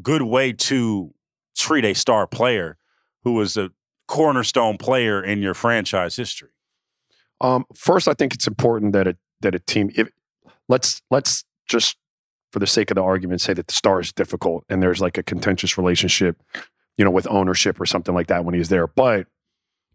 good 0.02 0.24
way 0.24 0.52
to 0.54 1.13
treat 1.56 1.86
a 1.86 1.93
star 1.93 2.26
player 2.26 2.78
who 3.24 3.39
is 3.41 3.56
a 3.56 3.69
cornerstone 4.08 4.78
player 4.78 5.24
in 5.24 5.41
your 5.41 5.54
franchise 5.54 6.15
history? 6.15 6.50
Um, 7.41 7.65
first, 7.76 8.08
I 8.08 8.13
think 8.13 8.34
it's 8.34 8.48
important 8.48 8.93
that 8.93 9.08
a 9.08 9.17
that 9.41 9.56
a 9.56 9.60
team. 9.60 9.91
If, 9.95 10.10
let's 10.67 11.02
let's 11.12 11.45
just 11.67 11.98
for 12.52 12.60
the 12.60 12.67
sake 12.67 12.89
of 12.89 12.95
the 12.95 13.04
argument 13.04 13.41
say 13.41 13.54
that 13.54 13.67
the 13.67 13.74
star 13.74 14.00
is 14.00 14.12
difficult 14.12 14.65
and 14.69 14.82
there's 14.82 15.00
like 15.00 15.17
a 15.17 15.24
contentious 15.24 15.78
relationship, 15.78 16.41
you 16.98 17.06
know, 17.06 17.12
with 17.12 17.28
ownership 17.30 17.80
or 17.80 17.86
something 17.86 18.15
like 18.15 18.28
that 18.28 18.43
when 18.43 18.56
he's 18.56 18.69
there. 18.69 18.88
But 18.88 19.28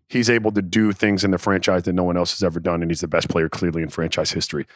he's 0.09 0.31
able 0.31 0.53
to 0.53 0.63
do 0.63 0.93
things 0.93 1.25
in 1.25 1.31
the 1.31 1.39
franchise 1.39 1.85
that 1.85 1.93
no 1.93 2.05
one 2.05 2.17
else 2.17 2.33
has 2.33 2.43
ever 2.43 2.61
done, 2.61 2.83
and 2.83 2.91
he's 2.91 3.01
the 3.01 3.09
best 3.09 3.29
player 3.29 3.49
clearly 3.49 3.83
in 3.83 3.89
franchise 3.89 4.33
history. 4.33 4.67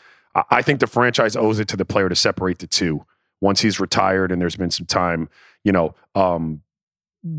I, 0.51 0.62
think 0.62 0.81
the 0.81 0.87
franchise 0.87 1.37
owes 1.37 1.59
it 1.59 1.69
to 1.69 1.77
the 1.77 1.85
player 1.85 2.09
to 2.09 2.14
separate 2.14 2.59
the 2.59 2.67
two. 2.67 3.05
Once 3.41 3.61
he's 3.61 3.81
retired 3.81 4.31
and 4.31 4.41
there's 4.41 4.57
been 4.57 4.71
some 4.71 4.87
time, 4.87 5.29
you 5.64 5.73
know, 5.73 5.95
um, 6.14 6.62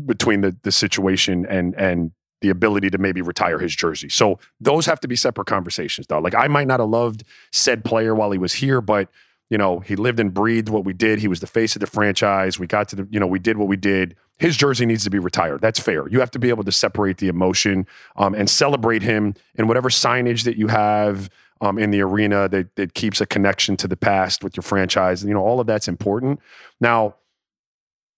between 0.06 0.40
the 0.40 0.56
the 0.62 0.72
situation 0.72 1.46
and 1.46 1.74
and 1.76 2.12
the 2.40 2.48
ability 2.48 2.88
to 2.90 2.98
maybe 2.98 3.20
retire 3.20 3.58
his 3.58 3.76
jersey. 3.76 4.08
So 4.08 4.38
those 4.60 4.86
have 4.86 5.00
to 5.00 5.08
be 5.08 5.16
separate 5.16 5.46
conversations, 5.46 6.06
though. 6.06 6.18
Like 6.18 6.34
I 6.34 6.48
might 6.48 6.66
not 6.66 6.80
have 6.80 6.88
loved 6.88 7.22
said 7.52 7.84
player 7.84 8.14
while 8.14 8.30
he 8.30 8.38
was 8.38 8.54
here, 8.54 8.80
but 8.80 9.08
you 9.50 9.58
know, 9.58 9.80
he 9.80 9.96
lived 9.96 10.20
and 10.20 10.32
breathed 10.32 10.68
what 10.68 10.84
we 10.84 10.92
did. 10.92 11.18
He 11.18 11.28
was 11.28 11.40
the 11.40 11.46
face 11.46 11.74
of 11.74 11.80
the 11.80 11.86
franchise. 11.86 12.58
We 12.58 12.68
got 12.68 12.88
to 12.88 12.96
the, 12.96 13.08
you 13.10 13.18
know, 13.18 13.26
we 13.26 13.40
did 13.40 13.58
what 13.58 13.66
we 13.66 13.76
did. 13.76 14.16
His 14.38 14.56
jersey 14.56 14.86
needs 14.86 15.04
to 15.04 15.10
be 15.10 15.18
retired. 15.18 15.60
That's 15.60 15.80
fair. 15.80 16.08
You 16.08 16.20
have 16.20 16.30
to 16.30 16.38
be 16.38 16.48
able 16.48 16.64
to 16.64 16.72
separate 16.72 17.18
the 17.18 17.28
emotion 17.28 17.86
um, 18.16 18.34
and 18.34 18.48
celebrate 18.48 19.02
him 19.02 19.34
in 19.56 19.66
whatever 19.66 19.90
signage 19.90 20.44
that 20.44 20.56
you 20.56 20.68
have 20.68 21.28
um, 21.60 21.78
in 21.78 21.90
the 21.90 22.00
arena 22.00 22.48
that, 22.48 22.74
that 22.76 22.94
keeps 22.94 23.20
a 23.20 23.26
connection 23.26 23.76
to 23.78 23.88
the 23.88 23.96
past 23.96 24.42
with 24.44 24.56
your 24.56 24.62
franchise. 24.62 25.24
You 25.24 25.34
know, 25.34 25.42
all 25.42 25.60
of 25.60 25.66
that's 25.66 25.88
important. 25.88 26.40
Now, 26.80 27.16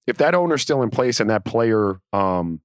if 0.06 0.18
that 0.18 0.34
owner's 0.34 0.62
still 0.62 0.82
in 0.82 0.90
place 0.90 1.18
and 1.18 1.30
that 1.30 1.44
player, 1.44 2.00
um, 2.12 2.60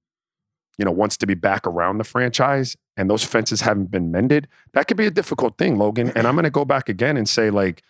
you 0.76 0.84
know, 0.84 0.92
wants 0.92 1.16
to 1.16 1.26
be 1.26 1.34
back 1.34 1.66
around 1.66 1.98
the 1.98 2.04
franchise 2.04 2.76
and 2.96 3.10
those 3.10 3.24
fences 3.24 3.62
haven't 3.62 3.90
been 3.90 4.12
mended, 4.12 4.46
that 4.74 4.86
could 4.86 4.96
be 4.96 5.06
a 5.06 5.10
difficult 5.10 5.56
thing, 5.56 5.78
Logan. 5.78 6.12
And 6.14 6.26
I'm 6.26 6.34
going 6.34 6.44
to 6.44 6.50
go 6.50 6.64
back 6.64 6.88
again 6.88 7.16
and 7.16 7.28
say, 7.28 7.50
like, 7.50 7.82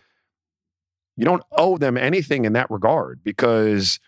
you 1.19 1.25
don't 1.25 1.43
owe 1.51 1.77
them 1.77 1.97
anything 1.97 2.45
in 2.45 2.53
that 2.53 2.71
regard 2.71 3.23
because 3.23 3.99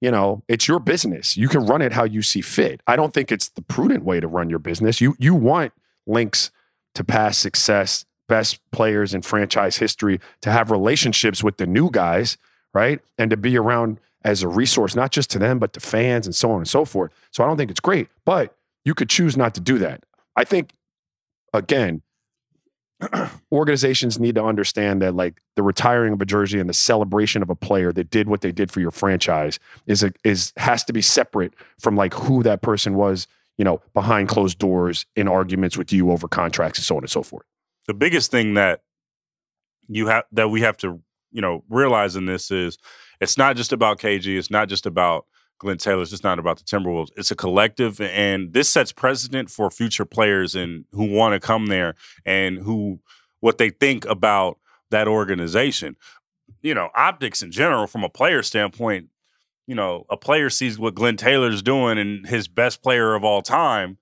you 0.00 0.10
know 0.10 0.42
it's 0.48 0.68
your 0.68 0.78
business. 0.78 1.36
You 1.36 1.48
can 1.48 1.66
run 1.66 1.82
it 1.82 1.92
how 1.92 2.04
you 2.04 2.22
see 2.22 2.40
fit. 2.40 2.80
I 2.86 2.96
don't 2.96 3.12
think 3.12 3.32
it's 3.32 3.48
the 3.48 3.62
prudent 3.62 4.04
way 4.04 4.20
to 4.20 4.28
run 4.28 4.48
your 4.48 4.60
business. 4.60 5.00
You 5.00 5.16
you 5.18 5.34
want 5.34 5.72
links 6.06 6.50
to 6.94 7.04
past 7.04 7.40
success 7.40 8.04
best 8.28 8.60
players 8.70 9.12
in 9.12 9.22
franchise 9.22 9.76
history 9.76 10.20
to 10.40 10.50
have 10.50 10.70
relationships 10.70 11.42
with 11.42 11.56
the 11.56 11.66
new 11.66 11.90
guys 11.90 12.38
right? 12.74 13.00
And 13.18 13.30
to 13.30 13.36
be 13.36 13.56
around 13.58 14.00
as 14.24 14.42
a 14.42 14.48
resource 14.48 14.94
not 14.94 15.10
just 15.10 15.30
to 15.30 15.38
them 15.38 15.58
but 15.58 15.72
to 15.72 15.80
fans 15.80 16.26
and 16.26 16.34
so 16.34 16.52
on 16.52 16.58
and 16.58 16.68
so 16.68 16.84
forth. 16.84 17.12
So 17.32 17.42
i 17.42 17.46
don't 17.46 17.56
think 17.56 17.70
it's 17.70 17.80
great 17.80 18.08
but 18.24 18.56
you 18.84 18.94
could 18.94 19.08
choose 19.08 19.36
not 19.36 19.54
to 19.54 19.60
do 19.60 19.78
that. 19.78 20.04
I 20.36 20.44
think 20.44 20.72
again 21.52 22.02
organizations 23.52 24.18
need 24.18 24.34
to 24.34 24.44
understand 24.44 25.02
that 25.02 25.14
like 25.14 25.40
the 25.56 25.62
retiring 25.62 26.12
of 26.12 26.20
a 26.20 26.26
jersey 26.26 26.58
and 26.58 26.68
the 26.68 26.74
celebration 26.74 27.42
of 27.42 27.50
a 27.50 27.54
player 27.54 27.92
that 27.92 28.10
did 28.10 28.28
what 28.28 28.40
they 28.40 28.52
did 28.52 28.70
for 28.70 28.80
your 28.80 28.90
franchise 28.90 29.58
is 29.86 30.02
a, 30.02 30.12
is 30.24 30.52
has 30.56 30.84
to 30.84 30.92
be 30.92 31.02
separate 31.02 31.54
from 31.78 31.96
like 31.96 32.14
who 32.14 32.42
that 32.42 32.62
person 32.62 32.94
was, 32.94 33.26
you 33.58 33.64
know, 33.64 33.80
behind 33.94 34.28
closed 34.28 34.58
doors 34.58 35.06
in 35.16 35.28
arguments 35.28 35.76
with 35.76 35.92
you 35.92 36.10
over 36.10 36.28
contracts 36.28 36.78
and 36.78 36.84
so 36.84 36.96
on 36.96 37.02
and 37.02 37.10
so 37.10 37.22
forth. 37.22 37.46
The 37.86 37.94
biggest 37.94 38.30
thing 38.30 38.54
that 38.54 38.82
you 39.88 40.06
have 40.06 40.24
that 40.32 40.48
we 40.48 40.60
have 40.62 40.76
to, 40.78 41.00
you 41.32 41.40
know, 41.40 41.64
realize 41.68 42.16
in 42.16 42.26
this 42.26 42.50
is 42.50 42.78
it's 43.20 43.36
not 43.36 43.56
just 43.56 43.72
about 43.72 43.98
KG, 43.98 44.38
it's 44.38 44.50
not 44.50 44.68
just 44.68 44.86
about 44.86 45.26
Glen 45.62 45.78
Taylor. 45.78 46.02
It's 46.02 46.10
just 46.10 46.24
not 46.24 46.38
about 46.38 46.58
the 46.58 46.64
Timberwolves. 46.64 47.10
It's 47.16 47.30
a 47.30 47.36
collective, 47.36 48.00
and 48.00 48.52
this 48.52 48.68
sets 48.68 48.92
precedent 48.92 49.48
for 49.48 49.70
future 49.70 50.04
players 50.04 50.54
and 50.54 50.84
who 50.92 51.04
want 51.04 51.34
to 51.34 51.40
come 51.40 51.66
there 51.66 51.94
and 52.26 52.58
who 52.58 53.00
what 53.40 53.58
they 53.58 53.70
think 53.70 54.04
about 54.06 54.58
that 54.90 55.08
organization. 55.08 55.96
You 56.62 56.74
know, 56.74 56.90
optics 56.94 57.42
in 57.42 57.50
general, 57.50 57.86
from 57.86 58.04
a 58.04 58.08
player 58.08 58.42
standpoint, 58.42 59.08
you 59.66 59.74
know, 59.74 60.04
a 60.10 60.16
player 60.16 60.50
sees 60.50 60.78
what 60.78 60.94
Glen 60.94 61.16
Taylor's 61.16 61.62
doing 61.62 61.96
and 61.96 62.26
his 62.26 62.48
best 62.48 62.82
player 62.82 63.14
of 63.14 63.24
all 63.24 63.40
time 63.40 63.98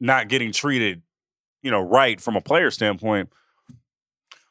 not 0.00 0.28
getting 0.28 0.52
treated, 0.52 1.02
you 1.62 1.70
know, 1.70 1.80
right 1.80 2.20
from 2.20 2.36
a 2.36 2.40
player 2.40 2.70
standpoint. 2.70 3.30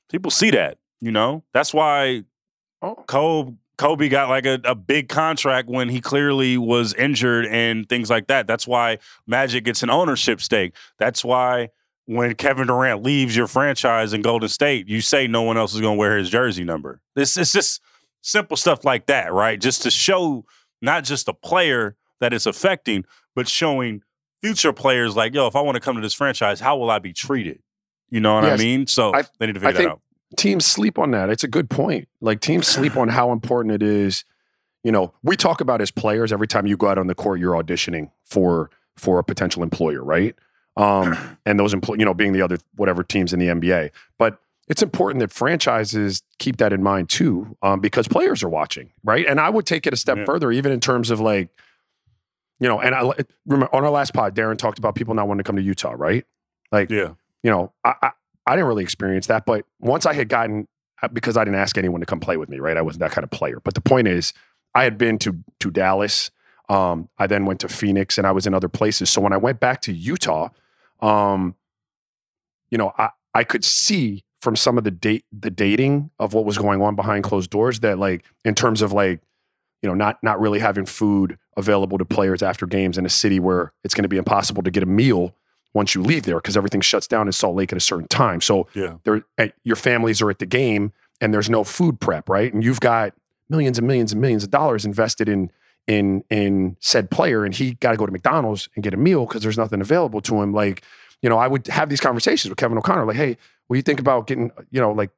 People 0.09 0.31
see 0.31 0.49
that, 0.51 0.79
you 0.99 1.11
know. 1.11 1.43
That's 1.53 1.73
why 1.73 2.23
oh. 2.81 2.95
Kobe 3.07 3.55
Kobe 3.79 4.09
got 4.09 4.27
like 4.27 4.45
a, 4.45 4.59
a 4.65 4.75
big 4.75 5.07
contract 5.07 5.69
when 5.69 5.87
he 5.87 6.01
clearly 6.01 6.57
was 6.57 6.93
injured 6.95 7.45
and 7.45 7.87
things 7.87 8.09
like 8.09 8.27
that. 8.27 8.45
That's 8.45 8.67
why 8.67 8.97
Magic 9.25 9.63
gets 9.63 9.83
an 9.83 9.89
ownership 9.89 10.41
stake. 10.41 10.75
That's 10.97 11.23
why 11.23 11.69
when 12.05 12.35
Kevin 12.35 12.67
Durant 12.67 13.03
leaves 13.03 13.37
your 13.37 13.47
franchise 13.47 14.11
in 14.11 14.21
Golden 14.21 14.49
State, 14.49 14.89
you 14.89 14.99
say 14.99 15.27
no 15.27 15.43
one 15.43 15.57
else 15.57 15.73
is 15.73 15.79
going 15.79 15.95
to 15.95 15.97
wear 15.97 16.17
his 16.17 16.29
jersey 16.29 16.65
number. 16.65 16.99
This 17.15 17.37
it's 17.37 17.53
just 17.53 17.81
simple 18.21 18.57
stuff 18.57 18.83
like 18.83 19.05
that, 19.05 19.31
right? 19.31 19.59
Just 19.59 19.83
to 19.83 19.91
show 19.91 20.43
not 20.81 21.05
just 21.05 21.29
a 21.29 21.33
player 21.33 21.95
that 22.19 22.33
it's 22.33 22.45
affecting, 22.45 23.05
but 23.33 23.47
showing 23.47 24.01
future 24.41 24.73
players 24.73 25.15
like, 25.15 25.33
yo, 25.33 25.47
if 25.47 25.55
I 25.55 25.61
want 25.61 25.75
to 25.75 25.81
come 25.81 25.95
to 25.95 26.01
this 26.01 26.13
franchise, 26.13 26.59
how 26.59 26.75
will 26.75 26.91
I 26.91 26.99
be 26.99 27.13
treated? 27.13 27.61
You 28.09 28.19
know 28.19 28.35
what 28.35 28.43
yes, 28.43 28.59
I 28.59 28.61
mean? 28.61 28.87
So 28.87 29.15
I, 29.15 29.23
they 29.37 29.45
need 29.45 29.53
to 29.53 29.61
figure 29.61 29.69
I 29.69 29.71
that 29.71 29.77
think, 29.77 29.91
out 29.91 30.01
teams 30.37 30.65
sleep 30.65 30.97
on 30.99 31.11
that. 31.11 31.29
It's 31.29 31.43
a 31.43 31.47
good 31.47 31.69
point. 31.69 32.07
Like 32.21 32.41
teams 32.41 32.67
sleep 32.67 32.97
on 32.97 33.09
how 33.09 33.31
important 33.31 33.73
it 33.73 33.83
is. 33.83 34.23
You 34.83 34.91
know, 34.91 35.13
we 35.23 35.35
talk 35.35 35.61
about 35.61 35.81
as 35.81 35.91
players 35.91 36.31
every 36.31 36.47
time 36.47 36.65
you 36.65 36.77
go 36.77 36.87
out 36.87 36.97
on 36.97 37.07
the 37.07 37.15
court, 37.15 37.39
you're 37.39 37.61
auditioning 37.61 38.11
for 38.23 38.69
for 38.95 39.19
a 39.19 39.23
potential 39.23 39.63
employer, 39.63 40.03
right? 40.03 40.35
Um, 40.77 41.37
and 41.45 41.59
those 41.59 41.73
employ, 41.73 41.95
you 41.95 42.05
know, 42.05 42.13
being 42.13 42.33
the 42.33 42.41
other 42.41 42.59
whatever 42.75 43.03
teams 43.03 43.33
in 43.33 43.39
the 43.39 43.47
NBA. 43.47 43.91
But 44.17 44.39
it's 44.67 44.83
important 44.83 45.19
that 45.21 45.31
franchises 45.31 46.21
keep 46.37 46.57
that 46.57 46.71
in 46.71 46.83
mind 46.83 47.09
too, 47.09 47.57
um, 47.61 47.79
because 47.79 48.07
players 48.07 48.43
are 48.43 48.49
watching, 48.49 48.91
right? 49.03 49.25
And 49.25 49.39
I 49.39 49.49
would 49.49 49.65
take 49.65 49.87
it 49.87 49.93
a 49.93 49.97
step 49.97 50.17
yeah. 50.17 50.25
further, 50.25 50.51
even 50.51 50.71
in 50.71 50.79
terms 50.79 51.09
of 51.09 51.19
like, 51.19 51.49
you 52.59 52.67
know, 52.67 52.79
and 52.79 52.93
I 52.93 53.11
remember 53.47 53.73
on 53.73 53.83
our 53.83 53.89
last 53.89 54.13
pod, 54.13 54.35
Deron 54.35 54.57
talked 54.57 54.77
about 54.77 54.93
people 54.93 55.15
not 55.15 55.27
wanting 55.27 55.43
to 55.43 55.47
come 55.47 55.55
to 55.55 55.61
Utah, 55.61 55.95
right? 55.97 56.25
Like, 56.71 56.91
yeah, 56.91 57.13
you 57.41 57.49
know, 57.49 57.73
I, 57.83 57.95
I 58.01 58.11
didn't 58.55 58.67
really 58.67 58.83
experience 58.83 59.27
that. 59.27 59.45
But 59.45 59.65
once 59.79 60.05
I 60.05 60.13
had 60.13 60.29
gotten, 60.29 60.67
uh, 61.01 61.07
because 61.07 61.37
I 61.37 61.43
didn't 61.43 61.59
ask 61.59 61.77
anyone 61.77 61.99
to 61.99 62.05
come 62.05 62.19
play 62.19 62.37
with 62.37 62.49
me, 62.49 62.59
right? 62.59 62.77
I 62.77 62.81
wasn't 62.81 63.01
that 63.01 63.11
kind 63.11 63.23
of 63.23 63.31
player. 63.31 63.59
But 63.63 63.73
the 63.73 63.81
point 63.81 64.07
is, 64.07 64.33
I 64.75 64.83
had 64.83 64.97
been 64.97 65.17
to 65.19 65.37
to 65.59 65.71
Dallas. 65.71 66.31
Um, 66.69 67.09
I 67.17 67.25
then 67.27 67.45
went 67.45 67.59
to 67.61 67.67
Phoenix, 67.69 68.17
and 68.17 68.27
I 68.27 68.31
was 68.31 68.45
in 68.45 68.53
other 68.53 68.69
places. 68.69 69.09
So 69.09 69.21
when 69.21 69.33
I 69.33 69.37
went 69.37 69.59
back 69.59 69.81
to 69.81 69.93
Utah, 69.93 70.49
um, 71.01 71.55
you 72.69 72.77
know, 72.77 72.93
I 72.97 73.09
I 73.33 73.43
could 73.43 73.63
see 73.63 74.23
from 74.41 74.55
some 74.55 74.77
of 74.77 74.83
the 74.83 74.91
date 74.91 75.25
the 75.31 75.49
dating 75.49 76.11
of 76.19 76.33
what 76.33 76.45
was 76.45 76.57
going 76.57 76.81
on 76.81 76.95
behind 76.95 77.23
closed 77.23 77.49
doors 77.49 77.81
that 77.81 77.99
like 77.99 78.23
in 78.45 78.55
terms 78.55 78.81
of 78.81 78.93
like 78.93 79.21
you 79.81 79.89
know 79.89 79.95
not 79.95 80.17
not 80.23 80.39
really 80.39 80.59
having 80.59 80.85
food 80.85 81.37
available 81.57 81.97
to 81.97 82.05
players 82.05 82.41
after 82.41 82.65
games 82.65 82.97
in 82.97 83.05
a 83.05 83.09
city 83.09 83.39
where 83.39 83.73
it's 83.83 83.93
going 83.93 84.03
to 84.03 84.09
be 84.09 84.17
impossible 84.17 84.63
to 84.63 84.71
get 84.71 84.83
a 84.83 84.85
meal 84.85 85.35
once 85.73 85.93
you 85.93 86.01
leave 86.01 86.23
there 86.23 86.37
because 86.37 86.57
everything 86.57 86.81
shuts 86.81 87.07
down 87.07 87.27
in 87.27 87.33
Salt 87.33 87.55
Lake 87.55 87.71
at 87.71 87.77
a 87.77 87.81
certain 87.81 88.07
time. 88.07 88.41
So 88.41 88.67
yeah. 88.73 88.95
there, 89.03 89.23
eh, 89.37 89.49
your 89.63 89.75
families 89.75 90.21
are 90.21 90.29
at 90.29 90.39
the 90.39 90.45
game 90.45 90.93
and 91.21 91.33
there's 91.33 91.49
no 91.49 91.63
food 91.63 91.99
prep, 91.99 92.29
right? 92.29 92.51
And 92.53 92.63
you've 92.63 92.79
got 92.79 93.13
millions 93.49 93.77
and 93.77 93.87
millions 93.87 94.11
and 94.11 94.21
millions 94.21 94.43
of 94.43 94.51
dollars 94.51 94.85
invested 94.85 95.29
in 95.29 95.51
in 95.87 96.23
in 96.29 96.77
said 96.79 97.09
player, 97.09 97.43
and 97.43 97.53
he 97.55 97.73
got 97.75 97.91
to 97.91 97.97
go 97.97 98.05
to 98.05 98.11
McDonald's 98.11 98.69
and 98.75 98.83
get 98.83 98.93
a 98.93 98.97
meal 98.97 99.25
because 99.25 99.41
there's 99.41 99.57
nothing 99.57 99.81
available 99.81 100.21
to 100.21 100.41
him. 100.41 100.53
Like, 100.53 100.83
you 101.21 101.29
know, 101.29 101.37
I 101.37 101.47
would 101.47 101.67
have 101.67 101.89
these 101.89 101.99
conversations 101.99 102.49
with 102.49 102.57
Kevin 102.57 102.77
O'Connor, 102.77 103.05
like, 103.05 103.15
hey, 103.15 103.37
what 103.67 103.75
do 103.75 103.77
you 103.77 103.83
think 103.83 103.99
about 103.99 104.27
getting, 104.27 104.51
you 104.71 104.79
know, 104.79 104.91
like 104.91 105.09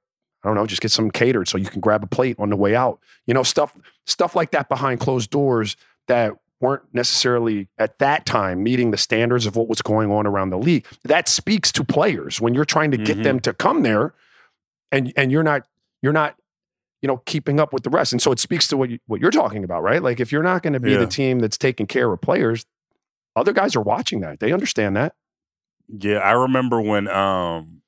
I 0.44 0.48
don't 0.48 0.56
know, 0.56 0.66
just 0.66 0.82
get 0.82 0.92
some 0.92 1.12
catered 1.12 1.48
so 1.48 1.58
you 1.58 1.68
can 1.68 1.82
grab 1.82 2.04
a 2.04 2.08
plate 2.08 2.38
on 2.40 2.50
the 2.50 2.56
way 2.56 2.76
out. 2.76 3.00
You 3.26 3.34
know, 3.34 3.44
stuff 3.44 3.78
stuff 4.06 4.36
like 4.36 4.52
that 4.52 4.70
behind 4.70 5.00
closed 5.00 5.30
doors 5.30 5.76
that 6.08 6.34
weren't 6.62 6.84
necessarily 6.94 7.68
at 7.78 8.00
that 8.00 8.26
time 8.26 8.64
meeting 8.64 8.92
the 8.92 8.98
standards 8.98 9.46
of 9.46 9.56
what 9.56 9.68
was 9.68 9.82
going 9.82 10.12
on 10.12 10.28
around 10.28 10.52
the 10.52 10.58
league. 10.58 10.86
That 11.04 11.28
speaks 11.28 11.72
to 11.74 11.84
players 11.84 12.40
when 12.40 12.54
you're 12.54 12.66
trying 12.66 12.92
to 12.92 12.98
get 12.98 13.16
mm-hmm. 13.16 13.24
them 13.24 13.40
to 13.42 13.54
come 13.54 13.84
there 13.84 14.14
and 14.92 15.12
and 15.16 15.32
you're 15.32 15.44
not 15.44 15.68
you're 16.02 16.14
not 16.14 16.36
you 17.02 17.08
know 17.08 17.18
keeping 17.26 17.60
up 17.60 17.74
with 17.74 17.84
the 17.84 17.90
rest. 17.90 18.12
And 18.12 18.22
so 18.22 18.32
it 18.32 18.40
speaks 18.40 18.68
to 18.68 18.78
what 18.78 18.90
you, 18.90 19.00
what 19.08 19.20
you're 19.20 19.32
talking 19.32 19.64
about, 19.64 19.84
right? 19.84 20.02
Like 20.02 20.20
if 20.20 20.32
you're 20.32 20.44
not 20.44 20.64
going 20.64 20.74
to 20.74 20.80
be 20.80 20.92
yeah. 20.92 21.00
the 21.00 21.08
team 21.08 21.40
that's 21.40 21.58
taking 21.58 21.88
care 21.88 22.12
of 22.12 22.22
players, 22.22 22.66
other 23.36 23.54
guys 23.54 23.76
are 23.76 23.82
watching 23.82 24.22
that. 24.22 24.40
They 24.40 24.52
understand 24.52 24.96
that. 24.96 25.16
Yeah, 25.88 26.18
I 26.18 26.32
remember 26.32 26.80
when 26.82 27.08
um 27.08 27.82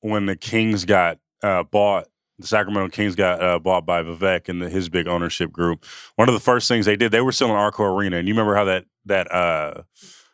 when 0.00 0.26
the 0.26 0.36
Kings 0.36 0.84
got 0.84 1.18
uh, 1.42 1.62
bought 1.62 2.08
the 2.38 2.46
Sacramento 2.46 2.88
Kings 2.90 3.14
got 3.14 3.42
uh, 3.42 3.58
bought 3.58 3.86
by 3.86 4.02
Vivek 4.02 4.48
and 4.48 4.60
the, 4.60 4.68
his 4.68 4.88
big 4.88 5.06
ownership 5.06 5.52
group. 5.52 5.84
One 6.16 6.28
of 6.28 6.34
the 6.34 6.40
first 6.40 6.68
things 6.68 6.86
they 6.86 6.96
did, 6.96 7.12
they 7.12 7.20
were 7.20 7.32
still 7.32 7.48
in 7.48 7.54
Arco 7.54 7.84
Arena, 7.84 8.16
and 8.16 8.28
you 8.28 8.34
remember 8.34 8.54
how 8.54 8.64
that 8.64 8.84
that 9.06 9.32
uh, 9.32 9.82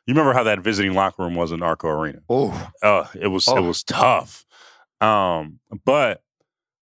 you 0.07 0.15
remember 0.15 0.33
how 0.33 0.45
that 0.45 0.61
visiting 0.61 0.95
locker 0.95 1.23
room 1.23 1.35
was 1.35 1.53
in 1.53 1.63
Arco 1.63 1.89
Arena. 1.89 2.21
Oh, 2.29 2.71
uh, 2.83 3.07
it 3.19 3.29
was 3.29 3.49
oh. 3.49 3.57
it 3.57 3.63
was 3.63 3.83
tough. 3.83 4.45
Um, 5.01 5.61
but 5.85 6.23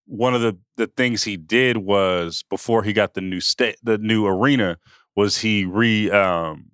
one 0.06 0.34
of 0.34 0.40
the 0.40 0.58
the 0.76 0.86
things 0.86 1.24
he 1.24 1.36
did 1.36 1.78
was 1.78 2.44
before 2.48 2.82
he 2.82 2.92
got 2.92 3.14
the 3.14 3.20
new 3.20 3.40
state 3.40 3.76
the 3.82 3.98
new 3.98 4.26
arena 4.26 4.78
was 5.14 5.38
he 5.38 5.64
re 5.64 6.10
um 6.10 6.70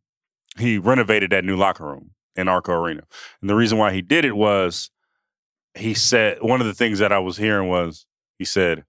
he 0.57 0.79
renovated 0.79 1.31
that 1.31 1.45
new 1.45 1.57
locker 1.57 1.85
room 1.85 2.11
in 2.37 2.49
Arco 2.49 2.73
Arena. 2.73 3.03
And 3.41 3.51
the 3.51 3.55
reason 3.55 3.79
why 3.79 3.93
he 3.93 4.03
did 4.03 4.25
it 4.25 4.37
was 4.37 4.91
he 5.75 5.95
said 5.95 6.39
one 6.41 6.61
of 6.61 6.67
the 6.67 6.75
things 6.75 7.01
that 7.01 7.13
I 7.13 7.19
was 7.19 7.37
hearing 7.37 7.69
was 7.69 8.07
he 8.39 8.45
said 8.45 8.85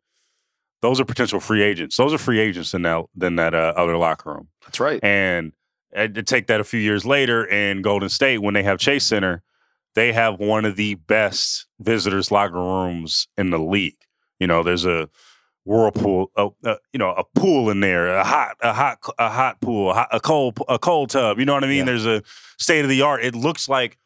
those 0.81 0.99
are 0.99 1.05
potential 1.05 1.39
free 1.39 1.63
agents. 1.63 1.97
Those 1.97 2.13
are 2.13 2.17
free 2.17 2.39
agents 2.39 2.73
in 2.73 2.83
that 2.83 3.05
than 3.15 3.37
that 3.37 3.55
uh, 3.55 3.73
other 3.75 3.97
locker 3.97 4.33
room. 4.33 4.49
That's 4.63 4.79
right. 4.79 5.03
And 5.03 5.53
to 5.95 6.23
take 6.23 6.47
that 6.47 6.59
a 6.59 6.63
few 6.63 6.79
years 6.79 7.05
later 7.05 7.45
in 7.45 7.81
Golden 7.81 8.09
State 8.09 8.39
when 8.39 8.53
they 8.53 8.63
have 8.63 8.79
Chase 8.79 9.05
Center, 9.05 9.41
they 9.95 10.11
have 10.11 10.39
one 10.39 10.65
of 10.65 10.75
the 10.75 10.95
best 10.95 11.67
visitors 11.79 12.31
locker 12.31 12.55
rooms 12.55 13.27
in 13.37 13.49
the 13.49 13.57
league. 13.57 13.97
You 14.39 14.47
know, 14.47 14.61
there's 14.61 14.85
a 14.85 15.09
whirlpool, 15.63 16.31
a, 16.35 16.49
a, 16.63 16.77
you 16.91 16.99
know, 16.99 17.11
a 17.11 17.23
pool 17.23 17.69
in 17.69 17.79
there, 17.79 18.09
a 18.09 18.23
hot, 18.23 18.57
a 18.61 18.73
hot, 18.73 18.99
a 19.17 19.29
hot 19.29 19.61
pool, 19.61 19.91
a, 19.91 19.93
hot, 19.93 20.09
a 20.11 20.19
cold, 20.19 20.59
a 20.67 20.77
cold 20.77 21.09
tub. 21.09 21.39
You 21.39 21.45
know 21.45 21.53
what 21.53 21.63
I 21.63 21.67
mean? 21.67 21.79
Yeah. 21.79 21.85
There's 21.85 22.05
a 22.05 22.21
state 22.59 22.83
of 22.83 22.89
the 22.89 23.01
art. 23.01 23.23
It 23.23 23.33
looks 23.33 23.69
like, 23.69 23.97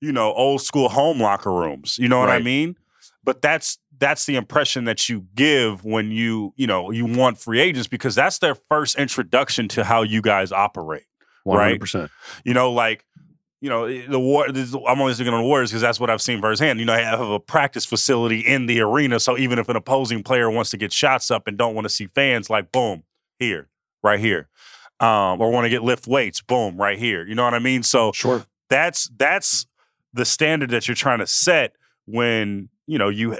you 0.00 0.12
know, 0.12 0.32
old 0.32 0.62
school 0.62 0.88
home 0.88 1.20
locker 1.20 1.52
rooms. 1.52 1.98
You 1.98 2.08
know 2.08 2.18
what 2.18 2.30
right. 2.30 2.40
I 2.40 2.44
mean? 2.44 2.76
But 3.22 3.42
that's 3.42 3.78
that's 3.98 4.26
the 4.26 4.36
impression 4.36 4.84
that 4.84 5.08
you 5.08 5.26
give 5.34 5.84
when 5.84 6.10
you 6.10 6.52
you 6.56 6.66
know 6.66 6.90
you 6.90 7.06
want 7.06 7.38
free 7.38 7.60
agents 7.60 7.88
because 7.88 8.14
that's 8.14 8.38
their 8.38 8.54
first 8.68 8.98
introduction 8.98 9.68
to 9.68 9.84
how 9.84 10.02
you 10.02 10.22
guys 10.22 10.52
operate. 10.52 11.04
100%. 11.46 11.94
Right? 12.00 12.10
You 12.44 12.54
know, 12.54 12.72
like 12.72 13.04
you 13.64 13.70
know, 13.70 13.88
the 13.88 14.20
war. 14.20 14.46
I'm 14.46 15.00
only 15.00 15.14
speaking 15.14 15.32
on 15.32 15.40
the 15.40 15.48
Warriors 15.48 15.70
because 15.70 15.80
that's 15.80 15.98
what 15.98 16.10
I've 16.10 16.20
seen 16.20 16.38
firsthand. 16.42 16.80
You 16.80 16.84
know, 16.84 16.92
I 16.92 16.98
have 16.98 17.20
a 17.20 17.40
practice 17.40 17.86
facility 17.86 18.40
in 18.40 18.66
the 18.66 18.82
arena, 18.82 19.18
so 19.18 19.38
even 19.38 19.58
if 19.58 19.70
an 19.70 19.76
opposing 19.76 20.22
player 20.22 20.50
wants 20.50 20.70
to 20.72 20.76
get 20.76 20.92
shots 20.92 21.30
up 21.30 21.46
and 21.46 21.56
don't 21.56 21.74
want 21.74 21.86
to 21.86 21.88
see 21.88 22.08
fans, 22.08 22.50
like 22.50 22.70
boom, 22.70 23.04
here, 23.38 23.70
right 24.02 24.20
here, 24.20 24.50
um, 25.00 25.40
or 25.40 25.50
want 25.50 25.64
to 25.64 25.70
get 25.70 25.82
lift 25.82 26.06
weights, 26.06 26.42
boom, 26.42 26.76
right 26.76 26.98
here. 26.98 27.26
You 27.26 27.34
know 27.34 27.44
what 27.44 27.54
I 27.54 27.58
mean? 27.58 27.82
So 27.82 28.12
sure, 28.12 28.44
that's 28.68 29.10
that's 29.16 29.64
the 30.12 30.26
standard 30.26 30.68
that 30.68 30.86
you're 30.86 30.94
trying 30.94 31.20
to 31.20 31.26
set 31.26 31.74
when 32.04 32.68
you 32.86 32.98
know 32.98 33.08
you 33.08 33.38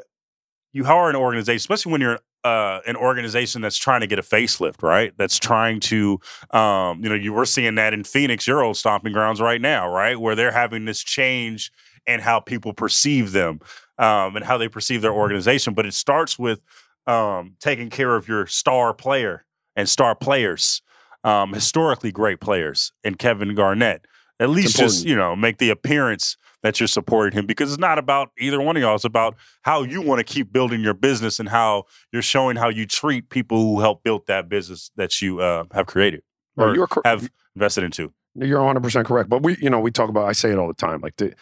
you 0.75 0.85
hire 0.85 1.09
an 1.09 1.17
organization, 1.17 1.57
especially 1.57 1.93
when 1.93 2.03
you're 2.03 2.19
uh, 2.43 2.81
an 2.87 2.97
organization 2.97 3.63
that's 3.63 3.79
trying 3.79 4.03
to 4.03 4.07
get 4.07 4.19
a 4.19 4.23
facelift, 4.23 4.83
right? 4.83 5.15
That's 5.17 5.39
trying 5.39 5.81
to, 5.81 6.21
um, 6.51 7.03
you 7.03 7.09
know, 7.09 7.15
you 7.15 7.33
were 7.33 7.47
seeing 7.47 7.77
that 7.77 7.95
in 7.95 8.05
Phoenix, 8.05 8.47
your 8.47 8.63
old 8.63 8.77
stomping 8.77 9.15
grounds, 9.15 9.41
right 9.41 9.61
now, 9.61 9.89
right, 9.89 10.21
where 10.21 10.35
they're 10.35 10.53
having 10.53 10.85
this 10.85 11.03
change 11.03 11.73
in 12.07 12.21
how 12.21 12.41
people 12.41 12.75
perceive 12.75 13.33
them 13.33 13.61
um, 13.99 14.37
and 14.37 14.45
how 14.45 14.59
they 14.59 14.69
perceive 14.69 15.01
their 15.01 15.15
organization. 15.15 15.73
But 15.73 15.87
it 15.87 15.95
starts 15.95 16.39
with 16.39 16.61
um, 17.07 17.55
taking 17.61 17.89
care 17.89 18.15
of 18.17 18.29
your 18.29 18.47
star 18.47 18.93
player 18.93 19.47
and 19.77 19.89
star 19.89 20.15
players, 20.15 20.83
um, 21.23 21.55
historically 21.55 22.13
great 22.13 22.41
players, 22.41 22.93
and 23.03 23.19
Kevin 23.19 23.55
Garnett. 23.55 24.07
At 24.41 24.51
least 24.51 24.77
just 24.77 25.07
you 25.07 25.15
know 25.15 25.37
make 25.37 25.59
the 25.59 25.71
appearance 25.71 26.37
that 26.65 26.81
you're 26.81 26.87
supporting 26.87 27.39
him 27.39 27.47
because 27.47 27.71
it's 27.71 27.79
not 27.79 27.99
about 27.99 28.31
either 28.39 28.61
one 28.61 28.75
of 28.75 28.83
y'all. 28.83 28.95
It's 28.95 29.05
about 29.05 29.37
how 29.63 29.83
you 29.83 30.01
want 30.01 30.19
to 30.19 30.25
keep 30.25 30.51
building 30.51 30.81
your 30.81 30.95
business 30.95 31.39
and 31.39 31.51
how 31.51 31.85
you're 32.11 32.23
showing 32.23 32.57
how 32.57 32.71
you 32.71 32.87
treat 32.87 33.29
people 33.29 33.61
who 33.61 33.81
help 33.81 34.03
build 34.03 34.27
that 34.29 34.49
business 34.49 34.91
that 34.97 35.21
you 35.21 35.41
uh, 35.41 35.65
have 35.73 35.87
created 35.87 36.23
or 36.57 36.75
you're 36.75 36.87
cor- 36.87 37.03
have 37.05 37.31
invested 37.55 37.85
into. 37.85 38.13
You're 38.35 38.61
100 38.61 38.83
percent 38.83 39.07
correct. 39.07 39.29
But 39.29 39.43
we, 39.43 39.59
you 39.61 39.69
know, 39.69 39.79
we 39.79 39.91
talk 39.91 40.09
about. 40.09 40.27
I 40.27 40.33
say 40.33 40.51
it 40.51 40.59
all 40.59 40.67
the 40.67 40.73
time. 40.73 41.03
Like, 41.03 41.17
the, 41.17 41.27
you 41.27 41.35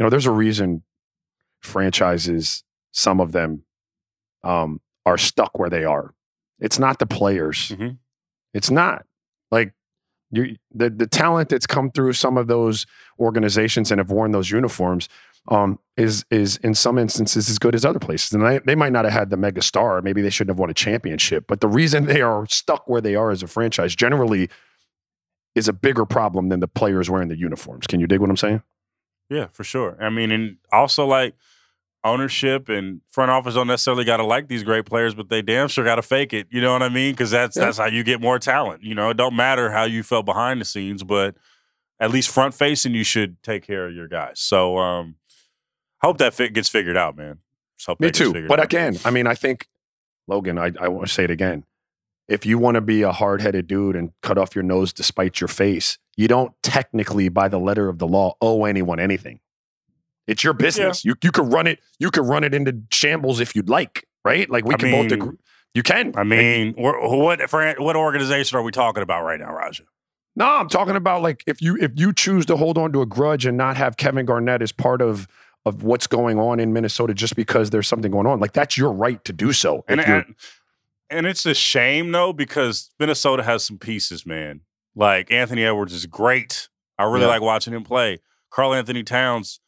know, 0.00 0.08
there's 0.08 0.26
a 0.26 0.32
reason 0.32 0.82
franchises, 1.60 2.64
some 2.92 3.20
of 3.20 3.32
them, 3.32 3.64
um, 4.42 4.80
are 5.04 5.18
stuck 5.18 5.58
where 5.58 5.70
they 5.70 5.84
are. 5.84 6.14
It's 6.58 6.78
not 6.78 6.98
the 6.98 7.06
players. 7.06 7.68
Mm-hmm. 7.68 7.90
It's 8.54 8.70
not 8.70 9.04
like 9.50 9.74
you, 10.32 10.56
the 10.74 10.90
the 10.90 11.06
talent 11.06 11.50
that's 11.50 11.66
come 11.66 11.90
through 11.90 12.14
some 12.14 12.36
of 12.36 12.48
those 12.48 12.86
organizations 13.20 13.90
and 13.90 13.98
have 13.98 14.10
worn 14.10 14.32
those 14.32 14.50
uniforms 14.50 15.08
um, 15.48 15.78
is 15.96 16.24
is 16.30 16.56
in 16.58 16.74
some 16.74 16.98
instances 16.98 17.50
as 17.50 17.58
good 17.58 17.74
as 17.74 17.84
other 17.84 17.98
places. 17.98 18.32
And 18.32 18.44
they, 18.44 18.58
they 18.60 18.74
might 18.74 18.92
not 18.92 19.04
have 19.04 19.12
had 19.12 19.30
the 19.30 19.36
mega 19.36 19.62
star. 19.62 20.00
Maybe 20.00 20.22
they 20.22 20.30
shouldn't 20.30 20.54
have 20.56 20.58
won 20.58 20.70
a 20.70 20.74
championship. 20.74 21.44
But 21.46 21.60
the 21.60 21.68
reason 21.68 22.06
they 22.06 22.22
are 22.22 22.46
stuck 22.48 22.88
where 22.88 23.00
they 23.00 23.14
are 23.14 23.30
as 23.30 23.42
a 23.42 23.46
franchise 23.46 23.94
generally 23.94 24.48
is 25.54 25.68
a 25.68 25.72
bigger 25.72 26.06
problem 26.06 26.48
than 26.48 26.60
the 26.60 26.68
players 26.68 27.10
wearing 27.10 27.28
the 27.28 27.36
uniforms. 27.36 27.86
Can 27.86 28.00
you 28.00 28.06
dig 28.06 28.20
what 28.20 28.30
I'm 28.30 28.36
saying? 28.36 28.62
Yeah, 29.28 29.48
for 29.52 29.64
sure. 29.64 29.96
I 30.00 30.08
mean, 30.08 30.30
and 30.30 30.56
also 30.72 31.06
like 31.06 31.34
ownership 32.04 32.68
and 32.68 33.00
front 33.08 33.30
office 33.30 33.54
don't 33.54 33.66
necessarily 33.66 34.04
got 34.04 34.16
to 34.18 34.24
like 34.24 34.48
these 34.48 34.62
great 34.64 34.86
players, 34.86 35.14
but 35.14 35.28
they 35.28 35.42
damn 35.42 35.68
sure 35.68 35.84
got 35.84 35.96
to 35.96 36.02
fake 36.02 36.32
it. 36.32 36.46
You 36.50 36.60
know 36.60 36.72
what 36.72 36.82
I 36.82 36.88
mean? 36.88 37.12
Because 37.12 37.30
that's 37.30 37.56
yeah. 37.56 37.66
that's 37.66 37.78
how 37.78 37.86
you 37.86 38.02
get 38.02 38.20
more 38.20 38.38
talent. 38.38 38.82
You 38.82 38.94
know, 38.94 39.10
it 39.10 39.16
don't 39.16 39.36
matter 39.36 39.70
how 39.70 39.84
you 39.84 40.02
felt 40.02 40.26
behind 40.26 40.60
the 40.60 40.64
scenes, 40.64 41.04
but 41.04 41.36
at 42.00 42.10
least 42.10 42.30
front 42.30 42.54
facing, 42.54 42.94
you 42.94 43.04
should 43.04 43.42
take 43.42 43.64
care 43.64 43.86
of 43.86 43.94
your 43.94 44.08
guys. 44.08 44.40
So, 44.40 44.78
um, 44.78 45.16
hope 46.02 46.18
that 46.18 46.34
fit 46.34 46.52
gets 46.52 46.68
figured 46.68 46.96
out, 46.96 47.16
man. 47.16 47.38
Me 47.98 48.10
too. 48.10 48.46
But 48.48 48.58
out. 48.58 48.64
again, 48.64 48.98
I 49.04 49.10
mean, 49.10 49.26
I 49.26 49.34
think 49.34 49.68
Logan, 50.28 50.58
I, 50.58 50.72
I 50.80 50.88
want 50.88 51.08
to 51.08 51.12
say 51.12 51.24
it 51.24 51.30
again. 51.30 51.64
If 52.28 52.46
you 52.46 52.58
want 52.58 52.76
to 52.76 52.80
be 52.80 53.02
a 53.02 53.12
hard 53.12 53.40
headed 53.40 53.66
dude 53.66 53.96
and 53.96 54.12
cut 54.22 54.38
off 54.38 54.54
your 54.54 54.62
nose 54.62 54.92
despite 54.92 55.40
your 55.40 55.48
face, 55.48 55.98
you 56.16 56.28
don't 56.28 56.52
technically, 56.62 57.28
by 57.28 57.48
the 57.48 57.58
letter 57.58 57.88
of 57.88 57.98
the 57.98 58.06
law, 58.06 58.36
owe 58.40 58.64
anyone 58.64 59.00
anything. 59.00 59.40
It's 60.26 60.44
your 60.44 60.52
business. 60.52 61.04
Yeah. 61.04 61.10
You 61.10 61.14
you 61.22 61.32
could 61.32 61.52
run 61.52 61.66
it. 61.66 61.80
You 61.98 62.10
could 62.10 62.26
run 62.26 62.44
it 62.44 62.54
into 62.54 62.80
shambles 62.90 63.40
if 63.40 63.56
you'd 63.56 63.68
like, 63.68 64.06
right? 64.24 64.48
Like 64.48 64.64
we 64.64 64.74
I 64.74 64.76
can 64.78 64.90
mean, 64.90 65.02
both 65.02 65.12
agree. 65.12 65.36
You 65.74 65.82
can. 65.82 66.12
I 66.16 66.24
mean, 66.24 66.74
what 66.74 66.96
what 67.00 67.96
organization 67.96 68.58
are 68.58 68.62
we 68.62 68.72
talking 68.72 69.02
about 69.02 69.24
right 69.24 69.40
now, 69.40 69.52
Raja? 69.52 69.84
No, 70.34 70.46
I'm 70.46 70.68
talking 70.68 70.96
about 70.96 71.22
like 71.22 71.42
if 71.46 71.60
you 71.60 71.76
if 71.76 71.92
you 71.94 72.12
choose 72.12 72.46
to 72.46 72.56
hold 72.56 72.78
on 72.78 72.92
to 72.92 73.02
a 73.02 73.06
grudge 73.06 73.46
and 73.46 73.56
not 73.56 73.76
have 73.76 73.96
Kevin 73.96 74.26
Garnett 74.26 74.62
as 74.62 74.72
part 74.72 75.02
of 75.02 75.28
of 75.64 75.82
what's 75.82 76.06
going 76.06 76.38
on 76.38 76.58
in 76.58 76.72
Minnesota 76.72 77.14
just 77.14 77.36
because 77.36 77.70
there's 77.70 77.86
something 77.88 78.10
going 78.10 78.26
on, 78.26 78.40
like 78.40 78.52
that's 78.52 78.76
your 78.76 78.92
right 78.92 79.22
to 79.24 79.32
do 79.32 79.52
so. 79.52 79.84
And 79.88 80.00
and, 80.00 80.34
and 81.10 81.26
it's 81.26 81.46
a 81.46 81.54
shame 81.54 82.12
though 82.12 82.32
because 82.32 82.90
Minnesota 82.98 83.42
has 83.42 83.64
some 83.64 83.78
pieces, 83.78 84.26
man. 84.26 84.60
Like 84.94 85.30
Anthony 85.30 85.64
Edwards 85.64 85.92
is 85.92 86.06
great. 86.06 86.68
I 86.98 87.04
really 87.04 87.22
yeah. 87.22 87.28
like 87.28 87.42
watching 87.42 87.72
him 87.72 87.82
play. 87.82 88.18
Karl-Anthony 88.50 89.02
Towns 89.02 89.60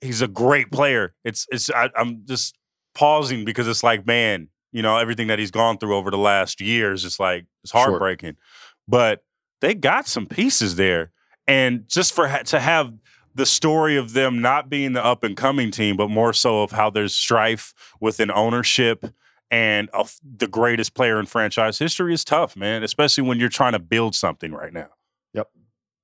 he's 0.00 0.22
a 0.22 0.28
great 0.28 0.70
player. 0.70 1.12
It's 1.24 1.46
it's 1.50 1.70
I, 1.70 1.90
am 1.96 2.22
just 2.26 2.56
pausing 2.94 3.44
because 3.44 3.68
it's 3.68 3.82
like, 3.82 4.06
man, 4.06 4.48
you 4.72 4.82
know, 4.82 4.98
everything 4.98 5.28
that 5.28 5.38
he's 5.38 5.50
gone 5.50 5.78
through 5.78 5.96
over 5.96 6.10
the 6.10 6.18
last 6.18 6.60
years. 6.60 7.00
is 7.00 7.10
just 7.10 7.20
like 7.20 7.46
it's 7.62 7.72
heartbreaking. 7.72 8.34
Sure. 8.34 8.74
But 8.88 9.24
they 9.60 9.74
got 9.74 10.08
some 10.08 10.26
pieces 10.26 10.76
there, 10.76 11.12
and 11.46 11.88
just 11.88 12.12
for 12.12 12.28
to 12.28 12.60
have 12.60 12.92
the 13.34 13.46
story 13.46 13.96
of 13.96 14.12
them 14.12 14.40
not 14.40 14.68
being 14.68 14.92
the 14.92 15.04
up 15.04 15.22
and 15.22 15.36
coming 15.36 15.70
team, 15.70 15.96
but 15.96 16.10
more 16.10 16.32
so 16.32 16.62
of 16.62 16.72
how 16.72 16.90
there's 16.90 17.14
strife 17.14 17.72
within 18.00 18.30
ownership 18.30 19.04
and 19.50 19.88
the 20.36 20.46
greatest 20.46 20.94
player 20.94 21.18
in 21.18 21.26
franchise 21.26 21.78
history 21.78 22.14
is 22.14 22.24
tough, 22.24 22.56
man. 22.56 22.82
Especially 22.82 23.24
when 23.24 23.40
you're 23.40 23.48
trying 23.48 23.72
to 23.72 23.78
build 23.78 24.14
something 24.14 24.52
right 24.52 24.72
now. 24.72 24.88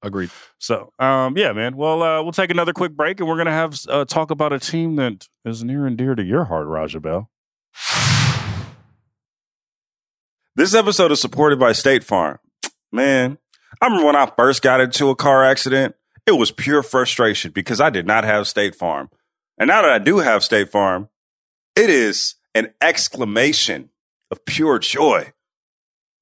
Agreed. 0.02 0.30
So, 0.58 0.92
um, 0.98 1.36
yeah, 1.36 1.52
man. 1.52 1.76
Well, 1.76 2.02
uh, 2.02 2.22
we'll 2.22 2.32
take 2.32 2.50
another 2.50 2.72
quick 2.72 2.92
break, 2.92 3.18
and 3.18 3.28
we're 3.28 3.38
gonna 3.38 3.50
have 3.50 3.78
uh, 3.88 4.04
talk 4.04 4.30
about 4.30 4.52
a 4.52 4.58
team 4.58 4.96
that 4.96 5.26
is 5.44 5.64
near 5.64 5.86
and 5.86 5.96
dear 5.96 6.14
to 6.14 6.22
your 6.22 6.44
heart, 6.44 6.66
Raja 6.66 7.00
Bell. 7.00 7.30
This 10.54 10.74
episode 10.74 11.12
is 11.12 11.20
supported 11.20 11.58
by 11.58 11.72
State 11.72 12.02
Farm. 12.02 12.38
Man, 12.90 13.38
I 13.80 13.86
remember 13.86 14.06
when 14.06 14.16
I 14.16 14.30
first 14.36 14.62
got 14.62 14.80
into 14.80 15.10
a 15.10 15.16
car 15.16 15.44
accident, 15.44 15.94
it 16.26 16.32
was 16.32 16.50
pure 16.50 16.82
frustration 16.82 17.52
because 17.52 17.80
I 17.80 17.90
did 17.90 18.06
not 18.06 18.24
have 18.24 18.48
State 18.48 18.74
Farm. 18.74 19.10
And 19.58 19.68
now 19.68 19.82
that 19.82 19.90
I 19.90 19.98
do 19.98 20.18
have 20.18 20.42
State 20.42 20.70
Farm, 20.70 21.08
it 21.74 21.90
is 21.90 22.36
an 22.54 22.72
exclamation 22.80 23.90
of 24.30 24.44
pure 24.44 24.78
joy. 24.78 25.32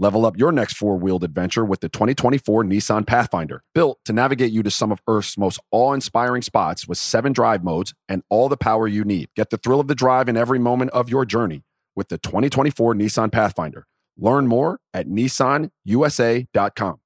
Level 0.00 0.24
up 0.24 0.38
your 0.38 0.50
next 0.50 0.78
four 0.78 0.96
wheeled 0.96 1.24
adventure 1.24 1.62
with 1.62 1.80
the 1.80 1.90
2024 1.90 2.64
Nissan 2.64 3.06
Pathfinder, 3.06 3.62
built 3.74 3.98
to 4.06 4.14
navigate 4.14 4.50
you 4.50 4.62
to 4.62 4.70
some 4.70 4.90
of 4.90 5.02
Earth's 5.06 5.36
most 5.36 5.60
awe 5.70 5.92
inspiring 5.92 6.40
spots 6.40 6.88
with 6.88 6.96
seven 6.96 7.34
drive 7.34 7.62
modes 7.62 7.92
and 8.08 8.22
all 8.30 8.48
the 8.48 8.56
power 8.56 8.88
you 8.88 9.04
need. 9.04 9.28
Get 9.36 9.50
the 9.50 9.58
thrill 9.58 9.78
of 9.78 9.88
the 9.88 9.94
drive 9.94 10.26
in 10.30 10.38
every 10.38 10.58
moment 10.58 10.90
of 10.92 11.10
your 11.10 11.26
journey 11.26 11.64
with 11.94 12.08
the 12.08 12.16
2024 12.16 12.94
Nissan 12.94 13.30
Pathfinder. 13.30 13.86
Learn 14.16 14.46
more 14.46 14.80
at 14.94 15.06
nissanusa.com. 15.06 17.00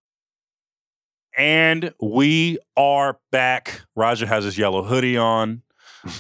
And 1.36 1.92
we 2.01 2.59
are 2.76 3.18
back. 3.32 3.80
Raja 3.97 4.28
has 4.28 4.45
his 4.45 4.57
yellow 4.57 4.84
hoodie 4.84 5.16
on. 5.16 5.62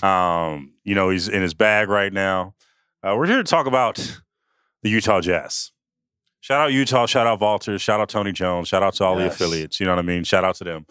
Um, 0.02 0.72
you 0.82 0.94
know, 0.94 1.10
he's 1.10 1.28
in 1.28 1.42
his 1.42 1.52
bag 1.52 1.90
right 1.90 2.10
now. 2.10 2.54
Uh, 3.02 3.14
we're 3.18 3.26
here 3.26 3.36
to 3.36 3.44
talk 3.44 3.66
about 3.66 3.96
the 4.82 4.88
Utah 4.88 5.20
Jazz. 5.20 5.73
Shout 6.44 6.60
out 6.60 6.72
Utah, 6.74 7.06
shout 7.06 7.26
out 7.26 7.40
Valters, 7.40 7.80
shout 7.80 8.00
out 8.00 8.10
Tony 8.10 8.30
Jones, 8.30 8.68
shout 8.68 8.82
out 8.82 8.92
to 8.96 9.04
all 9.04 9.16
the 9.16 9.28
affiliates. 9.28 9.80
You 9.80 9.86
know 9.86 9.92
what 9.92 9.98
I 9.98 10.02
mean? 10.02 10.24
Shout 10.24 10.44
out 10.44 10.56
to 10.56 10.64
them. 10.64 10.84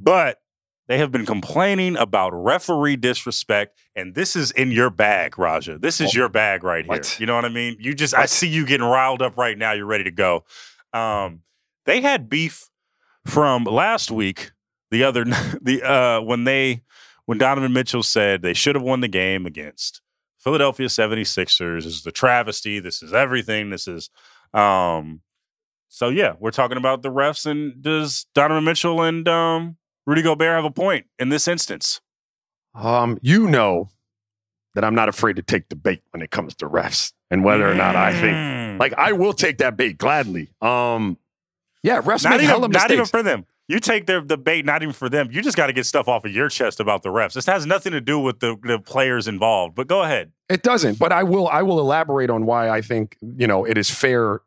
But 0.00 0.38
they 0.88 0.96
have 0.96 1.12
been 1.12 1.26
complaining 1.26 1.98
about 1.98 2.30
referee 2.32 2.96
disrespect, 2.96 3.78
and 3.94 4.14
this 4.14 4.34
is 4.34 4.52
in 4.52 4.70
your 4.70 4.88
bag, 4.88 5.38
Raja. 5.38 5.76
This 5.76 6.00
is 6.00 6.14
Oh, 6.14 6.18
your 6.18 6.30
bag 6.30 6.64
right 6.64 6.82
here. 6.86 6.88
what? 6.88 7.20
You 7.20 7.26
know 7.26 7.34
what 7.34 7.44
I 7.44 7.50
mean? 7.50 7.76
You 7.78 7.92
just, 7.94 8.14
I 8.14 8.24
see 8.24 8.48
you 8.48 8.64
getting 8.64 8.86
riled 8.86 9.20
up 9.20 9.36
right 9.36 9.58
now. 9.58 9.72
You're 9.72 9.84
ready 9.84 10.04
to 10.04 10.10
go. 10.10 10.44
Um, 10.94 11.42
they 11.84 12.00
had 12.00 12.30
beef 12.30 12.70
from 13.26 13.64
last 13.64 14.10
week. 14.10 14.52
The 14.90 15.04
other, 15.04 15.24
the 15.60 15.82
uh, 15.86 16.22
when 16.22 16.44
they, 16.44 16.84
when 17.26 17.36
Donovan 17.36 17.74
Mitchell 17.74 18.02
said 18.02 18.40
they 18.40 18.54
should 18.54 18.76
have 18.76 18.82
won 18.82 19.00
the 19.02 19.08
game 19.08 19.44
against 19.44 20.00
Philadelphia 20.38 20.86
76ers. 20.86 21.84
This 21.84 21.96
is 21.96 22.02
the 22.02 22.12
travesty. 22.12 22.78
This 22.80 23.02
is 23.02 23.12
everything. 23.12 23.68
This 23.68 23.86
is, 23.86 24.08
um, 24.56 25.20
so 25.88 26.08
yeah, 26.08 26.34
we're 26.38 26.50
talking 26.50 26.76
about 26.76 27.02
the 27.02 27.10
refs 27.10 27.46
and 27.46 27.80
does 27.82 28.26
Donovan 28.34 28.64
Mitchell 28.64 29.02
and 29.02 29.26
um, 29.28 29.76
Rudy 30.06 30.22
Gobert 30.22 30.54
have 30.54 30.64
a 30.64 30.70
point 30.70 31.06
in 31.18 31.28
this 31.28 31.48
instance? 31.48 32.00
Um, 32.74 33.18
you 33.22 33.46
know 33.48 33.88
that 34.74 34.84
I'm 34.84 34.94
not 34.94 35.08
afraid 35.08 35.36
to 35.36 35.42
take 35.42 35.68
the 35.70 35.76
bait 35.76 36.02
when 36.10 36.20
it 36.22 36.30
comes 36.30 36.54
to 36.56 36.68
refs 36.68 37.12
and 37.30 37.44
whether 37.44 37.70
or 37.70 37.74
not 37.74 37.96
I 37.96 38.12
think 38.12 38.36
Mm. 38.36 38.78
like 38.80 38.92
I 38.98 39.12
will 39.12 39.32
take 39.32 39.58
that 39.58 39.76
bait 39.76 39.96
gladly. 39.96 40.48
Um, 40.60 41.16
yeah, 41.82 42.02
refs 42.02 42.24
not 42.24 42.34
even, 42.34 42.46
hella 42.46 42.68
not 42.68 42.90
even 42.90 43.06
for 43.06 43.22
them. 43.22 43.46
You 43.68 43.80
take 43.80 44.06
their 44.06 44.20
the 44.20 44.36
bait, 44.36 44.64
not 44.64 44.82
even 44.82 44.92
for 44.92 45.08
them. 45.08 45.28
You 45.32 45.40
just 45.42 45.56
got 45.56 45.66
to 45.68 45.72
get 45.72 45.86
stuff 45.86 46.06
off 46.08 46.24
of 46.24 46.30
your 46.32 46.48
chest 46.48 46.78
about 46.78 47.02
the 47.02 47.08
refs. 47.08 47.32
This 47.32 47.46
has 47.46 47.64
nothing 47.66 47.92
to 47.92 48.00
do 48.00 48.18
with 48.20 48.38
the, 48.40 48.56
the 48.62 48.78
players 48.78 49.26
involved. 49.26 49.74
But 49.74 49.86
go 49.88 50.02
ahead. 50.02 50.30
It 50.48 50.62
doesn't, 50.62 50.98
but 50.98 51.10
I 51.10 51.22
will. 51.24 51.48
I 51.48 51.62
will 51.62 51.80
elaborate 51.80 52.28
on 52.30 52.44
why 52.46 52.68
I 52.70 52.80
think 52.82 53.16
you 53.20 53.46
know 53.46 53.64
it 53.64 53.76
is 53.78 53.90
fair 53.90 54.40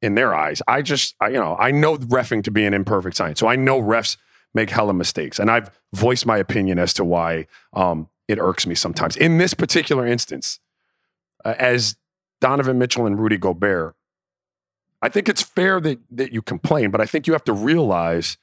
in 0.00 0.14
their 0.14 0.34
eyes. 0.34 0.62
I 0.68 0.82
just, 0.82 1.14
I, 1.20 1.28
you 1.28 1.34
know, 1.34 1.56
I 1.58 1.70
know 1.70 1.96
refing 1.96 2.42
to 2.44 2.50
be 2.50 2.64
an 2.64 2.74
imperfect 2.74 3.16
science, 3.16 3.40
so 3.40 3.48
I 3.48 3.56
know 3.56 3.80
refs 3.80 4.16
make 4.54 4.70
hella 4.70 4.94
mistakes, 4.94 5.38
and 5.38 5.50
I've 5.50 5.70
voiced 5.92 6.26
my 6.26 6.38
opinion 6.38 6.78
as 6.78 6.94
to 6.94 7.04
why 7.04 7.46
um, 7.72 8.08
it 8.28 8.38
irks 8.38 8.66
me 8.66 8.74
sometimes. 8.74 9.16
In 9.16 9.38
this 9.38 9.54
particular 9.54 10.06
instance, 10.06 10.60
uh, 11.44 11.54
as 11.58 11.96
Donovan 12.40 12.78
Mitchell 12.78 13.06
and 13.06 13.18
Rudy 13.18 13.36
Gobert, 13.36 13.94
I 15.00 15.08
think 15.08 15.28
it's 15.28 15.42
fair 15.42 15.80
that 15.80 16.00
that 16.10 16.32
you 16.32 16.42
complain, 16.42 16.90
but 16.90 17.00
I 17.00 17.06
think 17.06 17.26
you 17.26 17.32
have 17.32 17.44
to 17.44 17.52
realize 17.52 18.36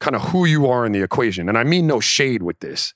kind 0.00 0.14
of 0.14 0.22
who 0.30 0.44
you 0.44 0.66
are 0.66 0.84
in 0.84 0.92
the 0.92 1.02
equation, 1.02 1.48
and 1.48 1.56
I 1.56 1.64
mean 1.64 1.86
no 1.86 2.00
shade 2.00 2.42
with 2.42 2.60
this 2.60 2.94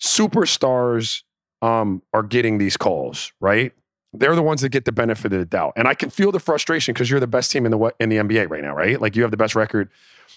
superstars 0.00 1.22
um, 1.62 2.02
are 2.12 2.22
getting 2.22 2.58
these 2.58 2.76
calls, 2.76 3.32
right? 3.40 3.72
They're 4.18 4.34
the 4.34 4.42
ones 4.42 4.62
that 4.62 4.70
get 4.70 4.84
the 4.84 4.92
benefit 4.92 5.32
of 5.32 5.38
the 5.38 5.44
doubt, 5.44 5.74
and 5.76 5.86
I 5.86 5.94
can 5.94 6.10
feel 6.10 6.32
the 6.32 6.40
frustration 6.40 6.92
because 6.92 7.10
you're 7.10 7.20
the 7.20 7.26
best 7.26 7.50
team 7.50 7.64
in 7.64 7.70
the 7.70 7.94
in 8.00 8.08
the 8.08 8.16
NBA 8.16 8.50
right 8.50 8.62
now, 8.62 8.74
right? 8.74 9.00
Like 9.00 9.16
you 9.16 9.22
have 9.22 9.30
the 9.30 9.36
best 9.36 9.54
record 9.54 9.88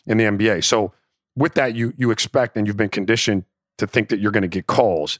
in 0.05 0.17
the 0.17 0.25
NBA. 0.25 0.63
So 0.63 0.93
with 1.35 1.53
that, 1.55 1.75
you 1.75 1.93
you 1.97 2.11
expect 2.11 2.57
and 2.57 2.67
you've 2.67 2.77
been 2.77 2.89
conditioned 2.89 3.45
to 3.77 3.87
think 3.87 4.09
that 4.09 4.19
you're 4.19 4.31
going 4.31 4.41
to 4.43 4.47
get 4.47 4.67
calls. 4.67 5.19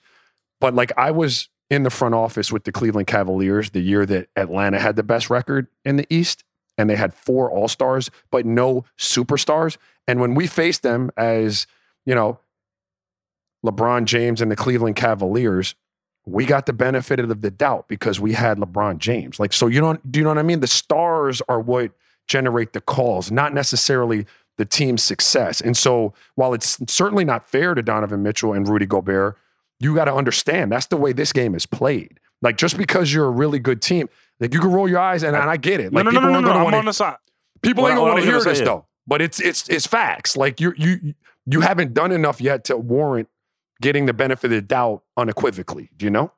But 0.60 0.76
like 0.76 0.92
I 0.98 1.12
was 1.12 1.50
in 1.70 1.84
the 1.84 1.90
front 1.90 2.14
office 2.14 2.52
with 2.52 2.66
the 2.66 2.72
Cleveland 2.72 3.08
Cavaliers 3.08 3.72
the 3.72 3.82
year 3.82 4.06
that 4.06 4.28
Atlanta 4.36 4.80
had 4.80 4.96
the 4.96 5.04
best 5.04 5.30
record 5.30 5.68
in 5.86 5.96
the 5.96 6.06
East, 6.10 6.44
and 6.78 6.90
they 6.90 6.96
had 6.96 7.14
four 7.14 7.50
All 7.50 7.68
Stars, 7.68 8.12
but 8.30 8.46
no 8.46 8.86
superstars. 8.98 9.78
And 10.08 10.20
when 10.20 10.36
we 10.36 10.48
faced 10.48 10.84
them 10.84 11.12
as 11.18 11.68
you 12.06 12.14
know 12.14 12.40
LeBron 13.66 14.06
James 14.06 14.42
and 14.42 14.52
the 14.52 14.56
Cleveland 14.56 14.96
Cavaliers, 14.96 15.76
we 16.26 16.46
got 16.46 16.66
the 16.68 16.74
benefit 16.74 17.20
of 17.20 17.42
the 17.42 17.52
doubt 17.52 17.88
because 17.88 18.20
we 18.20 18.34
had 18.34 18.58
LeBron 18.58 19.00
James. 19.00 19.40
Like, 19.40 19.54
so 19.54 19.68
you 19.68 19.80
don't, 19.82 20.12
do 20.12 20.20
you 20.20 20.24
know 20.24 20.30
what 20.30 20.38
I 20.38 20.44
mean? 20.44 20.60
The 20.60 20.68
stars 20.68 21.42
are 21.50 21.60
what 21.60 21.92
generate 22.28 22.74
the 22.74 22.82
calls, 22.82 23.32
not 23.32 23.54
necessarily 23.54 24.26
the 24.58 24.66
team's 24.66 25.02
success. 25.02 25.62
And 25.62 25.76
so 25.76 26.14
while 26.36 26.54
it's 26.54 26.78
certainly 26.92 27.26
not 27.26 27.50
fair 27.50 27.74
to 27.74 27.82
Donovan 27.82 28.22
Mitchell 28.22 28.54
and 28.54 28.68
Rudy 28.68 28.86
Gobert, 28.86 29.38
you 29.80 29.96
got 29.96 30.06
to 30.06 30.14
understand 30.14 30.72
that's 30.72 30.86
the 30.88 30.98
way 30.98 31.12
this 31.12 31.34
game 31.34 31.56
is 31.56 31.66
played. 31.66 32.20
Like, 32.44 32.58
just 32.58 32.78
because 32.78 33.12
you're 33.14 33.26
a 33.26 33.32
really 33.32 33.60
good 33.60 33.82
team, 33.82 34.08
like 34.40 34.54
you 34.54 34.60
can 34.60 34.72
roll 34.72 34.88
your 34.88 35.00
eyes 35.00 35.24
and, 35.24 35.36
and 35.36 35.50
I 35.50 35.58
get 35.58 35.80
it. 35.80 35.92
Like, 35.92 36.06
no, 36.06 36.12
no, 36.12 36.20
no, 36.20 36.20
people 36.20 36.30
no, 36.30 36.34
aren't 36.36 36.44
no. 36.46 36.48
gonna 36.50 36.60
I'm 36.60 36.64
wanna- 36.66 36.78
on 36.78 36.86
the 36.86 36.94
side. 36.94 37.18
People 37.64 37.84
What 37.84 37.90
ain't 37.90 37.98
gonna 37.98 38.12
want 38.14 38.24
to 38.24 38.30
hear 38.30 38.42
this 38.44 38.60
is- 38.60 38.66
though. 38.66 38.86
But 39.08 39.22
it's 39.22 39.40
it's 39.40 39.68
it's 39.68 39.88
facts. 39.88 40.38
Like 40.38 40.62
you 40.62 40.74
you 40.78 41.16
you 41.48 41.62
haven't 41.62 41.94
done 41.96 42.12
enough 42.12 42.40
yet 42.40 42.64
to 42.66 42.78
warrant 42.78 43.28
getting 43.82 44.06
the 44.06 44.14
benefit 44.14 44.46
of 44.46 44.52
the 44.52 44.62
doubt 44.62 45.04
unequivocally. 45.18 45.90
Do 45.98 46.06
you 46.06 46.12
know? 46.12 46.32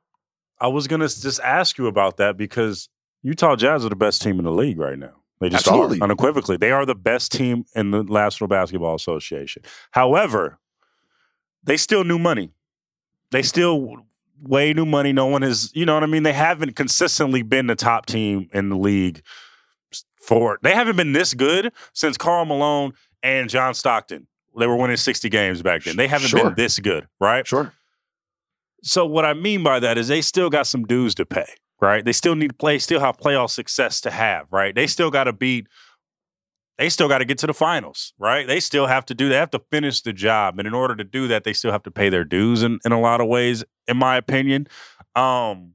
I 0.60 0.68
was 0.68 0.88
gonna 0.88 1.08
just 1.08 1.40
ask 1.40 1.78
you 1.78 1.86
about 1.86 2.16
that 2.16 2.36
because 2.36 2.88
Utah 3.22 3.56
Jazz 3.56 3.84
are 3.84 3.88
the 3.88 3.96
best 3.96 4.22
team 4.22 4.38
in 4.38 4.44
the 4.44 4.52
league 4.52 4.78
right 4.78 4.98
now. 4.98 5.22
They 5.40 5.48
just 5.48 5.66
Absolutely. 5.66 6.00
are 6.00 6.04
unequivocally. 6.04 6.56
They 6.56 6.70
are 6.70 6.86
the 6.86 6.94
best 6.94 7.32
team 7.32 7.64
in 7.74 7.90
the 7.90 8.02
National 8.02 8.48
Basketball 8.48 8.94
Association. 8.94 9.62
However, 9.90 10.58
they 11.64 11.76
still 11.76 12.04
new 12.04 12.18
money. 12.18 12.52
They 13.30 13.42
still 13.42 13.96
way 14.40 14.72
new 14.72 14.86
money. 14.86 15.12
No 15.12 15.26
one 15.26 15.42
has, 15.42 15.70
you 15.74 15.84
know 15.86 15.94
what 15.94 16.02
I 16.02 16.06
mean. 16.06 16.22
They 16.22 16.32
haven't 16.32 16.76
consistently 16.76 17.42
been 17.42 17.66
the 17.66 17.74
top 17.74 18.06
team 18.06 18.48
in 18.52 18.68
the 18.68 18.76
league 18.76 19.22
for. 20.20 20.58
They 20.62 20.72
haven't 20.74 20.96
been 20.96 21.12
this 21.12 21.34
good 21.34 21.72
since 21.92 22.16
Karl 22.16 22.44
Malone 22.44 22.92
and 23.22 23.50
John 23.50 23.74
Stockton. 23.74 24.26
They 24.58 24.66
were 24.66 24.76
winning 24.76 24.96
sixty 24.96 25.28
games 25.28 25.62
back 25.62 25.82
then. 25.84 25.96
They 25.96 26.08
haven't 26.08 26.28
Sure. 26.28 26.44
been 26.44 26.54
this 26.54 26.78
good, 26.78 27.06
right? 27.20 27.46
Sure. 27.46 27.72
So 28.82 29.06
what 29.06 29.24
I 29.24 29.34
mean 29.34 29.62
by 29.62 29.80
that 29.80 29.96
is 29.98 30.08
they 30.08 30.20
still 30.20 30.50
got 30.50 30.66
some 30.66 30.84
dues 30.84 31.14
to 31.16 31.24
pay, 31.26 31.46
right? 31.80 32.04
They 32.04 32.12
still 32.12 32.34
need 32.34 32.48
to 32.48 32.54
play, 32.54 32.78
still 32.78 33.00
have 33.00 33.16
playoff 33.16 33.50
success 33.50 34.00
to 34.02 34.10
have, 34.10 34.46
right? 34.50 34.74
They 34.74 34.86
still 34.86 35.10
got 35.10 35.24
to 35.24 35.32
beat, 35.32 35.66
they 36.76 36.90
still 36.90 37.08
got 37.08 37.18
to 37.18 37.24
get 37.24 37.38
to 37.38 37.46
the 37.46 37.54
finals, 37.54 38.12
right? 38.18 38.46
They 38.46 38.60
still 38.60 38.86
have 38.86 39.06
to 39.06 39.14
do, 39.14 39.28
they 39.30 39.36
have 39.36 39.50
to 39.52 39.62
finish 39.70 40.02
the 40.02 40.12
job. 40.12 40.58
And 40.58 40.68
in 40.68 40.74
order 40.74 40.94
to 40.96 41.04
do 41.04 41.26
that, 41.28 41.44
they 41.44 41.54
still 41.54 41.72
have 41.72 41.82
to 41.84 41.90
pay 41.90 42.10
their 42.10 42.24
dues 42.24 42.62
in, 42.62 42.78
in 42.84 42.92
a 42.92 43.00
lot 43.00 43.22
of 43.22 43.26
ways, 43.26 43.64
in 43.88 43.96
my 43.96 44.16
opinion. 44.16 44.66
Um, 45.16 45.72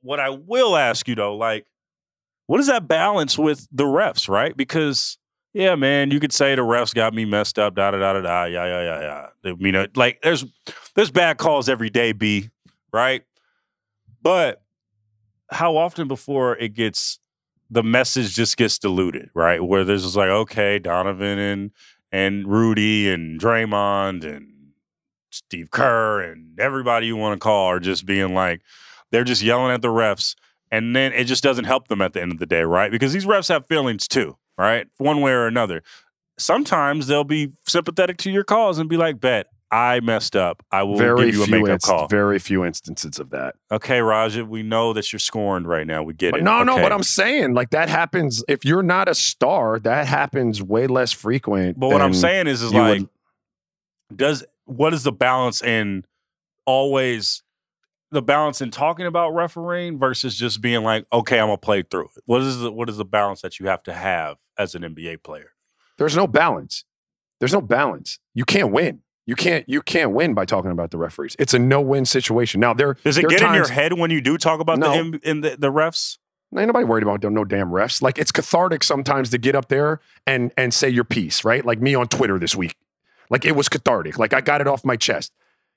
what 0.00 0.18
I 0.18 0.30
will 0.30 0.76
ask 0.76 1.06
you 1.06 1.14
though, 1.14 1.36
like, 1.36 1.66
what 2.48 2.58
is 2.58 2.66
that 2.66 2.88
balance 2.88 3.38
with 3.38 3.68
the 3.70 3.84
refs, 3.84 4.28
right? 4.28 4.56
Because 4.56 5.18
yeah, 5.52 5.74
man, 5.74 6.10
you 6.10 6.20
could 6.20 6.32
say 6.32 6.54
the 6.54 6.62
refs 6.62 6.94
got 6.94 7.14
me 7.14 7.24
messed 7.24 7.58
up, 7.58 7.74
da 7.74 7.90
da 7.90 7.98
da 7.98 8.12
da 8.14 8.20
da, 8.20 8.44
yeah, 8.44 8.64
yeah, 8.64 8.82
yeah, 8.82 9.28
yeah. 9.44 9.50
I 9.50 9.54
mean, 9.54 9.86
like 9.94 10.20
there's 10.22 10.44
there's 10.94 11.10
bad 11.10 11.38
calls 11.38 11.68
every 11.68 11.90
day, 11.90 12.12
B, 12.12 12.50
right? 12.92 13.22
But 14.22 14.62
how 15.50 15.76
often 15.76 16.08
before 16.08 16.56
it 16.56 16.74
gets 16.74 17.18
the 17.70 17.82
message 17.82 18.34
just 18.34 18.56
gets 18.56 18.78
diluted, 18.78 19.30
right? 19.34 19.62
Where 19.62 19.84
there's 19.84 20.04
just 20.04 20.16
like, 20.16 20.28
okay, 20.28 20.78
Donovan 20.78 21.38
and 21.38 21.70
and 22.12 22.46
Rudy 22.46 23.10
and 23.10 23.40
Draymond 23.40 24.24
and 24.24 24.48
Steve 25.30 25.70
Kerr 25.70 26.20
and 26.20 26.58
everybody 26.60 27.06
you 27.06 27.16
want 27.16 27.40
to 27.40 27.42
call 27.42 27.66
are 27.66 27.80
just 27.80 28.04
being 28.04 28.34
like, 28.34 28.60
they're 29.10 29.24
just 29.24 29.42
yelling 29.42 29.72
at 29.72 29.82
the 29.82 29.88
refs. 29.88 30.34
And 30.70 30.94
then 30.94 31.12
it 31.12 31.24
just 31.24 31.42
doesn't 31.42 31.64
help 31.64 31.88
them 31.88 32.00
at 32.00 32.12
the 32.12 32.22
end 32.22 32.32
of 32.32 32.38
the 32.38 32.46
day, 32.46 32.62
right? 32.62 32.90
Because 32.90 33.12
these 33.12 33.26
refs 33.26 33.48
have 33.48 33.66
feelings 33.66 34.06
too, 34.08 34.36
right? 34.58 34.86
One 34.98 35.20
way 35.20 35.32
or 35.32 35.46
another. 35.46 35.82
Sometimes 36.38 37.06
they'll 37.06 37.24
be 37.24 37.52
sympathetic 37.68 38.16
to 38.18 38.30
your 38.30 38.44
calls 38.44 38.78
and 38.78 38.88
be 38.88 38.96
like, 38.96 39.20
bet, 39.20 39.46
I 39.70 40.00
messed 40.00 40.34
up. 40.36 40.62
I 40.70 40.82
will 40.82 40.96
very 40.98 41.26
give 41.26 41.34
you 41.36 41.42
a 41.42 41.46
few 41.46 41.54
makeup 41.60 41.70
inst- 41.74 41.86
call. 41.86 42.08
very 42.08 42.38
few 42.38 42.64
instances 42.64 43.18
of 43.18 43.30
that. 43.30 43.54
Okay, 43.70 44.00
Raja, 44.00 44.44
we 44.44 44.62
know 44.62 44.92
that 44.92 45.12
you're 45.12 45.18
scorned 45.20 45.66
right 45.66 45.86
now. 45.86 46.02
We 46.02 46.12
get 46.14 46.32
But 46.32 46.40
it. 46.40 46.44
no, 46.44 46.62
no, 46.62 46.74
Okay. 46.74 46.82
but 46.82 46.92
I'm 46.92 47.02
saying 47.02 47.54
like 47.54 47.70
that 47.70 47.88
happens 47.88 48.44
if 48.48 48.64
you're 48.64 48.82
not 48.82 49.08
a 49.08 49.14
star, 49.14 49.78
that 49.80 50.06
happens 50.06 50.62
way 50.62 50.86
less 50.86 51.12
frequent. 51.12 51.78
But 51.80 51.88
what 51.90 52.02
I'm 52.02 52.12
saying 52.14 52.48
is, 52.48 52.62
is 52.62 52.72
like, 52.74 53.00
would- 53.00 53.08
does 54.16 54.44
what 54.66 54.92
is 54.92 55.04
the 55.04 55.12
balance 55.12 55.62
in 55.62 56.04
always 56.66 57.42
the 58.12 58.22
balance 58.22 58.60
in 58.60 58.70
talking 58.70 59.06
about 59.06 59.30
refereeing 59.34 59.98
versus 59.98 60.36
just 60.36 60.60
being 60.60 60.84
like, 60.84 61.06
okay, 61.12 61.40
I'm 61.40 61.46
gonna 61.48 61.58
play 61.58 61.82
through 61.82 62.10
it. 62.16 62.22
What 62.26 62.42
is 62.42 62.60
the 62.60 62.70
what 62.70 62.88
is 62.88 62.98
the 62.98 63.04
balance 63.04 63.40
that 63.40 63.58
you 63.58 63.66
have 63.66 63.82
to 63.84 63.92
have 63.92 64.36
as 64.56 64.74
an 64.74 64.82
NBA 64.82 65.22
player? 65.22 65.50
there's 65.98 66.16
no 66.16 66.26
balance. 66.26 66.84
There's 67.38 67.52
no 67.52 67.60
balance. 67.60 68.18
You 68.34 68.44
can't 68.44 68.72
win. 68.72 69.00
You 69.26 69.36
can't 69.36 69.68
you 69.68 69.82
can't 69.82 70.12
win 70.12 70.34
by 70.34 70.44
talking 70.44 70.70
about 70.70 70.90
the 70.90 70.98
referees. 70.98 71.36
It's 71.38 71.54
a 71.54 71.58
no-win 71.58 72.04
situation. 72.04 72.60
Now 72.60 72.74
there 72.74 72.94
Does 73.04 73.18
it 73.18 73.22
there 73.22 73.30
get 73.30 73.42
in 73.42 73.54
your 73.54 73.68
head 73.68 73.92
when 73.98 74.10
you 74.10 74.20
do 74.20 74.36
talk 74.36 74.60
about 74.60 74.78
No. 74.78 74.92
the 74.92 75.20
in 75.22 75.40
the, 75.42 75.56
the 75.56 75.72
refs? 75.72 76.18
Ain't 76.56 76.66
nobody 76.66 76.84
worried 76.84 77.02
about 77.02 77.22
no 77.22 77.44
damn 77.44 77.70
refs. 77.70 78.02
Like 78.02 78.18
it's 78.18 78.32
cathartic 78.32 78.82
sometimes 78.84 79.30
to 79.30 79.38
get 79.38 79.54
up 79.54 79.68
there 79.68 80.00
and 80.26 80.52
and 80.56 80.74
say 80.74 80.88
your 80.88 81.04
piece, 81.04 81.44
right? 81.44 81.64
Like 81.64 81.80
me 81.80 81.94
on 81.94 82.08
Twitter 82.08 82.38
this 82.38 82.54
week. 82.56 82.74
Like 83.30 83.44
it 83.44 83.56
was 83.56 83.68
cathartic. 83.68 84.18
Like 84.18 84.34
I 84.34 84.40
got 84.40 84.60
it 84.60 84.66
off 84.66 84.84
my 84.84 84.96
chest. 84.96 85.32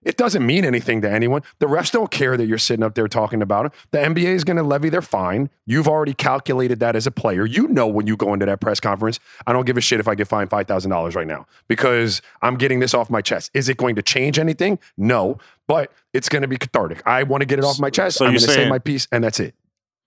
It 0.06 0.18
doesn't 0.18 0.45
mean 0.45 0.64
anything 0.64 1.01
to 1.01 1.10
anyone. 1.12 1.41
The 1.60 1.66
refs 1.66 1.91
don't 1.91 2.12
care 2.12 2.38
that 2.38 2.45
you're 2.45 2.60
sitting 2.60 2.84
up 2.84 2.93
there 2.93 3.08
talking 3.08 3.41
about 3.41 3.66
it. 3.66 3.72
The 3.91 3.97
NBA 3.97 4.26
is 4.36 4.43
going 4.43 4.58
to 4.58 4.64
levy 4.64 4.89
their 4.89 5.01
fine. 5.01 5.49
You've 5.66 5.88
already 5.88 6.14
calculated 6.14 6.80
that 6.80 6.95
as 6.95 7.08
a 7.08 7.12
player. 7.12 7.45
You 7.45 7.68
know 7.68 7.88
when 7.88 8.06
you 8.06 8.16
go 8.16 8.32
into 8.34 8.45
that 8.45 8.62
press 8.62 8.80
conference, 8.80 9.20
I 9.47 9.51
don't 9.51 9.66
give 9.66 9.78
a 9.78 9.82
shit 9.82 9.99
if 9.99 10.08
I 10.08 10.14
get 10.16 10.28
fined 10.28 10.51
$5,000 10.51 11.16
right 11.16 11.26
now 11.28 11.47
because 11.68 12.22
I'm 12.43 12.56
getting 12.56 12.80
this 12.80 12.93
off 12.93 13.10
my 13.10 13.22
chest. 13.22 13.49
Is 13.56 13.68
it 13.68 13.78
going 13.78 13.95
to 13.95 14.03
change 14.03 14.38
anything? 14.38 14.78
No, 14.95 15.39
but 15.68 15.91
it's 16.14 16.30
going 16.30 16.43
to 16.43 16.47
be 16.47 16.58
cathartic. 16.58 17.01
I 17.08 17.24
want 17.24 17.41
to 17.41 17.45
get 17.47 17.58
it 17.58 17.66
off 17.66 17.80
my 17.80 17.89
chest. 17.89 18.18
So 18.18 18.26
I'm 18.26 18.32
going 18.34 18.41
to 18.41 18.47
say 18.51 18.70
my 18.70 18.80
piece 18.80 19.08
and 19.12 19.24
that's 19.24 19.39
it. 19.39 19.56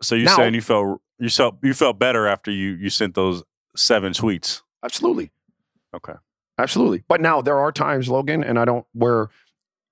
So 0.01 0.15
you're 0.15 0.27
Now- 0.27 0.37
saying 0.37 0.55
you 0.55 0.63
felt 0.63 1.01
you 1.19 1.29
felt 1.29 1.57
you 1.63 1.75
felt 1.75 1.99
better 1.99 2.29
after 2.29 2.53
you 2.53 2.71
you 2.75 2.89
sent 2.89 3.17
those 3.17 3.43
seven 3.75 4.13
tweets. 4.13 4.63
Absolutely. 4.85 5.33
Okay. 5.93 6.13
Absolutely. 6.59 7.03
But 7.09 7.21
now 7.21 7.41
there 7.41 7.59
are 7.59 7.71
times, 7.73 8.09
Logan, 8.09 8.43
and 8.43 8.59
I 8.59 8.65
don't, 8.65 8.85
where 8.93 9.29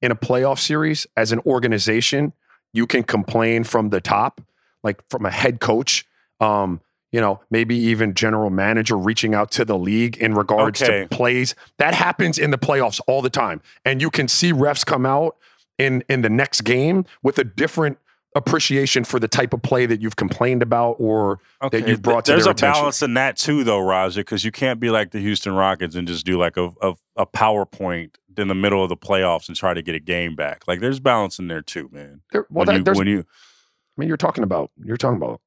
in 0.02 0.10
a 0.10 0.16
playoff 0.16 0.58
series 0.58 1.06
as 1.16 1.32
an 1.32 1.40
organization, 1.46 2.32
you 2.72 2.86
can 2.86 3.02
complain 3.02 3.64
from 3.64 3.90
the 3.90 4.00
top, 4.00 4.40
like 4.82 5.00
from 5.08 5.24
a 5.26 5.30
head 5.30 5.60
coach, 5.60 6.04
um, 6.40 6.80
you 7.12 7.20
know, 7.20 7.40
maybe 7.50 7.76
even 7.76 8.12
general 8.14 8.50
manager 8.50 8.96
reaching 8.96 9.34
out 9.34 9.50
to 9.52 9.64
the 9.64 9.78
league 9.78 10.16
in 10.18 10.34
regards 10.34 10.82
Okay. 10.82 11.02
to 11.04 11.08
plays. 11.08 11.54
That 11.78 11.94
happens 11.94 12.38
in 12.38 12.50
the 12.50 12.58
playoffs 12.58 13.00
all 13.06 13.22
the 13.22 13.30
time. 13.30 13.62
And 13.84 14.02
you 14.02 14.10
can 14.10 14.28
see 14.28 14.52
refs 14.52 14.84
come 14.84 15.06
out 15.06 15.36
in 15.78 16.02
in 16.08 16.22
the 16.22 16.28
next 16.30 16.62
game 16.62 17.04
with 17.22 17.38
a 17.38 17.44
different 17.44 17.98
appreciation 18.34 19.02
for 19.04 19.18
the 19.18 19.28
type 19.28 19.54
of 19.54 19.62
play 19.62 19.86
that 19.86 20.02
you've 20.02 20.16
complained 20.16 20.62
about 20.62 20.96
or 20.98 21.38
Okay. 21.62 21.88
you've 21.88 22.02
brought 22.02 22.26
to 22.26 22.32
There's 22.32 22.44
a 22.46 22.50
attention. 22.50 22.82
balance 22.82 23.00
in 23.02 23.14
that 23.14 23.38
too, 23.38 23.64
though, 23.64 23.78
Raja, 23.80 24.20
because 24.20 24.44
you 24.44 24.52
can't 24.52 24.78
be 24.78 24.90
like 24.90 25.12
the 25.12 25.20
Houston 25.20 25.54
Rockets 25.54 25.94
and 25.94 26.06
just 26.06 26.26
do 26.26 26.36
like 26.38 26.58
a, 26.58 26.70
a 26.82 26.94
a 27.16 27.26
PowerPoint 27.26 28.10
in 28.38 28.48
the 28.48 28.54
middle 28.54 28.82
of 28.82 28.88
the 28.88 28.96
playoffs 28.96 29.48
and 29.48 29.56
try 29.56 29.74
to 29.74 29.82
get 29.82 29.94
a 29.94 30.00
game 30.00 30.34
back. 30.36 30.62
Like 30.66 30.80
there's 30.80 31.00
balance 31.00 31.38
in 31.38 31.48
there 31.48 31.62
too, 31.62 31.88
man. 31.92 32.22
There- 32.32 32.46
well, 32.50 32.64
when, 32.64 32.66
that, 32.66 32.76
you, 32.78 32.84
there's 32.84 32.98
when 32.98 33.06
you 33.08 33.20
I 33.20 34.00
mean, 34.00 34.08
you're 34.08 34.16
talking 34.16 34.44
about 34.44 34.70
you're 34.84 34.96
talking 34.96 35.16
about 35.16 35.40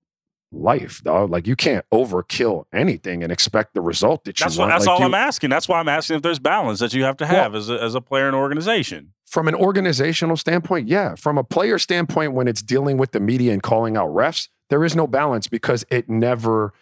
life, 0.52 1.02
dog. 1.04 1.30
Like 1.30 1.46
you 1.46 1.56
can't 1.56 1.86
overkill 1.94 2.66
anything 2.74 3.22
and 3.24 3.32
expect 3.32 3.74
the 3.76 3.82
result 3.82 4.24
that 4.24 4.40
you 4.40 4.46
that's 4.46 4.58
what, 4.58 4.64
want. 4.68 4.72
that's 4.74 4.88
Like, 4.88 4.94
all 4.96 5.00
you- 5.02 5.06
I'm 5.06 5.14
asking. 5.14 5.50
That's 5.52 5.68
why 5.68 5.80
I'm 5.80 5.90
asking 5.90 6.18
if 6.18 6.22
there's 6.24 6.40
balance 6.40 6.80
that 6.80 6.94
you 6.94 7.04
have 7.04 7.18
to 7.18 7.28
have 7.28 7.54
as 7.56 7.70
a, 7.70 7.82
as 7.82 7.94
a 7.96 8.02
player 8.02 8.26
and 8.28 8.36
organization. 8.36 9.14
From 9.28 9.48
an 9.48 9.54
organizational 9.54 10.38
standpoint, 10.38 10.88
yeah. 10.88 11.14
From 11.14 11.38
a 11.38 11.44
player 11.44 11.78
standpoint, 11.78 12.34
when 12.34 12.48
it's 12.48 12.64
dealing 12.64 12.98
with 12.98 13.12
the 13.12 13.20
media 13.20 13.54
and 13.54 13.62
calling 13.62 13.96
out 13.96 14.10
refs, 14.10 14.48
there 14.72 14.84
is 14.84 14.96
no 14.96 15.06
balance 15.06 15.48
because 15.48 15.86
it 15.92 16.10
never 16.10 16.74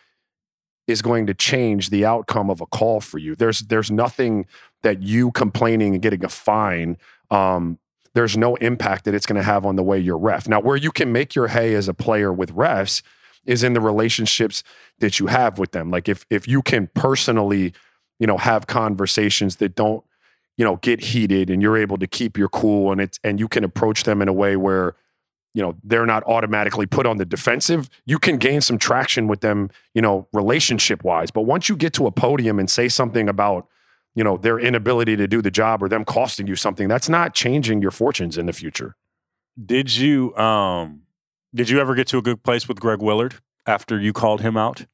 is 0.87 1.01
going 1.01 1.27
to 1.27 1.33
change 1.33 1.89
the 1.89 2.05
outcome 2.05 2.49
of 2.49 2.61
a 2.61 2.65
call 2.65 3.01
for 3.01 3.17
you. 3.17 3.35
There's 3.35 3.59
there's 3.59 3.91
nothing 3.91 4.45
that 4.87 5.03
you 5.03 5.31
complaining 5.33 5.95
and 5.95 6.01
getting 6.01 6.23
a 6.23 6.29
fine. 6.29 6.97
Um, 7.29 7.77
there's 8.13 8.37
no 8.37 8.55
impact 8.55 9.03
that 9.03 9.13
it's 9.13 9.25
going 9.25 9.35
to 9.35 9.43
have 9.43 9.65
on 9.65 9.75
the 9.75 9.83
way 9.83 9.99
you're 9.99 10.17
ref. 10.17 10.47
Now, 10.47 10.61
where 10.61 10.77
you 10.77 10.91
can 10.91 11.11
make 11.11 11.35
your 11.35 11.49
hay 11.49 11.75
as 11.75 11.89
a 11.89 11.93
player 11.93 12.31
with 12.31 12.53
refs 12.53 13.01
is 13.45 13.63
in 13.63 13.73
the 13.73 13.81
relationships 13.81 14.63
that 14.99 15.19
you 15.19 15.27
have 15.27 15.59
with 15.59 15.73
them. 15.73 15.91
Like 15.91 16.07
if 16.07 16.25
if 16.29 16.47
you 16.47 16.61
can 16.61 16.87
personally, 16.93 17.73
you 18.17 18.27
know, 18.27 18.37
have 18.37 18.65
conversations 18.67 19.57
that 19.57 19.75
don't, 19.75 20.05
you 20.57 20.63
know, 20.63 20.77
get 20.77 21.01
heated 21.01 21.49
and 21.49 21.61
you're 21.61 21.77
able 21.77 21.97
to 21.97 22.07
keep 22.07 22.37
your 22.37 22.47
cool 22.47 22.93
and 22.93 23.01
it's 23.01 23.19
and 23.25 23.41
you 23.41 23.49
can 23.49 23.65
approach 23.65 24.05
them 24.05 24.21
in 24.21 24.29
a 24.29 24.33
way 24.33 24.55
where 24.55 24.95
you 25.53 25.61
know 25.61 25.75
they're 25.83 26.05
not 26.05 26.23
automatically 26.23 26.85
put 26.85 27.05
on 27.05 27.17
the 27.17 27.25
defensive 27.25 27.89
you 28.05 28.19
can 28.19 28.37
gain 28.37 28.61
some 28.61 28.77
traction 28.77 29.27
with 29.27 29.41
them 29.41 29.71
you 29.95 30.01
know 30.01 30.27
relationship 30.31 31.03
wise 31.03 31.31
but 31.31 31.43
once 31.43 31.67
you 31.67 31.75
get 31.75 31.93
to 31.93 32.05
a 32.05 32.11
podium 32.11 32.59
and 32.59 32.69
say 32.69 32.87
something 32.87 33.27
about 33.27 33.67
you 34.17 34.23
know 34.23 34.35
their 34.35 34.59
inability 34.59 35.15
to 35.15 35.27
do 35.27 35.43
the 35.43 35.51
job 35.51 35.83
or 35.83 35.87
them 35.87 36.03
costing 36.03 36.47
you 36.47 36.55
something 36.55 36.87
that's 36.87 37.07
not 37.07 37.35
changing 37.35 37.81
your 37.83 37.91
fortunes 37.91 38.35
in 38.37 38.47
the 38.47 38.53
future 38.53 38.95
Did 39.63 39.95
you 39.95 40.35
um 40.35 41.03
did 41.53 41.69
you 41.69 41.79
ever 41.79 41.93
get 41.93 42.07
to 42.07 42.17
a 42.17 42.21
good 42.21 42.43
place 42.43 42.67
with 42.67 42.79
Greg 42.79 42.99
Willard 43.01 43.35
after 43.65 43.99
you 43.99 44.13
called 44.13 44.41
him 44.41 44.57
out? 44.57 44.85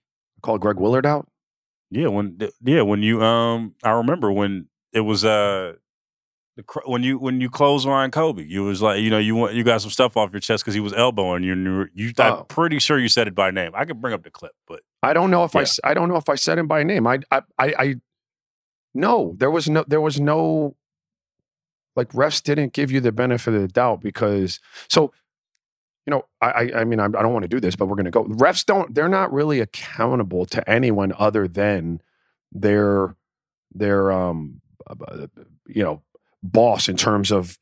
Called 0.42 0.60
greg 0.60 0.78
willard 0.78 1.06
out 1.06 1.30
Yeah, 1.90 2.08
when 2.08 2.38
yeah, 2.62 2.82
when 2.82 3.02
you 3.02 3.24
um 3.24 3.76
I 3.82 3.92
remember 3.92 4.30
when 4.30 4.68
it 4.92 5.00
was 5.02 5.24
uh 5.24 5.74
the, 6.58 6.64
when 6.86 7.02
you 7.02 7.18
when 7.18 7.40
you 7.42 7.50
closed 7.50 7.88
Kobe, 8.12 8.44
you 8.44 8.64
was 8.64 8.82
like 8.82 9.02
you 9.02 9.10
know 9.10 9.20
you 9.20 9.36
want 9.36 9.54
you 9.54 9.64
got 9.64 9.82
some 9.82 9.90
stuff 9.90 10.18
off 10.18 10.34
your 10.34 10.42
chest 10.42 10.64
because 10.64 10.74
he 10.74 10.82
was 10.82 10.94
elbowing 10.94 11.44
you. 11.44 11.54
And 11.54 11.66
you, 11.66 12.08
you 12.08 12.14
Oh. 12.20 12.24
I'm 12.24 12.46
pretty 12.46 12.80
sure 12.80 13.00
you 13.00 13.08
said 13.08 13.28
it 13.30 13.36
by 13.36 13.52
name. 13.52 13.72
I 13.74 13.86
could 13.86 14.02
bring 14.02 14.14
up 14.14 14.24
the 14.24 14.30
clip, 14.32 14.52
but 14.68 14.82
i 15.02 15.14
don't 15.14 15.32
know 15.32 15.44
if 15.46 15.56
i 15.56 15.66
I 15.84 15.94
don't 15.94 16.10
know 16.10 16.18
if 16.18 16.30
i 16.30 16.36
said 16.36 16.58
him 16.58 16.68
by 16.68 16.84
name 16.84 17.08
i 17.08 17.20
i 17.32 17.42
i, 17.58 17.74
I 17.78 17.96
no 18.94 19.36
there 19.38 19.52
was 19.52 19.70
no 19.70 19.84
there 19.88 20.02
was 20.02 20.20
no 20.20 20.76
like 21.96 22.10
refs 22.10 22.42
didn't 22.42 22.74
give 22.74 22.92
you 22.92 23.00
the 23.00 23.12
benefit 23.12 23.54
of 23.54 23.62
the 23.62 23.68
doubt 23.68 24.02
because 24.02 24.60
so 24.88 25.12
you 26.06 26.12
know 26.12 26.24
i 26.42 26.72
i, 26.76 26.84
mean 26.84 27.00
I, 27.00 27.06
I 27.06 27.10
don't 27.10 27.34
want 27.34 27.44
to 27.44 27.50
do 27.50 27.60
this 27.60 27.76
but 27.76 27.88
we're 27.88 27.96
going 27.96 28.06
to 28.06 28.12
go 28.12 28.26
refs 28.26 28.66
don't 28.66 28.94
they're 28.94 29.10
not 29.10 29.32
really 29.34 29.60
accountable 29.60 30.46
to 30.48 30.68
anyone 30.70 31.14
other 31.18 31.48
than 31.48 32.02
their 32.52 33.16
their 33.74 34.12
um 34.12 34.62
uh, 34.88 35.28
you 35.68 35.84
know 35.84 36.02
boss 36.42 36.90
in 36.90 36.98
terms 36.98 37.32
of 37.32 37.58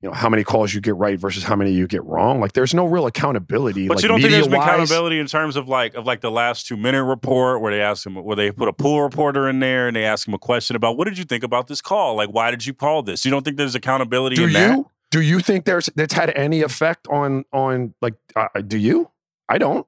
you 0.00 0.08
know 0.08 0.14
how 0.14 0.28
many 0.28 0.44
calls 0.44 0.72
you 0.72 0.80
get 0.80 0.94
right 0.94 1.18
versus 1.18 1.42
how 1.42 1.56
many 1.56 1.72
you 1.72 1.86
get 1.86 2.04
wrong 2.04 2.40
like 2.40 2.52
there's 2.52 2.72
no 2.72 2.86
real 2.86 3.06
accountability 3.06 3.88
but 3.88 3.96
like 3.96 4.02
you 4.02 4.08
don't 4.08 4.20
think 4.20 4.30
there's 4.30 4.46
been 4.46 4.60
accountability 4.60 5.18
in 5.18 5.26
terms 5.26 5.56
of 5.56 5.68
like 5.68 5.94
of 5.94 6.06
like 6.06 6.20
the 6.20 6.30
last 6.30 6.66
two 6.66 6.76
minute 6.76 7.02
report 7.02 7.60
where 7.60 7.72
they 7.72 7.80
ask 7.80 8.06
him 8.06 8.14
where 8.14 8.36
they 8.36 8.50
put 8.52 8.68
a 8.68 8.72
pool 8.72 9.02
reporter 9.02 9.48
in 9.48 9.58
there 9.58 9.88
and 9.88 9.96
they 9.96 10.04
ask 10.04 10.28
him 10.28 10.34
a 10.34 10.38
question 10.38 10.76
about 10.76 10.96
what 10.96 11.06
did 11.06 11.18
you 11.18 11.24
think 11.24 11.42
about 11.42 11.66
this 11.66 11.80
call? 11.80 12.14
Like 12.16 12.30
why 12.30 12.50
did 12.50 12.64
you 12.64 12.74
call 12.74 13.02
this? 13.02 13.24
You 13.24 13.30
don't 13.30 13.44
think 13.44 13.56
there's 13.56 13.74
accountability 13.74 14.36
do 14.36 14.44
in 14.44 14.48
you 14.50 14.54
that? 14.54 14.84
do 15.10 15.20
you 15.20 15.40
think 15.40 15.64
there's 15.64 15.86
that's 15.96 16.14
had 16.14 16.30
any 16.36 16.62
effect 16.62 17.06
on 17.08 17.44
on 17.52 17.94
like 18.00 18.14
uh, 18.36 18.48
do 18.66 18.76
you 18.76 19.10
i 19.48 19.58
don't 19.58 19.86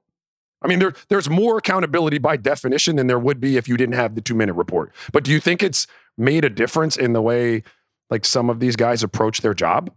i 0.61 0.67
mean 0.67 0.79
there 0.79 0.93
there's 1.09 1.29
more 1.29 1.57
accountability 1.57 2.17
by 2.17 2.35
definition 2.35 2.95
than 2.95 3.07
there 3.07 3.19
would 3.19 3.39
be 3.39 3.57
if 3.57 3.67
you 3.67 3.77
didn't 3.77 3.95
have 3.95 4.15
the 4.15 4.21
two 4.21 4.35
minute 4.35 4.53
report 4.53 4.93
but 5.11 5.23
do 5.23 5.31
you 5.31 5.39
think 5.39 5.61
it's 5.61 5.87
made 6.17 6.43
a 6.43 6.49
difference 6.49 6.97
in 6.97 7.13
the 7.13 7.21
way 7.21 7.63
like 8.09 8.25
some 8.25 8.49
of 8.49 8.59
these 8.59 8.75
guys 8.75 9.03
approach 9.03 9.41
their 9.41 9.53
job 9.53 9.91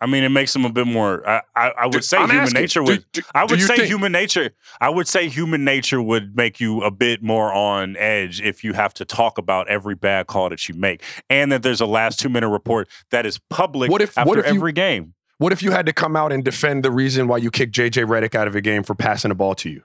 I 0.00 0.06
mean, 0.06 0.22
it 0.22 0.28
makes 0.28 0.52
them 0.52 0.64
a 0.64 0.70
bit 0.72 0.86
more. 0.86 1.28
I 1.28 1.42
I, 1.56 1.68
I 1.70 1.84
would 1.86 1.92
Dude, 1.92 2.04
say 2.04 2.18
I'm 2.18 2.28
human 2.28 2.42
asking, 2.44 2.60
nature 2.60 2.82
would. 2.84 3.04
do- 3.12 3.22
I 3.34 3.44
would 3.44 3.60
say 3.60 3.76
think- 3.76 3.88
human 3.88 4.12
nature. 4.12 4.50
I 4.80 4.88
would 4.90 5.08
say 5.08 5.28
human 5.28 5.64
nature 5.64 6.00
would 6.00 6.36
make 6.36 6.60
you 6.60 6.82
a 6.82 6.90
bit 6.90 7.22
more 7.22 7.52
on 7.52 7.96
edge 7.96 8.40
if 8.40 8.62
you 8.62 8.74
have 8.74 8.94
to 8.94 9.04
talk 9.04 9.38
about 9.38 9.66
every 9.68 9.94
bad 9.96 10.28
call 10.28 10.50
that 10.50 10.68
you 10.68 10.74
make, 10.76 11.02
and 11.28 11.50
that 11.50 11.62
there's 11.64 11.80
a 11.80 11.86
last 11.86 12.20
two 12.20 12.28
minute 12.28 12.48
report 12.48 12.88
that 13.10 13.26
is 13.26 13.38
public 13.50 13.90
What 13.90 14.00
if- 14.02 14.16
after 14.16 14.28
what 14.28 14.38
if 14.38 14.46
you- 14.46 14.54
every 14.54 14.72
game. 14.72 15.14
what 15.38 15.52
if 15.52 15.62
you 15.62 15.72
had 15.72 15.86
to 15.86 15.92
come 15.92 16.14
out 16.16 16.32
and 16.32 16.44
defend 16.44 16.84
the 16.84 16.90
reason 16.92 17.26
why 17.26 17.36
you 17.38 17.50
kicked 17.50 17.74
jj 17.74 18.04
Redick 18.04 18.34
out 18.36 18.46
of 18.46 18.54
a 18.54 18.60
game 18.60 18.82
for 18.84 18.94
passing 18.94 19.30
a 19.30 19.34
ball 19.34 19.54
to 19.56 19.68
you 19.70 19.82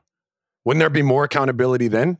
wouldn't 0.65 0.79
there 0.79 0.89
be 0.89 1.01
more 1.01 1.23
accountability 1.25 1.87
then 1.87 2.17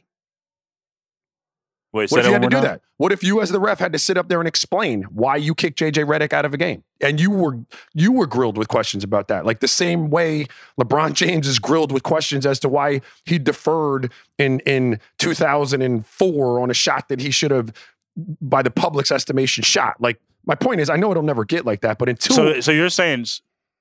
Wait, 1.94 2.10
What 2.10 2.22
if 2.22 2.26
you 2.26 2.34
had 2.34 2.42
to 2.42 2.50
do 2.50 2.60
that? 2.60 2.82
What 2.98 3.12
if 3.12 3.24
you, 3.24 3.40
as 3.40 3.52
the 3.52 3.60
ref, 3.60 3.78
had 3.78 3.94
to 3.94 4.00
sit 4.00 4.18
up 4.18 4.28
there 4.28 4.40
and 4.40 4.48
explain 4.48 5.04
why 5.04 5.36
you 5.36 5.54
kicked 5.54 5.78
JJ 5.78 6.06
Redick 6.06 6.34
out 6.34 6.44
of 6.44 6.52
a 6.52 6.58
game, 6.58 6.84
and 7.00 7.22
you 7.22 7.30
were 7.30 7.60
you 7.94 8.12
were 8.12 8.26
grilled 8.26 8.58
with 8.58 8.68
questions 8.68 9.04
about 9.04 9.28
that, 9.28 9.46
like 9.46 9.60
the 9.60 9.68
same 9.68 10.10
way 10.10 10.48
LeBron 10.82 11.14
James 11.14 11.48
is 11.48 11.60
grilled 11.60 11.92
with 11.92 12.02
questions 12.02 12.48
as 12.48 12.60
to 12.62 12.70
why 12.70 13.02
he 13.26 13.38
deferred 13.38 14.12
in 14.40 14.60
in 14.62 15.00
2004 15.20 16.60
on 16.60 16.72
a 16.72 16.74
shot 16.74 17.10
that 17.10 17.22
he 17.22 17.30
should 17.30 17.52
have, 17.52 17.72
by 18.18 18.64
the 18.64 18.72
public's 18.72 19.12
estimation, 19.12 19.64
shot. 19.64 19.96
Like 20.00 20.20
my 20.48 20.56
point 20.56 20.82
is, 20.82 20.90
I 20.90 20.96
know 20.96 21.12
it'll 21.12 21.22
never 21.22 21.46
get 21.46 21.64
like 21.64 21.82
that, 21.82 22.00
but 22.00 22.10
until 22.10 22.36
So, 22.36 22.60
so 22.60 22.72
you're 22.72 22.90
saying, 22.90 23.26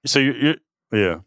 so 0.04 0.18
you're, 0.18 0.36
you're 0.36 0.56
yeah. 0.92 1.18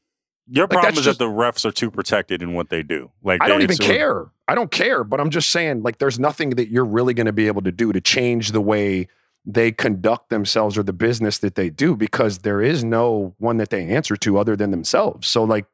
Your 0.48 0.68
problem 0.68 0.94
is 0.94 1.04
just- 1.06 1.20
that 1.20 1.26
the 1.26 1.32
refs 1.32 1.66
are 1.66 1.72
too 1.72 1.90
protected 1.90 2.42
in 2.42 2.54
what 2.54 2.70
they 2.70 2.84
do. 2.84 3.12
Like 3.24 3.42
I 3.42 3.48
don't 3.48 3.62
even 3.62 3.78
care. 3.78 4.28
I 4.48 4.54
don't 4.56 4.70
care, 4.72 5.04
but 5.04 5.20
I'm 5.20 5.32
just 5.32 5.50
saying, 5.50 5.82
like, 5.82 5.98
there's 5.98 6.20
nothing 6.20 6.52
that 6.52 6.70
you're 6.70 6.86
really 6.86 7.16
going 7.16 7.26
to 7.26 7.34
be 7.34 7.48
able 7.48 7.64
to 7.64 7.72
do 7.72 7.92
to 7.92 8.00
change 8.00 8.52
the 8.52 8.62
way 8.62 9.08
they 9.44 9.72
conduct 9.72 10.30
themselves 10.30 10.78
or 10.78 10.84
the 10.84 10.94
business 10.94 11.40
that 11.40 11.56
they 11.56 11.70
do 11.70 11.96
because 11.96 12.40
there 12.40 12.62
is 12.62 12.84
no 12.84 13.34
one 13.40 13.58
that 13.58 13.70
they 13.72 13.88
answer 13.88 14.16
to 14.18 14.38
other 14.38 14.56
than 14.56 14.70
themselves. 14.72 15.28
So, 15.28 15.44
like, 15.44 15.66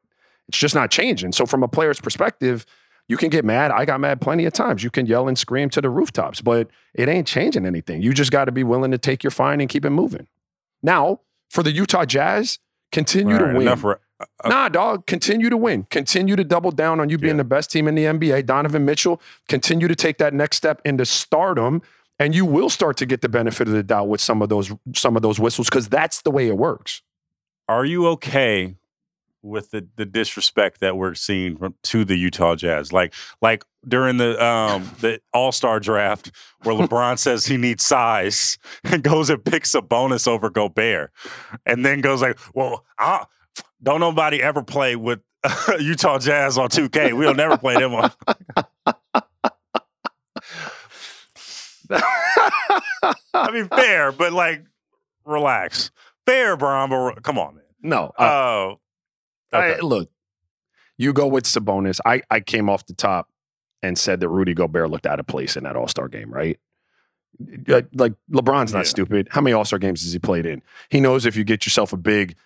it's 0.48 0.58
just 0.58 0.74
not 0.74 0.90
changing. 0.90 1.32
So, 1.32 1.44
from 1.44 1.62
a 1.62 1.68
player's 1.68 2.00
perspective, 2.00 2.64
you 3.08 3.16
can 3.18 3.28
get 3.28 3.44
mad. 3.44 3.70
I 3.72 3.84
got 3.84 4.00
mad 4.00 4.20
plenty 4.22 4.46
of 4.46 4.52
times. 4.54 4.82
You 4.82 4.90
can 4.90 5.04
yell 5.06 5.28
and 5.28 5.38
scream 5.38 5.68
to 5.70 5.80
the 5.82 5.90
rooftops, 5.90 6.40
but 6.40 6.68
it 6.94 7.08
ain't 7.10 7.26
changing 7.26 7.66
anything. 7.66 8.00
You 8.00 8.14
just 8.14 8.30
got 8.32 8.46
to 8.46 8.52
be 8.52 8.64
willing 8.64 8.90
to 8.92 8.98
take 8.98 9.22
your 9.22 9.30
fine 9.30 9.60
and 9.60 9.68
keep 9.68 9.84
it 9.84 9.90
moving. 9.90 10.28
Now, 10.82 11.20
for 11.50 11.62
the 11.62 11.72
Utah 11.72 12.04
Jazz, 12.06 12.58
continue 12.92 13.34
All 13.34 13.40
to 13.40 13.46
win. 13.54 13.62
enough 13.62 13.82
re- 13.84 13.94
uh, 14.20 14.48
Nah, 14.48 14.68
dog. 14.68 15.06
Continue 15.06 15.50
to 15.50 15.56
win. 15.56 15.84
Continue 15.90 16.36
to 16.36 16.44
double 16.44 16.70
down 16.70 17.00
on 17.00 17.08
you 17.08 17.18
being 17.18 17.34
Yeah. 17.34 17.38
the 17.38 17.44
best 17.44 17.70
team 17.72 17.88
in 17.88 17.94
the 17.96 18.04
NBA. 18.06 18.42
Donovan 18.46 18.84
Mitchell, 18.84 19.20
continue 19.48 19.88
to 19.88 19.96
take 19.96 20.18
that 20.18 20.32
next 20.32 20.56
step 20.58 20.80
into 20.84 21.04
stardom, 21.04 21.82
and 22.18 22.34
you 22.34 22.44
will 22.44 22.70
start 22.70 22.96
to 22.98 23.06
get 23.06 23.20
the 23.22 23.28
benefit 23.28 23.66
of 23.66 23.74
the 23.74 23.82
doubt 23.82 24.06
with 24.08 24.20
some 24.20 24.40
of 24.42 24.48
those 24.48 24.72
some 24.94 25.16
of 25.16 25.22
those 25.22 25.40
whistles 25.40 25.68
because 25.68 25.88
that's 25.88 26.22
the 26.22 26.30
way 26.30 26.46
it 26.46 26.56
works. 26.56 27.02
Are 27.68 27.84
you 27.84 28.06
okay 28.08 28.76
with 29.42 29.70
the, 29.70 29.86
the 29.96 30.06
disrespect 30.06 30.80
that 30.80 30.96
we're 30.96 31.14
seeing 31.14 31.56
from, 31.56 31.74
to 31.84 32.04
the 32.04 32.16
Utah 32.16 32.54
Jazz. 32.54 32.92
Like 32.92 33.14
like 33.40 33.64
during 33.86 34.16
the 34.16 34.42
um 34.44 34.90
the 35.00 35.20
All 35.32 35.52
Star 35.52 35.80
draft 35.80 36.30
where 36.62 36.74
LeBron 36.74 37.18
says 37.26 37.46
he 37.46 37.56
needs 37.56 37.84
size 37.84 38.58
and 38.84 39.02
goes 39.02 39.30
and 39.30 39.44
picks 39.44 39.72
Sabonis 39.72 40.28
over 40.28 40.50
Gobert, 40.50 41.10
and 41.66 41.84
then 41.84 42.00
goes 42.00 42.22
like, 42.22 42.38
"Well, 42.54 42.84
I, 42.98 43.24
don't 43.82 44.00
nobody 44.00 44.42
ever 44.42 44.62
play 44.62 44.96
with 44.96 45.20
Utah 45.80 46.18
Jazz 46.18 46.58
on 46.58 46.68
2K. 46.68 47.16
We'll 47.16 47.34
never 47.34 47.58
play 47.58 47.74
them 47.74 47.94
on." 47.94 48.10
I 53.34 53.50
mean, 53.50 53.68
fair, 53.68 54.12
but 54.12 54.32
like, 54.32 54.64
relax. 55.24 55.90
Fair, 56.26 56.56
Bron, 56.56 56.88
but 56.88 57.22
come 57.22 57.38
on, 57.38 57.56
man. 57.56 57.64
No. 57.82 58.12
Oh, 58.18 58.70
Uh, 58.70 58.74
okay. 59.52 59.76
I- 59.76 59.80
look, 59.80 60.10
you 60.98 61.12
go 61.12 61.26
with 61.26 61.44
Sabonis. 61.44 61.98
I, 62.04 62.22
I 62.30 62.40
came 62.40 62.68
off 62.68 62.86
the 62.86 62.94
top 62.94 63.28
and 63.82 63.98
said 63.98 64.20
that 64.20 64.28
Rudy 64.28 64.54
Gobert 64.54 64.90
looked 64.90 65.06
out 65.06 65.18
of 65.18 65.26
place 65.26 65.56
in 65.56 65.64
that 65.64 65.74
All 65.76 65.88
Star 65.88 66.08
game, 66.08 66.32
right? 66.32 66.58
Like 67.94 68.12
LeBron's 68.30 68.72
not 68.72 68.80
Yeah. 68.80 68.90
stupid. 68.90 69.28
How 69.30 69.40
many 69.40 69.54
All 69.54 69.64
Star 69.64 69.78
games 69.78 70.02
has 70.02 70.12
he 70.12 70.18
played 70.18 70.46
in? 70.46 70.62
He 70.90 71.00
knows 71.00 71.26
if 71.26 71.34
you 71.36 71.44
get 71.44 71.66
yourself 71.66 71.92
a 71.92 71.96
big 71.96 72.36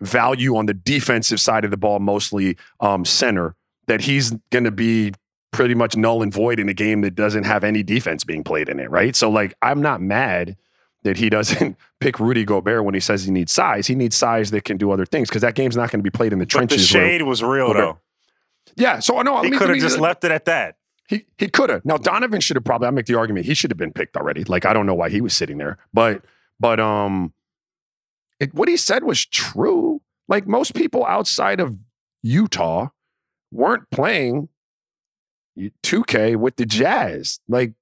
value 0.00 0.56
on 0.56 0.66
the 0.66 0.74
defensive 0.74 1.40
side 1.40 1.64
of 1.64 1.70
the 1.70 1.76
ball, 1.76 1.98
mostly 1.98 2.56
um, 2.80 3.04
center, 3.04 3.54
that 3.86 4.02
he's 4.02 4.30
going 4.50 4.64
to 4.64 4.70
be 4.70 5.12
pretty 5.52 5.74
much 5.74 5.96
null 5.96 6.22
and 6.22 6.32
void 6.32 6.58
in 6.58 6.68
a 6.68 6.74
game 6.74 7.02
that 7.02 7.14
doesn't 7.14 7.44
have 7.44 7.62
any 7.64 7.82
defense 7.82 8.24
being 8.24 8.42
played 8.42 8.68
in 8.68 8.80
it, 8.80 8.90
right? 8.90 9.14
So, 9.14 9.30
like, 9.30 9.54
I'm 9.62 9.80
not 9.82 10.00
mad 10.00 10.56
that 11.04 11.16
he 11.18 11.30
doesn't 11.30 11.76
pick 12.00 12.18
Rudy 12.18 12.44
Gobert 12.44 12.84
when 12.84 12.94
he 12.94 13.00
says 13.00 13.24
he 13.24 13.30
needs 13.30 13.52
size. 13.52 13.86
He 13.86 13.94
needs 13.94 14.16
size 14.16 14.50
that 14.50 14.64
can 14.64 14.76
do 14.76 14.90
other 14.90 15.06
things 15.06 15.28
because 15.28 15.42
that 15.42 15.54
game's 15.54 15.76
not 15.76 15.90
going 15.90 16.00
to 16.00 16.02
be 16.02 16.10
played 16.10 16.32
in 16.32 16.38
the 16.38 16.44
but 16.46 16.48
the 16.50 16.58
trenches. 16.58 16.92
where- 16.94 17.06
shade 17.08 17.22
was 17.22 17.42
real 17.42 17.68
Gobert- 17.68 17.82
though. 17.82 17.98
yeah. 18.76 18.98
So 18.98 19.18
I 19.18 19.22
know. 19.22 19.42
He 19.42 19.50
could 19.50 19.68
have 19.68 19.78
just 19.78 19.98
left 19.98 20.24
it 20.24 20.30
at 20.32 20.44
that. 20.46 20.76
He 21.06 21.26
he 21.38 21.48
could 21.48 21.68
have. 21.70 21.84
Now 21.84 21.98
Donovan 21.98 22.40
should 22.40 22.56
have 22.56 22.64
probably. 22.64 22.88
I 22.88 22.90
make 22.90 23.06
the 23.06 23.14
argument 23.18 23.44
he 23.46 23.52
should 23.54 23.70
have 23.70 23.76
been 23.78 23.92
picked 23.92 24.16
already. 24.16 24.42
Like 24.44 24.64
I 24.64 24.72
don't 24.72 24.86
know 24.86 24.94
why 24.94 25.10
he 25.10 25.20
was 25.20 25.34
sitting 25.34 25.58
there, 25.58 25.76
but 25.92 26.24
but 26.58 26.80
um, 26.80 27.34
it, 28.40 28.54
what 28.54 28.68
he 28.68 28.76
said 28.78 29.04
was 29.04 29.26
true. 29.26 30.00
Like 30.28 30.46
most 30.46 30.74
people 30.74 31.04
outside 31.04 31.60
of 31.60 31.76
Utah 32.22 32.88
weren't 33.52 33.90
playing 33.90 34.48
2K 35.82 36.36
with 36.36 36.56
the 36.56 36.66
Jazz. 36.66 37.40
Like 37.48 37.74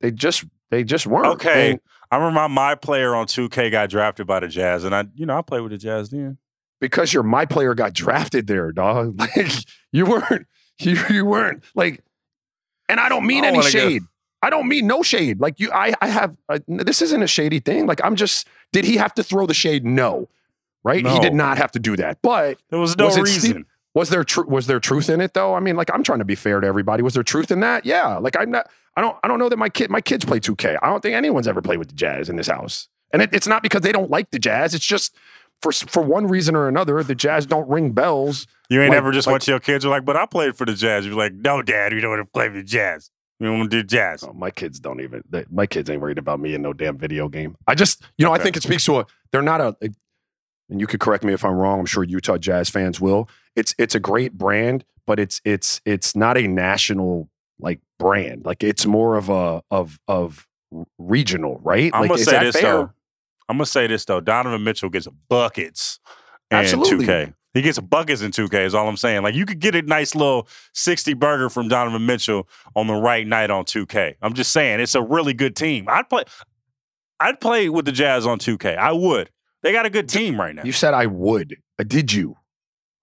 they 0.00 0.10
just 0.10 0.44
they 0.74 0.84
just 0.84 1.06
weren't. 1.06 1.26
Okay. 1.34 1.70
And 1.72 1.80
I 2.10 2.16
remember 2.16 2.48
my 2.48 2.74
player 2.74 3.14
on 3.14 3.26
2K 3.26 3.70
got 3.70 3.88
drafted 3.90 4.26
by 4.26 4.40
the 4.40 4.48
Jazz, 4.48 4.84
and 4.84 4.94
I, 4.94 5.04
you 5.14 5.24
know, 5.26 5.36
I 5.38 5.42
played 5.42 5.60
with 5.62 5.72
the 5.72 5.78
Jazz 5.78 6.10
then. 6.10 6.38
because 6.80 7.12
your 7.12 7.22
my 7.22 7.44
player 7.46 7.74
got 7.74 7.92
drafted 7.92 8.46
there, 8.46 8.72
dog. 8.72 9.16
Like 9.18 9.34
you 9.92 10.06
weren't, 10.06 10.46
you, 10.80 10.98
you 11.10 11.24
weren't 11.24 11.62
like, 11.74 12.02
and 12.88 12.98
I 13.00 13.08
don't 13.08 13.26
mean 13.26 13.44
I 13.44 13.48
any 13.48 13.58
wanna 13.58 13.70
go- 13.72 13.78
shade. 13.78 14.02
I 14.42 14.50
don't 14.50 14.68
mean 14.68 14.86
no 14.86 15.02
shade. 15.02 15.40
Like 15.40 15.58
you, 15.58 15.70
I, 15.72 15.94
I 16.02 16.08
have. 16.08 16.36
Uh, 16.50 16.58
this 16.68 17.00
isn't 17.00 17.22
a 17.22 17.26
shady 17.26 17.60
thing. 17.60 17.86
Like 17.86 18.00
I'm 18.04 18.14
just. 18.16 18.46
Did 18.72 18.84
he 18.84 18.96
have 18.96 19.14
to 19.14 19.22
throw 19.22 19.46
the 19.46 19.54
shade? 19.54 19.86
No, 19.86 20.28
right? 20.82 21.06
He 21.06 21.18
did 21.20 21.32
not 21.32 21.56
have 21.58 21.70
to 21.72 21.78
do 21.78 21.96
that. 21.96 22.18
But 22.22 22.58
There 22.68 22.78
was 22.78 22.96
no 22.98 23.06
Was 23.06 23.16
reason. 23.18 23.64
Was 23.94 24.10
there 24.10 24.24
tr- 24.24 24.42
was 24.42 24.66
there 24.66 24.80
truth 24.80 25.08
in 25.08 25.20
it 25.20 25.34
though? 25.34 25.54
I 25.54 25.60
mean, 25.60 25.76
like 25.76 25.90
I'm 25.92 26.02
trying 26.02 26.18
to 26.18 26.24
be 26.24 26.34
fair 26.34 26.60
to 26.60 26.66
everybody. 26.66 27.02
Was 27.02 27.14
there 27.14 27.22
truth 27.22 27.50
in 27.50 27.60
that? 27.60 27.86
Yeah. 27.86 28.16
Like 28.18 28.36
I'm 28.38 28.50
not. 28.50 28.68
I 28.96 29.00
don't. 29.00 29.16
I 29.24 29.28
don't 29.28 29.38
know 29.38 29.48
that 29.48 29.56
my 29.56 29.68
kid 29.68 29.90
my 29.90 30.00
kids 30.00 30.24
play 30.24 30.40
2K. 30.40 30.78
I 30.82 30.86
don't 30.88 31.00
think 31.00 31.14
anyone's 31.14 31.48
ever 31.48 31.62
played 31.62 31.78
with 31.78 31.88
the 31.88 31.94
Jazz 31.94 32.28
in 32.28 32.36
this 32.36 32.46
house. 32.48 32.88
And 33.12 33.22
it, 33.22 33.30
it's 33.32 33.46
not 33.46 33.62
because 33.62 33.82
they 33.82 33.92
don't 33.92 34.10
like 34.10 34.30
the 34.30 34.38
Jazz. 34.38 34.74
It's 34.74 34.84
just 34.84 35.14
for 35.62 35.72
for 35.72 36.02
one 36.02 36.26
reason 36.26 36.54
or 36.56 36.68
another, 36.68 37.02
the 37.02 37.14
Jazz 37.14 37.46
don't 37.46 37.68
ring 37.68 37.92
bells. 37.92 38.46
You 38.68 38.80
ain't 38.82 38.90
Like- 38.90 38.98
ever 38.98 39.12
just 39.12 39.26
like- 39.26 39.42
to 39.42 39.50
your 39.52 39.60
kids. 39.60 39.84
You're 39.84 39.90
like, 39.92 40.04
but 40.04 40.16
I 40.16 40.26
played 40.26 40.56
for 40.56 40.64
the 40.64 40.74
Jazz. 40.74 41.06
You're 41.06 41.14
like, 41.16 41.32
no, 41.34 41.62
Dad, 41.62 41.92
we 41.92 42.00
don't 42.00 42.10
want 42.10 42.26
to 42.26 42.32
play 42.32 42.48
for 42.48 42.54
the 42.54 42.62
Jazz. 42.62 43.10
We 43.40 43.46
don't 43.46 43.58
want 43.58 43.70
to 43.72 43.82
do 43.82 43.86
Jazz. 43.86 44.22
Oh, 44.24 44.32
my 44.32 44.50
kids 44.50 44.78
don't 44.80 45.00
even. 45.00 45.22
They, 45.28 45.44
my 45.50 45.66
kids 45.66 45.90
ain't 45.90 46.00
worried 46.00 46.18
about 46.18 46.40
me 46.40 46.54
in 46.54 46.62
no 46.62 46.72
damn 46.72 46.96
video 46.96 47.28
game. 47.28 47.56
I 47.66 47.74
just, 47.74 48.02
you 48.16 48.24
know, 48.24 48.32
I 48.32 48.38
think 48.38 48.56
it 48.56 48.62
speaks 48.62 48.84
to 48.86 49.00
a. 49.00 49.06
They're 49.32 49.42
not 49.42 49.60
a. 49.60 49.76
a- 49.82 49.88
and 50.70 50.80
you 50.80 50.86
could 50.86 51.00
correct 51.00 51.24
me 51.24 51.32
if 51.34 51.44
I'm 51.44 51.54
wrong. 51.56 51.80
I'm 51.80 51.86
sure 51.86 52.04
Utah 52.04 52.38
Jazz 52.38 52.70
fans 52.70 53.00
will. 53.00 53.28
It's 53.56 53.74
it's 53.78 53.94
a 53.94 54.00
great 54.00 54.32
brand, 54.36 54.84
but 55.06 55.18
it's 55.20 55.40
it's 55.44 55.80
it's 55.84 56.16
not 56.16 56.36
a 56.36 56.46
national 56.46 57.28
like 57.58 57.80
brand. 57.98 58.44
Like 58.44 58.62
it's 58.62 58.86
more 58.86 59.16
of 59.16 59.28
a 59.28 59.62
of 59.70 60.00
of 60.08 60.46
regional, 60.98 61.60
right? 61.62 61.90
I'm 61.94 62.02
like, 62.02 62.10
gonna 62.10 62.20
is 62.20 62.26
say 62.26 62.32
that 62.32 62.44
this 62.44 62.56
fair? 62.56 62.72
though. 62.72 62.90
I'm 63.48 63.56
gonna 63.56 63.66
say 63.66 63.86
this 63.86 64.04
though. 64.04 64.20
Donovan 64.20 64.64
Mitchell 64.64 64.90
gets 64.90 65.06
buckets 65.28 66.00
in 66.50 66.58
2K. 66.58 67.34
He 67.52 67.62
gets 67.62 67.78
buckets 67.78 68.20
in 68.20 68.32
2K. 68.32 68.66
Is 68.66 68.74
all 68.74 68.88
I'm 68.88 68.96
saying. 68.96 69.22
Like 69.22 69.34
you 69.34 69.46
could 69.46 69.60
get 69.60 69.74
a 69.74 69.82
nice 69.82 70.14
little 70.14 70.48
60 70.72 71.14
burger 71.14 71.48
from 71.48 71.68
Donovan 71.68 72.04
Mitchell 72.06 72.48
on 72.74 72.86
the 72.86 72.94
right 72.94 73.26
night 73.26 73.50
on 73.50 73.64
2K. 73.64 74.16
I'm 74.22 74.34
just 74.34 74.52
saying 74.52 74.80
it's 74.80 74.94
a 74.94 75.02
really 75.02 75.34
good 75.34 75.54
team. 75.54 75.86
I'd 75.88 76.08
play. 76.08 76.24
I'd 77.20 77.40
play 77.40 77.68
with 77.68 77.84
the 77.84 77.92
Jazz 77.92 78.26
on 78.26 78.38
2K. 78.38 78.76
I 78.76 78.92
would. 78.92 79.30
They 79.62 79.72
got 79.72 79.86
a 79.86 79.90
good 79.90 80.08
team 80.08 80.38
right 80.38 80.54
now. 80.54 80.64
You 80.64 80.72
said 80.72 80.94
I 80.94 81.06
would. 81.06 81.56
Uh, 81.78 81.84
Did 81.84 82.12
you? 82.12 82.36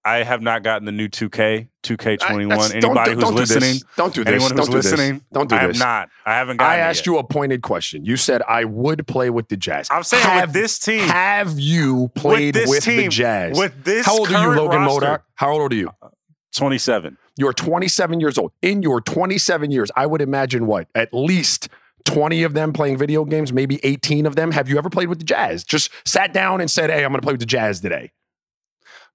I 0.04 0.24
have 0.24 0.42
not 0.42 0.64
gotten 0.64 0.86
the 0.86 0.92
new 0.92 1.08
2K, 1.08 1.68
2K21. 1.84 2.50
That's- 2.50 2.72
Anybody 2.72 3.14
who's 3.14 3.32
listening, 3.32 3.76
Don't 3.98 4.14
do 4.14 4.24
this. 4.24 4.34
anyone 4.34 4.58
who's 4.58 4.70
listening, 4.70 5.22
don't 5.32 5.48
do 5.48 5.50
This. 5.50 5.50
Don't 5.50 5.50
do 5.50 5.56
I 5.56 5.60
have 5.60 5.78
not. 5.78 6.10
I 6.26 6.34
haven't 6.36 6.58
gotten 6.58 6.74
I 6.74 6.78
asked 6.78 7.06
you 7.06 7.18
a 7.20 7.24
pointed 7.24 7.62
question. 7.62 8.04
You 8.04 8.18
said 8.18 8.42
I 8.48 8.64
would 8.64 9.06
play 9.06 9.30
with 9.30 9.50
the 9.50 9.58
Jazz. 9.58 9.88
I'm 9.92 10.04
saying 10.04 10.24
have, 10.24 10.50
with 10.50 10.54
this 10.54 10.80
team, 10.80 11.02
Have 11.08 11.60
you 11.60 12.12
played 12.16 12.56
this 12.56 12.68
with, 12.70 12.86
the 12.86 13.08
Jazz? 13.10 13.58
with 13.58 13.84
this 13.84 14.06
How 14.08 14.18
old 14.18 14.32
are 14.32 14.42
you, 14.54 14.60
Logan 14.60 14.82
roster, 14.82 15.02
Murdock? 15.02 15.24
How 15.36 15.52
old 15.52 15.72
are 15.72 15.76
you? 15.76 15.92
Uh, 16.02 16.10
27. 16.56 17.18
You're 17.38 17.54
27 17.54 18.20
years 18.20 18.38
old. 18.38 18.52
In 18.62 18.82
your 18.82 19.02
27 19.02 19.72
years, 19.72 19.92
I 19.96 20.06
would 20.06 20.22
imagine 20.22 20.66
what? 20.68 20.88
At 20.96 21.14
least 21.14 21.70
20 22.06 22.44
of 22.44 22.54
them 22.54 22.74
playing 22.74 22.98
video 22.98 23.24
games, 23.24 23.54
maybe 23.54 23.80
18 23.84 24.26
of 24.26 24.36
them. 24.36 24.52
Have 24.52 24.68
you 24.68 24.78
ever 24.78 24.90
played 24.90 25.10
with 25.10 25.20
the 25.20 25.26
Jazz? 25.26 25.64
Just 25.64 25.92
sat 26.06 26.34
down 26.34 26.60
and 26.60 26.70
said, 26.70 26.90
"Hey, 26.90 27.04
I'm 27.06 27.12
going 27.12 27.22
to 27.22 27.26
play 27.26 27.34
with 27.34 27.40
the 27.40 27.46
Jazz 27.46 27.80
today." 27.82 28.12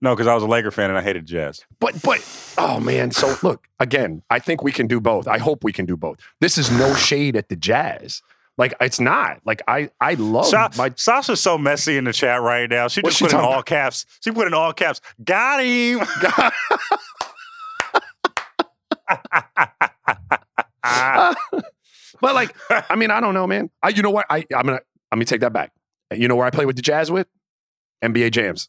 No, 0.02 0.14
because 0.14 0.26
I 0.26 0.34
was 0.34 0.42
a 0.42 0.46
Laker 0.46 0.70
fan 0.70 0.90
and 0.90 0.98
I 0.98 1.02
hated 1.02 1.26
Jazz. 1.26 1.64
But 1.80 2.00
but 2.02 2.24
oh 2.58 2.80
man, 2.80 3.10
so 3.10 3.34
look, 3.42 3.66
again, 3.80 4.22
I 4.30 4.38
think 4.38 4.62
we 4.62 4.72
can 4.72 4.86
do 4.86 5.00
both. 5.00 5.26
I 5.26 5.38
hope 5.38 5.64
we 5.64 5.72
can 5.72 5.86
do 5.86 5.96
both. 5.96 6.18
This 6.40 6.58
is 6.58 6.70
no 6.70 6.94
shade 6.94 7.36
at 7.36 7.48
the 7.48 7.56
Jazz. 7.56 8.22
Like 8.58 8.74
it's 8.80 9.00
not. 9.00 9.40
Like 9.44 9.62
I 9.68 9.90
I 10.00 10.14
love 10.14 10.46
Sa- 10.46 10.70
my 10.76 10.92
Sasha's 10.96 11.40
so 11.40 11.58
messy 11.58 11.96
in 11.96 12.04
the 12.04 12.12
chat 12.12 12.40
right 12.40 12.68
now. 12.68 12.88
She 12.88 13.02
just 13.02 13.18
she 13.18 13.24
put 13.24 13.34
in 13.34 13.40
all 13.40 13.62
caps. 13.62 14.06
She 14.22 14.30
put 14.30 14.46
in 14.46 14.54
all 14.54 14.72
caps. 14.72 15.00
Got 15.22 15.62
him. 15.64 16.00
but 22.20 22.34
like, 22.34 22.54
I 22.70 22.96
mean, 22.96 23.10
I 23.10 23.20
don't 23.20 23.34
know, 23.34 23.46
man. 23.46 23.70
I, 23.82 23.90
you 23.90 24.02
know 24.02 24.10
what? 24.10 24.26
I, 24.30 24.38
I'm 24.54 24.66
gonna 24.66 24.80
let 25.12 25.18
me 25.18 25.24
take 25.24 25.40
that 25.40 25.52
back. 25.52 25.72
You 26.14 26.28
know 26.28 26.36
where 26.36 26.46
I 26.46 26.50
play 26.50 26.66
with 26.66 26.76
the 26.76 26.82
Jazz 26.82 27.10
with? 27.10 27.26
NBA 28.04 28.30
Jams, 28.30 28.68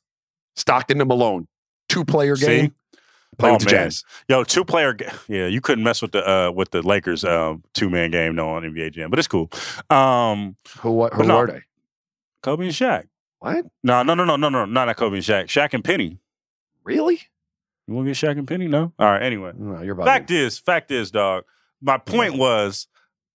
Stockton 0.58 0.98
to 1.00 1.06
Malone, 1.06 1.48
two 1.88 2.04
player 2.04 2.36
See? 2.36 2.46
game. 2.46 2.76
Play 3.38 3.50
Oh, 3.52 3.54
with 3.54 3.64
the 3.64 3.66
man. 3.76 3.86
Jazz. 3.86 4.04
Yo, 4.28 4.44
two 4.44 4.66
player. 4.66 4.94
ga- 4.94 5.12
Yeah, 5.28 5.46
you 5.48 5.62
couldn't 5.62 5.84
mess 5.84 6.02
with 6.02 6.12
the 6.12 6.28
uh 6.28 6.52
with 6.52 6.72
the 6.72 6.82
Lakers 6.82 7.24
um 7.24 7.64
two 7.74 7.90
man 7.90 8.10
game 8.12 8.36
no 8.36 8.50
on 8.50 8.64
NBA 8.64 8.92
Jam, 8.94 9.10
but 9.12 9.20
it's 9.20 9.28
cool. 9.28 9.52
Um, 9.90 10.56
Who 10.80 10.92
what? 10.92 11.14
Who 11.14 11.24
no. 11.24 11.38
were 11.38 11.48
they? 11.48 11.62
Kobe 12.42 12.66
and 12.66 12.74
Shaq. 12.74 13.06
What? 13.40 13.66
No, 13.84 14.02
no, 14.04 14.16
no, 14.16 14.24
no, 14.26 14.36
no, 14.38 14.50
no, 14.50 14.66
not 14.66 14.96
Kobe 14.98 15.18
and 15.18 15.24
Shaq. 15.26 15.46
Shaq 15.46 15.74
and 15.74 15.84
Penny. 15.84 16.18
Really? 16.84 17.22
You 17.88 17.94
want 17.94 18.08
to 18.08 18.12
get 18.12 18.18
Shaq 18.18 18.38
and 18.40 18.48
Penny? 18.48 18.68
No. 18.68 18.92
All 18.98 19.08
right. 19.08 19.22
Anyway, 19.22 19.52
No, 19.58 19.82
you're 19.82 19.94
about 19.94 20.06
fact 20.06 20.32
is, 20.32 20.58
fact 20.58 20.90
is, 20.92 21.12
dog. 21.12 21.44
My 21.82 21.98
point 21.98 22.38
was, 22.38 22.88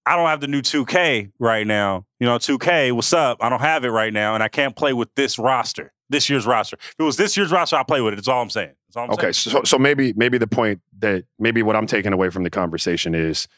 I 0.04 0.16
don't 0.16 0.26
have 0.28 0.40
the 0.40 0.48
new 0.48 0.62
2K 0.62 1.30
right 1.38 1.66
now. 1.66 2.06
You 2.18 2.26
know, 2.26 2.36
2K, 2.38 2.92
what's 2.92 3.12
up? 3.12 3.38
I 3.40 3.48
don't 3.48 3.60
have 3.60 3.84
it 3.84 3.90
right 3.90 4.12
now, 4.12 4.34
and 4.34 4.42
I 4.42 4.48
can't 4.48 4.74
play 4.74 4.92
with 4.92 5.14
this 5.14 5.38
roster, 5.38 5.92
this 6.12 6.30
year's 6.30 6.46
roster. 6.46 6.76
If 6.80 6.94
it 6.98 7.02
was 7.02 7.16
this 7.16 7.36
year's 7.36 7.50
roster, 7.50 7.76
I'll 7.76 7.84
play 7.84 8.00
with 8.00 8.12
it. 8.12 8.16
That's 8.16 8.28
all 8.28 8.40
I'm 8.40 8.50
saying. 8.50 8.70
All 8.94 9.04
I'm 9.04 9.10
Okay, 9.10 9.32
saying. 9.32 9.54
so 9.56 9.62
so 9.64 9.78
maybe 9.78 10.12
maybe 10.14 10.38
the 10.38 10.46
point 10.46 10.80
that 11.00 11.24
maybe 11.40 11.62
what 11.62 11.74
I'm 11.74 11.86
taking 11.86 12.12
away 12.12 12.30
from 12.30 12.44
the 12.44 12.50
conversation 12.50 13.14
is 13.14 13.48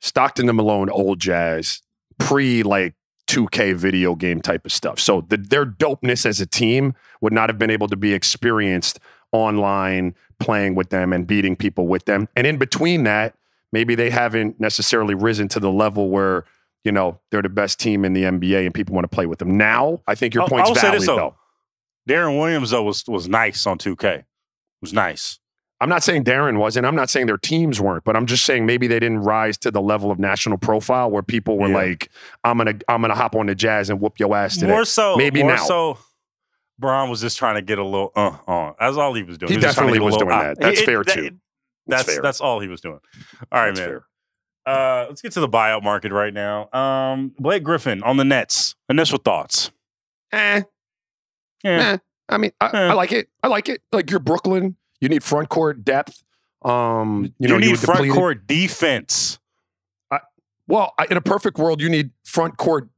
Stockton 0.00 0.46
to 0.46 0.52
Malone, 0.52 0.88
old 0.90 1.20
jazz, 1.20 1.82
pre 2.18 2.62
like 2.62 2.94
2K 3.28 3.74
video 3.74 4.14
game 4.14 4.40
type 4.40 4.64
of 4.64 4.72
stuff. 4.72 4.98
So 4.98 5.20
the, 5.28 5.36
their 5.36 5.66
dopeness 5.66 6.24
as 6.26 6.40
a 6.40 6.46
team 6.46 6.94
would 7.20 7.32
not 7.32 7.48
have 7.48 7.58
been 7.58 7.70
able 7.70 7.86
to 7.88 7.96
be 7.96 8.12
experienced 8.12 8.98
online, 9.32 10.14
playing 10.40 10.74
with 10.74 10.90
them 10.90 11.12
and 11.12 11.26
beating 11.26 11.54
people 11.54 11.86
with 11.86 12.06
them. 12.06 12.28
And 12.34 12.46
in 12.46 12.56
between 12.56 13.04
that, 13.04 13.34
maybe 13.72 13.94
they 13.94 14.10
haven't 14.10 14.58
necessarily 14.58 15.14
risen 15.14 15.48
to 15.48 15.60
the 15.60 15.70
level 15.70 16.08
where 16.10 16.44
you 16.82 16.90
know 16.92 17.20
they're 17.30 17.42
the 17.42 17.48
best 17.50 17.78
team 17.78 18.04
in 18.06 18.14
the 18.14 18.22
NBA 18.22 18.64
and 18.64 18.72
people 18.74 18.94
want 18.94 19.04
to 19.04 19.14
play 19.14 19.26
with 19.26 19.38
them. 19.38 19.56
Now, 19.58 20.00
I 20.06 20.14
think 20.14 20.34
your 20.34 20.42
I'll- 20.44 20.48
point's 20.48 20.70
I'll 20.70 20.74
say 20.76 20.90
valid 20.90 21.02
though. 21.06 21.36
Deron 22.10 22.38
Williams 22.38 22.70
though 22.70 22.82
was 22.82 23.04
was 23.06 23.28
nice 23.28 23.66
on 23.66 23.78
2K. 23.78 24.24
Was 24.80 24.92
nice. 24.92 25.38
I'm 25.82 25.88
not 25.88 26.02
saying 26.02 26.24
Darren 26.24 26.58
wasn't. 26.58 26.84
I'm 26.84 26.94
not 26.94 27.08
saying 27.08 27.26
their 27.26 27.38
teams 27.38 27.80
weren't, 27.80 28.04
but 28.04 28.14
I'm 28.14 28.26
just 28.26 28.44
saying 28.44 28.66
maybe 28.66 28.86
they 28.86 28.98
didn't 29.00 29.20
rise 29.20 29.56
to 29.58 29.70
the 29.70 29.80
level 29.80 30.10
of 30.10 30.18
national 30.18 30.58
profile 30.58 31.10
where 31.10 31.22
people 31.22 31.56
were 31.58 31.68
Yeah. 31.68 31.74
like, 31.76 32.10
"I'm 32.44 32.58
gonna, 32.58 32.74
I'm 32.88 33.00
gonna 33.00 33.14
hop 33.14 33.34
on 33.34 33.46
the 33.46 33.54
Jazz 33.54 33.88
and 33.88 33.98
whoop 34.00 34.18
your 34.20 34.36
ass 34.36 34.56
today." 34.56 34.72
More 34.72 34.84
so, 34.84 35.16
Maybe 35.16 35.42
more 35.42 35.52
now. 35.56 35.64
so, 35.64 35.98
Bron 36.78 37.08
was 37.08 37.20
just 37.22 37.38
trying 37.38 37.54
to 37.54 37.62
get 37.62 37.78
a 37.78 37.84
little 37.84 38.12
uh 38.14 38.36
on. 38.46 38.74
That's 38.78 38.96
all 38.98 39.14
he 39.14 39.22
was 39.22 39.38
doing. 39.38 39.52
He 39.52 39.56
was 39.56 39.62
trying 39.62 39.72
to 39.72 39.76
definitely 39.80 40.00
was 40.00 40.16
doing 40.18 40.28
that. 40.30 40.58
That's 40.60 40.80
It- 40.80 40.84
fair, 40.84 41.02
that- 41.04 41.14
too. 41.14 41.30
That's 41.86 42.04
fair. 42.12 42.20
that's 42.22 42.40
all 42.42 42.60
he 42.60 42.68
was 42.68 42.80
doing. 42.82 43.00
All 43.50 43.60
right, 43.62 43.74
That's 43.74 43.80
man. 43.90 44.00
Uh, 44.66 45.06
let's 45.08 45.22
get 45.22 45.32
to 45.32 45.40
the 45.40 45.48
buyout 45.48 45.82
market 45.82 46.12
right 46.12 46.32
now. 46.34 46.70
Um, 46.72 47.32
Blake 47.38 47.62
Griffin 47.64 48.02
on 48.02 48.16
the 48.18 48.24
Nets. 48.24 48.74
Initial 48.90 49.18
thoughts. 49.18 49.70
Eh, 50.30 50.62
Yeah. 51.64 51.92
eh. 51.92 51.98
I 52.28 52.38
mean, 52.38 52.52
I, 52.60 52.66
Eh. 52.68 52.88
I 52.88 52.92
like 52.94 53.12
it. 53.12 53.28
I 53.42 53.48
like 53.48 53.68
it. 53.68 53.82
Like 53.92 54.10
you're 54.10 54.20
Brooklyn. 54.20 54.76
You 55.00 55.08
need 55.08 55.22
front 55.24 55.48
court 55.48 55.84
depth. 55.84 56.22
Um, 56.62 57.24
you 57.24 57.32
You, 57.40 57.48
know, 57.48 57.58
need 57.58 57.70
were 57.70 57.76
front 57.76 57.98
depleted. 57.98 58.16
court 58.16 58.46
defense. 58.46 59.38
Well, 60.68 60.92
I- 60.98 61.06
in 61.10 61.16
a 61.16 61.20
perfect 61.20 61.58
world, 61.58 61.80
you 61.80 61.88
need 61.88 62.10
front 62.24 62.56
court 62.56 62.88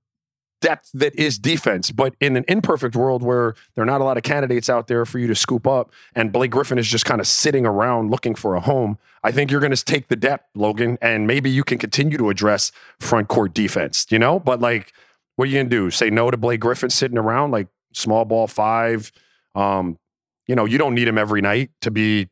depth 0.61 0.91
that 0.93 1.15
is 1.19 1.39
defense. 1.39 1.91
But 1.91 2.15
in 2.21 2.37
an 2.37 2.45
imperfect 2.47 2.95
world 2.95 3.23
where 3.23 3.55
there 3.75 3.83
are 3.83 3.87
not 3.87 4.03
a 4.03 4.05
lot 4.05 4.19
of 4.19 4.23
candidates 4.25 4.69
out 4.69 4.89
there 4.89 5.07
for 5.07 5.19
you 5.19 5.27
to 5.29 5.35
scoop 5.35 5.67
up, 5.67 5.91
and 6.15 6.31
Blake 6.33 6.51
Griffin 6.51 6.79
is 6.79 6.87
just 6.87 7.07
kind 7.07 7.19
of 7.21 7.27
sitting 7.27 7.65
around 7.65 8.11
looking 8.11 8.35
for 8.35 8.55
a 8.57 8.61
home, 8.61 8.99
I 9.25 9.33
think 9.33 9.51
you're 9.51 9.61
going 9.61 9.75
to 9.75 9.83
take 9.85 10.09
the 10.09 10.17
depth, 10.17 10.51
Logan, 10.55 10.99
and 11.01 11.27
maybe 11.27 11.49
you 11.49 11.65
can 11.65 11.79
continue 11.79 12.19
to 12.19 12.29
address 12.29 12.73
front 13.01 13.29
court 13.29 13.55
defense. 13.55 14.07
You 14.11 14.19
know, 14.19 14.39
but 14.39 14.61
like, 14.61 14.93
what 15.37 15.45
are 15.45 15.51
you 15.51 15.55
going 15.57 15.71
to 15.71 15.77
do? 15.77 15.91
Say 15.91 16.11
no 16.11 16.31
to 16.31 16.37
Blake 16.37 16.61
Griffin 16.61 16.91
sitting 16.91 17.17
around 17.17 17.53
like 17.53 17.69
small 17.93 18.25
ball 18.25 18.47
five? 18.47 19.13
Um, 19.55 19.99
you 20.47 20.55
know, 20.55 20.65
you 20.65 20.79
don't 20.79 20.95
need 20.95 21.09
him 21.09 21.19
every 21.19 21.41
night 21.41 21.71
to 21.83 21.91
be, 21.91 22.29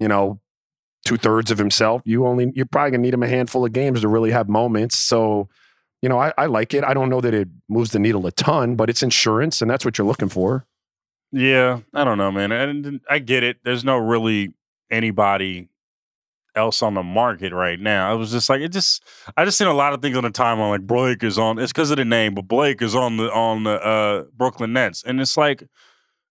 you 0.00 0.08
know, 0.08 0.40
two 1.04 1.16
thirds 1.16 1.50
of 1.50 1.58
himself. 1.58 2.02
You 2.04 2.26
only 2.26 2.52
you're 2.54 2.66
probably 2.66 2.92
gonna 2.92 3.02
need 3.02 3.14
him 3.14 3.22
a 3.22 3.28
handful 3.28 3.64
of 3.64 3.72
games 3.72 4.00
to 4.00 4.08
really 4.08 4.30
have 4.30 4.48
moments. 4.48 4.96
So, 4.96 5.48
you 6.02 6.08
know, 6.08 6.18
I, 6.18 6.32
I 6.36 6.46
like 6.46 6.74
it. 6.74 6.84
I 6.84 6.94
don't 6.94 7.08
know 7.08 7.20
that 7.20 7.34
it 7.34 7.48
moves 7.68 7.90
the 7.90 7.98
needle 7.98 8.26
a 8.26 8.32
ton, 8.32 8.76
but 8.76 8.90
it's 8.90 9.02
insurance, 9.02 9.62
and 9.62 9.70
that's 9.70 9.84
what 9.84 9.98
you're 9.98 10.06
looking 10.06 10.28
for. 10.28 10.66
Yeah, 11.32 11.80
I 11.92 12.04
don't 12.04 12.18
know, 12.18 12.30
man. 12.30 12.52
And 12.52 13.00
I 13.10 13.18
get 13.18 13.42
it. 13.42 13.58
There's 13.64 13.84
no 13.84 13.96
really 13.96 14.54
anybody 14.90 15.68
else 16.56 16.82
on 16.82 16.94
the 16.94 17.02
market 17.02 17.52
right 17.52 17.78
now. 17.78 18.12
It 18.12 18.16
was 18.16 18.32
just 18.32 18.48
like 18.48 18.60
it 18.60 18.72
just 18.72 19.02
I 19.36 19.44
just 19.44 19.58
seen 19.58 19.68
a 19.68 19.74
lot 19.74 19.92
of 19.92 20.02
things 20.02 20.16
on 20.16 20.24
the 20.24 20.30
timeline 20.30 20.70
like 20.70 20.86
Blake 20.86 21.22
is 21.22 21.38
on 21.38 21.58
it's 21.58 21.72
because 21.72 21.90
of 21.90 21.98
the 21.98 22.04
name, 22.04 22.34
but 22.34 22.48
Blake 22.48 22.82
is 22.82 22.94
on 22.94 23.16
the 23.18 23.32
on 23.32 23.64
the 23.64 23.80
uh 23.82 24.24
Brooklyn 24.36 24.72
Nets. 24.72 25.02
And 25.04 25.20
it's 25.20 25.36
like, 25.36 25.64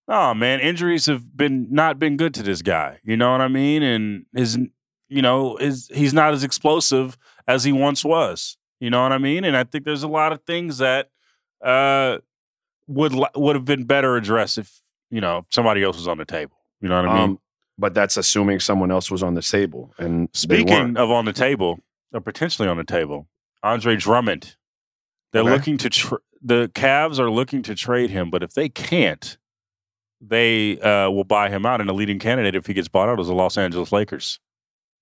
oh 0.08 0.34
man, 0.34 0.60
injuries 0.60 1.06
have 1.06 1.38
been 1.38 1.68
not 1.72 2.00
been 2.00 2.18
good 2.18 2.34
to 2.36 2.44
this 2.44 2.62
guy. 2.62 3.00
You 3.04 3.16
know 3.16 3.32
what 3.32 3.42
I 3.42 3.48
mean? 3.48 3.84
And 3.84 4.26
his 4.36 4.58
you 5.08 5.22
know, 5.22 5.56
is 5.58 5.90
he's 5.94 6.14
not 6.14 6.34
as 6.34 6.44
explosive 6.44 7.18
as 7.48 7.64
he 7.64 7.72
once 7.72 8.04
was. 8.04 8.58
You 8.80 8.90
know 8.90 9.04
what 9.04 9.12
I 9.12 9.18
mean? 9.18 9.44
And 9.44 9.56
I 9.56 9.64
think 9.64 9.86
there's 9.86 10.04
a 10.04 10.08
lot 10.08 10.34
of 10.34 10.42
things 10.46 10.80
that 10.80 11.10
uh 11.64 12.18
would 12.88 13.14
would 13.36 13.56
have 13.56 13.66
been 13.66 13.86
better 13.86 14.16
addressed 14.16 14.58
if 14.58 14.80
you 15.10 15.22
know 15.22 15.46
somebody 15.50 15.84
else 15.84 15.98
was 15.98 16.08
on 16.08 16.18
the 16.18 16.26
table. 16.26 16.58
You 16.82 16.90
know 16.90 17.02
what 17.02 17.10
I 17.10 17.14
mean? 17.14 17.24
Um, 17.24 17.40
but 17.78 17.94
that's 17.94 18.18
assuming 18.18 18.60
someone 18.60 18.92
else 18.92 19.10
was 19.12 19.22
on 19.24 19.34
the 19.36 19.42
table. 19.42 19.94
And 19.98 20.30
Speaking 20.34 20.98
of 20.98 21.12
on 21.12 21.26
the 21.26 21.34
table, 21.34 21.80
or 22.14 22.22
potentially 22.22 22.68
on 22.68 22.78
the 22.78 22.84
table, 22.84 23.28
Andre 23.64 23.96
Drummond. 23.96 24.56
They're 25.34 25.42
Okay. 25.42 25.52
looking 25.52 25.78
to 25.80 25.90
tr- 25.90 26.16
the 26.42 26.70
Cavs 26.74 27.20
are 27.20 27.30
looking 27.30 27.62
to 27.64 27.76
trade 27.76 28.10
him, 28.10 28.30
but 28.30 28.42
if 28.44 28.54
they 28.54 28.70
can't, 28.70 29.38
they 30.22 30.80
uh, 30.80 31.10
will 31.10 31.26
buy 31.26 31.50
him 31.50 31.66
out. 31.66 31.82
And 31.82 31.90
the 31.90 31.94
leading 31.94 32.20
candidate, 32.20 32.56
if 32.56 32.68
he 32.68 32.74
gets 32.74 32.88
bought 32.88 33.10
out, 33.10 33.20
is 33.20 33.28
the 33.28 33.34
Los 33.34 33.58
Angeles 33.58 33.92
Lakers. 33.92 34.40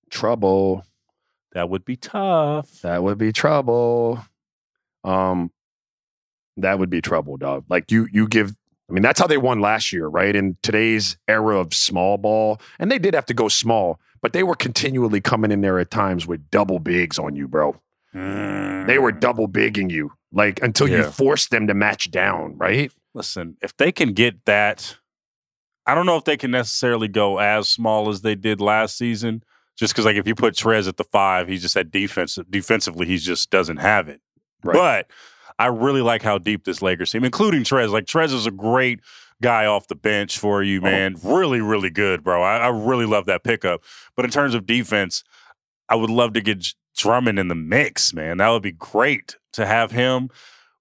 trouble. 0.09 0.85
That 1.53 1.69
would 1.69 1.85
be 1.85 1.95
tough. 1.95 2.81
That 2.81 3.03
would 3.03 3.19
be 3.19 3.31
trouble. 3.31 4.25
Um, 5.03 5.51
that 6.57 6.79
would 6.79 6.89
be 6.89 6.99
trouble, 7.01 7.37
dog. 7.37 7.65
Like 7.69 7.91
you, 7.91 8.07
you 8.11 8.27
give. 8.27 8.55
I 8.93 8.95
mean, 8.95 9.01
that's 9.01 9.19
how 9.19 9.25
they 9.25 9.39
won 9.39 9.59
last 9.59 9.91
year, 9.91 10.05
right? 10.05 10.35
In 10.35 10.55
today's 10.61 11.17
era 11.27 11.57
of 11.57 11.73
small 11.73 12.19
ball, 12.19 12.61
and 12.77 12.91
they 12.91 12.99
did 12.99 13.15
have 13.15 13.25
to 13.25 13.33
go 13.33 13.47
small, 13.47 13.99
but 14.21 14.33
they 14.33 14.43
were 14.43 14.53
continually 14.53 15.19
coming 15.19 15.51
in 15.51 15.61
there 15.61 15.79
at 15.79 15.89
times 15.89 16.27
with 16.27 16.51
double 16.51 16.77
bigs 16.77 17.17
on 17.17 17.35
you, 17.35 17.47
bro. 17.47 17.81
They 18.13 18.99
were 18.99 19.11
double 19.11 19.47
bigging 19.47 19.89
you, 19.89 20.11
like 20.31 20.61
until 20.61 20.87
you 20.87 20.97
Mm. 20.97 21.11
Forced 21.11 21.49
them 21.49 21.65
to 21.65 21.73
match 21.73 22.11
down, 22.11 22.55
right? 22.57 22.91
Listen, 23.15 23.57
if 23.63 23.75
they 23.75 23.91
can 23.91 24.13
get 24.13 24.45
that, 24.45 24.97
I 25.87 25.95
don't 25.95 26.05
know 26.05 26.17
if 26.17 26.25
they 26.25 26.37
can 26.37 26.51
necessarily 26.51 27.07
go 27.07 27.39
as 27.39 27.67
small 27.67 28.09
as 28.09 28.21
they 28.21 28.35
did 28.35 28.61
last 28.61 28.95
season. 28.95 29.43
Just 29.75 29.93
because, 29.93 30.05
like, 30.05 30.17
if 30.17 30.27
you 30.27 30.35
put 30.35 30.53
Trez 30.53 30.87
at 30.87 30.97
the 30.97 31.03
five, 31.03 31.47
he's 31.47 31.63
just 31.63 31.75
at 31.75 31.89
defense. 31.89 32.37
Defensively, 32.47 33.07
he 33.07 33.17
just 33.17 33.49
doesn't 33.49 33.77
have 33.77 34.07
it. 34.07 34.21
Right. 34.63 34.75
But 34.75 35.11
I 35.59 35.67
really 35.67 36.01
like 36.01 36.21
how 36.21 36.37
deep 36.37 36.63
this 36.65 36.81
Lakers 36.81 37.11
team, 37.11 37.23
including 37.23 37.63
Trez. 37.63 37.89
Like 37.91 38.05
Trez 38.05 38.33
is 38.33 38.45
a 38.45 38.51
great 38.51 38.99
guy 39.41 39.65
off 39.65 39.87
the 39.87 39.95
bench 39.95 40.37
for 40.39 40.63
you, 40.63 40.79
Oh. 40.79 40.83
man. 40.83 41.15
Really, 41.23 41.61
really 41.61 41.89
good, 41.89 42.23
bro. 42.23 42.41
I, 42.41 42.57
I 42.57 42.67
really 42.69 43.05
love 43.05 43.25
that 43.25 43.43
pickup. 43.43 43.81
But 44.15 44.25
in 44.25 44.31
terms 44.31 44.53
of 44.55 44.65
defense, 44.65 45.23
I 45.89 45.95
would 45.95 46.09
love 46.09 46.33
to 46.33 46.41
get 46.41 46.65
Drummond 46.95 47.39
in 47.39 47.47
the 47.47 47.55
mix, 47.55 48.13
man. 48.13 48.37
That 48.37 48.49
would 48.49 48.61
be 48.63 48.71
great 48.71 49.35
to 49.53 49.65
have 49.65 49.91
him 49.91 50.29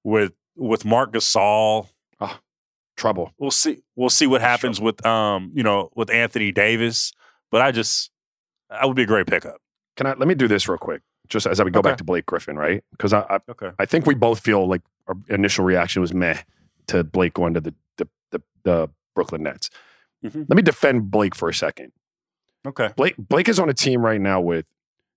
with 0.05 0.33
with 0.57 0.85
Marc 0.85 1.12
Gasol. 1.12 1.89
Trouble. 2.95 3.33
We'll 3.39 3.51
see. 3.51 3.79
We'll 3.97 4.11
see 4.11 4.27
what 4.27 4.43
happens 4.43 4.79
with 4.81 5.05
um, 5.07 5.51
you 5.55 5.62
know, 5.62 5.89
with 5.97 6.11
Anthony 6.11 6.53
Davis. 6.53 7.12
But 7.51 7.62
I 7.62 7.73
just, 7.73 8.11
that 8.70 8.87
would 8.87 8.95
be 8.97 9.03
a 9.03 9.07
great 9.07 9.27
pickup. 9.27 9.57
Can 9.97 10.07
I 10.07 10.12
let 10.12 10.29
me 10.29 10.35
do 10.35 10.47
this 10.47 10.68
real 10.68 10.79
quick, 10.79 11.01
just 11.33 11.47
as 11.47 11.59
I 11.61 11.64
would 11.64 11.72
go 11.72 11.80
Okay. 11.80 11.91
back 11.91 11.99
to 11.99 12.05
Blake 12.05 12.26
Griffin, 12.26 12.57
right? 12.57 12.85
Because 12.93 13.12
I, 13.12 13.20
I 13.30 13.39
Okay. 13.51 13.70
I 13.78 13.87
think 13.87 14.07
we 14.07 14.14
both 14.14 14.41
feel 14.41 14.66
like 14.68 14.83
our 15.09 15.16
initial 15.28 15.64
reaction 15.64 16.01
was 16.03 16.12
meh 16.14 16.39
to 16.89 17.03
Blake 17.05 17.35
going 17.35 17.55
to 17.55 17.61
the 17.61 17.74
the 17.97 18.09
the, 18.30 18.43
the 18.64 18.91
Brooklyn 19.14 19.43
Nets. 19.43 19.70
Mhm. 20.24 20.47
Let 20.49 20.57
me 20.57 20.62
defend 20.62 21.11
Blake 21.11 21.35
for 21.35 21.49
a 21.49 21.55
second. 21.55 21.93
Okay. 22.66 22.91
Blake 22.97 23.14
Blake 23.18 23.49
is 23.49 23.59
on 23.59 23.68
a 23.68 23.74
team 23.74 24.03
right 24.05 24.20
now 24.20 24.41
with 24.41 24.66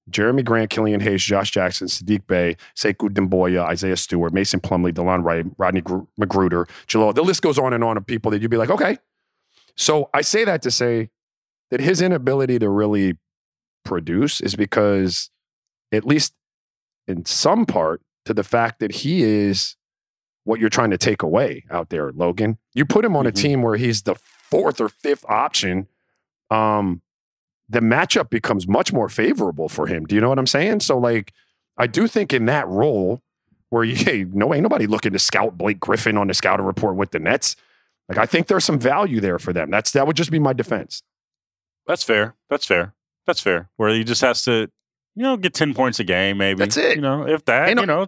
Jerami 0.10 0.44
Grant, 0.46 0.70
Killian 0.70 1.00
Hayes, 1.02 1.24
Josh 1.24 1.50
Jackson, 1.52 1.88
Saddiq 1.88 2.28
Bey, 2.28 2.58
Sekou 2.76 3.10
Doumbouya, 3.10 3.64
Isaiah 3.66 3.98
Stewart, 3.98 4.34
Mason 4.34 4.60
Plumlee, 4.60 4.94
Delon 4.94 5.24
Wright, 5.24 5.46
Rodney 5.58 5.82
Gr- 5.82 6.04
McGruder, 6.20 6.68
Jahlil. 6.88 7.14
The 7.16 7.24
list 7.24 7.42
goes 7.42 7.58
on 7.58 7.74
and 7.74 7.84
on 7.84 7.98
of 7.98 8.06
people 8.06 8.30
that 8.32 8.42
you'd 8.42 8.52
be 8.52 8.58
like, 8.58 8.70
okay. 8.70 8.98
So 9.76 10.10
I 10.14 10.22
say 10.22 10.44
that 10.46 10.62
to 10.62 10.72
say 10.72 11.10
that 11.72 11.80
his 11.82 12.02
inability 12.02 12.60
to 12.60 12.70
really 12.70 13.18
produce 13.84 14.42
is 14.42 14.56
because, 14.56 15.30
at 15.96 16.06
least 16.06 16.34
in 17.08 17.26
some 17.26 17.66
part, 17.66 18.02
to 18.26 18.34
the 18.34 18.44
fact 18.44 18.80
that 18.80 18.92
he 18.92 19.24
is 19.24 19.76
what 20.44 20.60
you're 20.60 20.70
trying 20.70 20.92
to 20.92 20.98
take 20.98 21.22
away 21.24 21.64
out 21.72 21.90
there, 21.90 22.12
Logan. 22.12 22.58
You 22.74 22.86
put 22.86 23.06
him 23.06 23.16
on 23.16 23.26
a 23.28 23.32
Mhm. 23.32 23.36
team 23.36 23.62
where 23.62 23.76
he's 23.78 24.04
the 24.04 24.16
fourth 24.16 24.80
or 24.82 24.90
fifth 24.90 25.26
option. 25.28 25.88
Um, 26.52 27.02
the 27.68 27.80
matchup 27.80 28.30
becomes 28.30 28.68
much 28.68 28.94
more 28.94 29.10
favorable 29.10 29.70
for 29.70 29.88
him. 29.88 30.06
Do 30.06 30.14
you 30.16 30.22
know 30.22 30.30
what 30.30 30.38
I'm 30.40 30.46
saying? 30.48 30.82
So, 30.82 30.98
like, 30.98 31.34
I 31.78 31.88
do 31.88 32.08
think 32.08 32.32
in 32.34 32.46
that 32.46 32.68
role 32.68 33.22
where 33.70 33.84
you, 33.84 33.96
hey, 33.96 34.24
no, 34.26 34.54
ain't 34.54 34.64
nobody 34.64 34.86
looking 34.88 35.14
to 35.14 35.20
scout 35.20 35.58
Blake 35.58 35.80
Griffin 35.80 36.18
on 36.18 36.28
the 36.28 36.34
scouting 36.34 36.66
report 36.66 36.96
with 36.96 37.12
the 37.12 37.20
Nets. 37.20 37.56
Like, 38.08 38.20
I 38.20 38.28
think 38.28 38.46
there's 38.48 38.64
some 38.66 38.78
value 38.80 39.20
there 39.20 39.40
for 39.40 39.52
them. 39.52 39.72
That's 39.72 39.92
that 39.92 40.06
would 40.06 40.16
just 40.16 40.30
be 40.32 40.38
my 40.40 40.54
defense. 40.54 41.02
That's 41.88 42.04
fair. 42.04 42.36
That's 42.50 42.66
fair. 42.68 42.94
That's 43.26 43.42
fair. 43.42 43.70
Where 43.78 43.90
he 43.90 44.04
just 44.04 44.22
has 44.22 44.44
to, 44.44 44.70
you 45.16 45.24
know, 45.24 45.38
get 45.38 45.54
10 45.54 45.74
points 45.74 46.00
a 46.00 46.04
game, 46.04 46.38
maybe. 46.38 46.60
That's 46.60 46.78
it. 46.78 46.96
You 46.98 47.02
know, 47.02 47.28
if 47.28 47.46
that, 47.46 47.70
Ain't 47.70 47.80
you 47.80 47.86
know, 47.86 48.08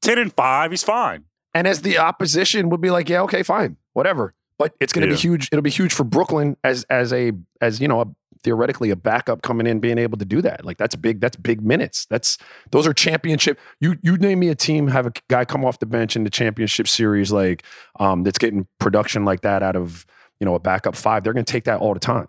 10 0.00 0.18
and 0.18 0.32
5, 0.32 0.70
he's 0.70 0.82
fine. 0.82 1.24
And 1.54 1.66
as 1.66 1.82
the 1.82 1.98
opposition 1.98 2.70
would 2.70 2.80
be 2.80 2.90
like, 2.90 3.08
yeah, 3.08 3.20
okay, 3.22 3.42
fine, 3.42 3.76
whatever. 3.92 4.34
But 4.58 4.74
it's 4.80 4.92
going 4.92 5.02
to 5.02 5.08
Yeah. 5.08 5.16
be 5.16 5.20
huge. 5.20 5.48
It'll 5.52 5.62
be 5.62 5.70
huge 5.70 5.92
for 5.92 6.04
Brooklyn 6.04 6.56
as 6.64 6.84
as 6.84 7.12
a 7.12 7.32
as 7.60 7.80
you 7.80 7.88
know 7.88 8.00
a, 8.00 8.06
theoretically 8.44 8.90
a 8.90 8.96
backup 8.96 9.42
coming 9.42 9.66
in, 9.66 9.80
being 9.80 9.98
able 9.98 10.16
to 10.18 10.24
do 10.24 10.40
that. 10.42 10.64
Like 10.64 10.76
that's 10.78 10.94
big. 10.94 11.20
That's 11.20 11.36
big 11.36 11.62
minutes. 11.62 12.06
That's 12.06 12.38
those 12.70 12.86
are 12.86 12.94
championship. 12.94 13.58
You 13.80 13.96
you 14.02 14.16
name 14.18 14.38
me 14.38 14.48
a 14.48 14.54
team 14.54 14.86
have 14.88 15.06
a 15.06 15.12
guy 15.28 15.44
come 15.44 15.64
off 15.64 15.78
the 15.80 15.86
bench 15.86 16.14
in 16.16 16.22
the 16.24 16.30
championship 16.30 16.86
series 16.86 17.32
like 17.32 17.64
um 17.98 18.22
that's 18.22 18.38
getting 18.38 18.66
production 18.78 19.24
like 19.24 19.40
that 19.40 19.62
out 19.64 19.74
of 19.74 20.06
you 20.38 20.44
know 20.44 20.54
a 20.54 20.60
backup 20.60 20.94
five. 20.96 21.24
They're 21.24 21.32
going 21.32 21.44
to 21.44 21.52
take 21.52 21.64
that 21.64 21.80
all 21.80 21.92
the 21.94 22.00
time. 22.00 22.28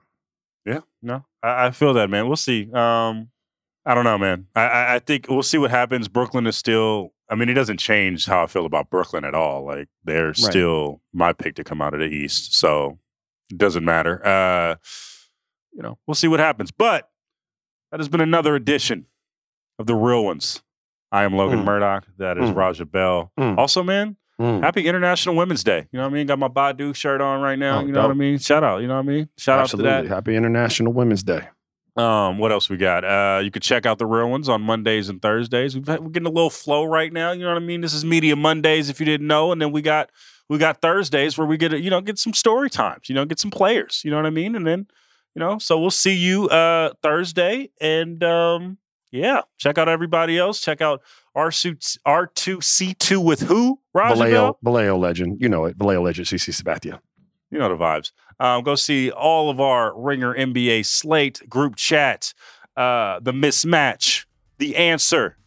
Yeah, 0.66 0.80
no, 1.04 1.26
I, 1.43 1.68
I 1.68 1.72
feel 1.72 1.93
that, 1.95 2.10
man. 2.10 2.28
We'll 2.28 2.36
see. 2.38 2.72
Um, 2.74 3.30
I 3.86 3.93
don't 3.95 4.05
know, 4.05 4.17
man. 4.17 4.47
I, 4.55 4.95
I, 4.95 4.99
think 4.99 5.27
we'll 5.29 5.43
see 5.43 5.57
what 5.57 5.69
happens. 5.71 6.07
Brooklyn 6.07 6.47
is 6.47 6.55
still. 6.55 7.13
I 7.29 7.36
mean, 7.36 7.49
it 7.49 7.53
doesn't 7.53 7.77
change 7.79 8.25
how 8.25 8.43
I 8.43 8.47
feel 8.47 8.65
about 8.65 8.89
Brooklyn 8.89 9.25
at 9.25 9.34
all. 9.36 9.65
Like 9.65 9.88
they're 10.03 10.34
still 10.34 11.01
my 11.13 11.34
pick 11.34 11.55
to 11.55 11.63
come 11.63 11.81
out 11.81 11.93
of 11.93 11.99
the 11.99 12.05
East, 12.05 12.53
so 12.55 12.99
it 13.51 13.57
doesn't 13.57 13.84
matter. 13.84 14.25
Uh, 14.25 14.75
you 15.73 15.81
know, 15.81 15.97
we'll 16.07 16.15
see 16.15 16.27
what 16.27 16.39
happens. 16.39 16.71
But 16.71 17.09
that 17.91 17.99
has 17.99 18.07
been 18.09 18.21
another 18.21 18.55
edition 18.55 19.07
of 19.79 19.86
the 19.88 19.95
real 19.95 20.23
ones. 20.23 20.61
I 21.11 21.23
am 21.23 21.36
Logan 21.36 21.59
Mm. 21.59 21.65
Murdock. 21.65 22.05
That 22.17 22.38
is 22.38 22.49
Mm. 22.51 22.55
Raja 22.55 22.86
Bell. 22.86 23.31
Mm. 23.39 23.57
Also, 23.57 23.84
man, 23.84 24.15
Mm. 24.39 24.61
happy 24.63 24.88
International 24.88 25.36
Women's 25.36 25.63
Day. 25.63 25.88
You 25.91 25.97
know 25.97 26.03
what 26.03 26.11
I 26.11 26.13
mean? 26.13 26.27
Got 26.27 26.39
my 26.39 26.47
Badu 26.47 26.95
shirt 26.95 27.21
on 27.21 27.41
right 27.41 27.57
now. 27.57 27.79
Oh, 27.79 27.86
you 27.86 27.91
know 27.91 28.01
what 28.01 28.11
I 28.11 28.15
mean? 28.15 28.38
Shout 28.39 28.63
out. 28.63 28.81
You 28.81 28.88
know 28.88 28.95
what 28.95 29.01
I 29.05 29.07
mean? 29.07 29.29
Shout 29.38 29.59
Absolutely. 29.59 29.91
out 29.91 30.01
to 30.03 30.07
that. 30.09 30.15
Happy 30.15 30.36
International 30.36 30.91
Women's 30.93 31.23
Day. 31.23 31.47
Um, 31.96 32.39
what 32.39 32.52
else 32.52 32.70
we 32.70 32.78
got? 32.78 33.04
Uh, 33.04 33.41
you 33.44 33.52
could 33.52 33.62
check 33.62 33.86
out 33.86 34.00
the 34.00 34.06
real 34.06 34.30
ones 34.30 34.50
on 34.50 34.62
Mondays 34.62 35.10
and 35.10 35.22
Thursdays. 35.22 35.76
We've 35.76 35.86
had, 35.86 36.00
we're 36.00 36.10
getting 36.10 36.28
a 36.28 36.32
little 36.32 36.50
flow 36.50 36.86
right 36.86 37.14
now. 37.14 37.32
You 37.32 37.44
know 37.44 37.54
what 37.54 37.62
I 37.62 37.66
mean? 37.66 37.82
This 37.82 37.94
is 37.94 38.04
Media 38.04 38.36
Mondays, 38.36 38.89
if 38.89 39.00
you 39.00 39.06
didn't 39.06 39.28
know, 39.28 39.52
and 39.52 39.62
then 39.62 39.72
we 39.72 39.82
got 39.82 40.10
we 40.50 40.58
got 40.58 40.82
Thursdays 40.82 41.38
where 41.38 41.48
we 41.48 41.58
get, 41.58 41.72
you 41.74 41.89
know, 41.89 42.02
get 42.02 42.18
some 42.18 42.34
story 42.34 42.70
times, 42.70 43.10
you 43.10 43.16
know, 43.16 43.26
get 43.26 43.39
some 43.39 43.52
players, 43.52 44.02
you 44.04 44.12
know 44.12 44.18
what 44.18 44.26
I 44.26 44.32
mean? 44.32 44.56
And 44.56 44.66
then, 44.66 44.88
you 45.36 45.39
know, 45.39 45.58
so 45.60 45.80
we'll 45.80 45.91
see 45.91 46.14
you 46.14 46.50
uh 46.50 46.94
Thursday. 47.02 47.70
And 47.80 48.24
um, 48.24 48.80
yeah, 49.12 49.41
check 49.58 49.78
out 49.78 49.88
everybody 49.88 50.38
else. 50.38 50.60
Check 50.62 50.82
out 50.82 51.02
R2, 51.38 52.00
R2C2 52.08 53.24
with 53.24 53.41
who? 53.41 53.80
Vallejo, 53.94 54.16
Vallejo? 54.16 54.58
Vallejo 54.64 54.98
legend. 54.98 55.41
You 55.41 55.50
know 55.50 55.66
it. 55.66 55.76
Vallejo 55.78 56.02
legend, 56.02 56.28
CC 56.28 56.50
Sabathia. 56.50 57.00
You 57.52 57.60
know 57.60 57.70
the 57.70 57.76
vibes. 57.76 58.12
Um, 58.44 58.62
go 58.62 58.76
see 58.76 59.10
all 59.10 59.50
of 59.50 59.62
our 59.62 59.98
Ringer 59.98 60.36
NBA 60.36 60.86
slate, 60.86 61.50
group 61.50 61.78
chat, 61.78 62.34
uh, 62.76 63.22
the 63.22 63.32
mismatch, 63.32 64.26
the 64.58 64.76
answer. 64.76 65.38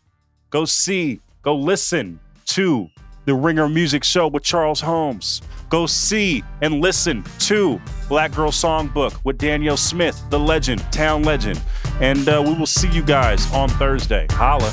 Go 0.48 0.64
see, 0.64 1.20
go 1.42 1.54
listen 1.54 2.18
to 2.46 2.88
the 3.26 3.34
Ringer 3.34 3.68
Music 3.68 4.02
Show 4.02 4.28
with 4.28 4.44
Charles 4.44 4.80
Holmes. 4.80 5.42
Go 5.68 5.84
see 5.84 6.42
and 6.62 6.80
listen 6.80 7.22
to 7.40 7.78
Black 8.08 8.34
Girl 8.34 8.50
Songbook 8.50 9.20
with 9.24 9.36
Danielle 9.36 9.76
Smith, 9.76 10.18
the 10.30 10.38
legend, 10.38 10.80
town 10.90 11.22
legend. 11.22 11.60
And 12.00 12.26
uh, 12.26 12.42
we 12.46 12.54
will 12.54 12.64
see 12.64 12.88
you 12.88 13.02
guys 13.02 13.52
on 13.52 13.68
Thursday. 13.68 14.26
Holla. 14.30 14.72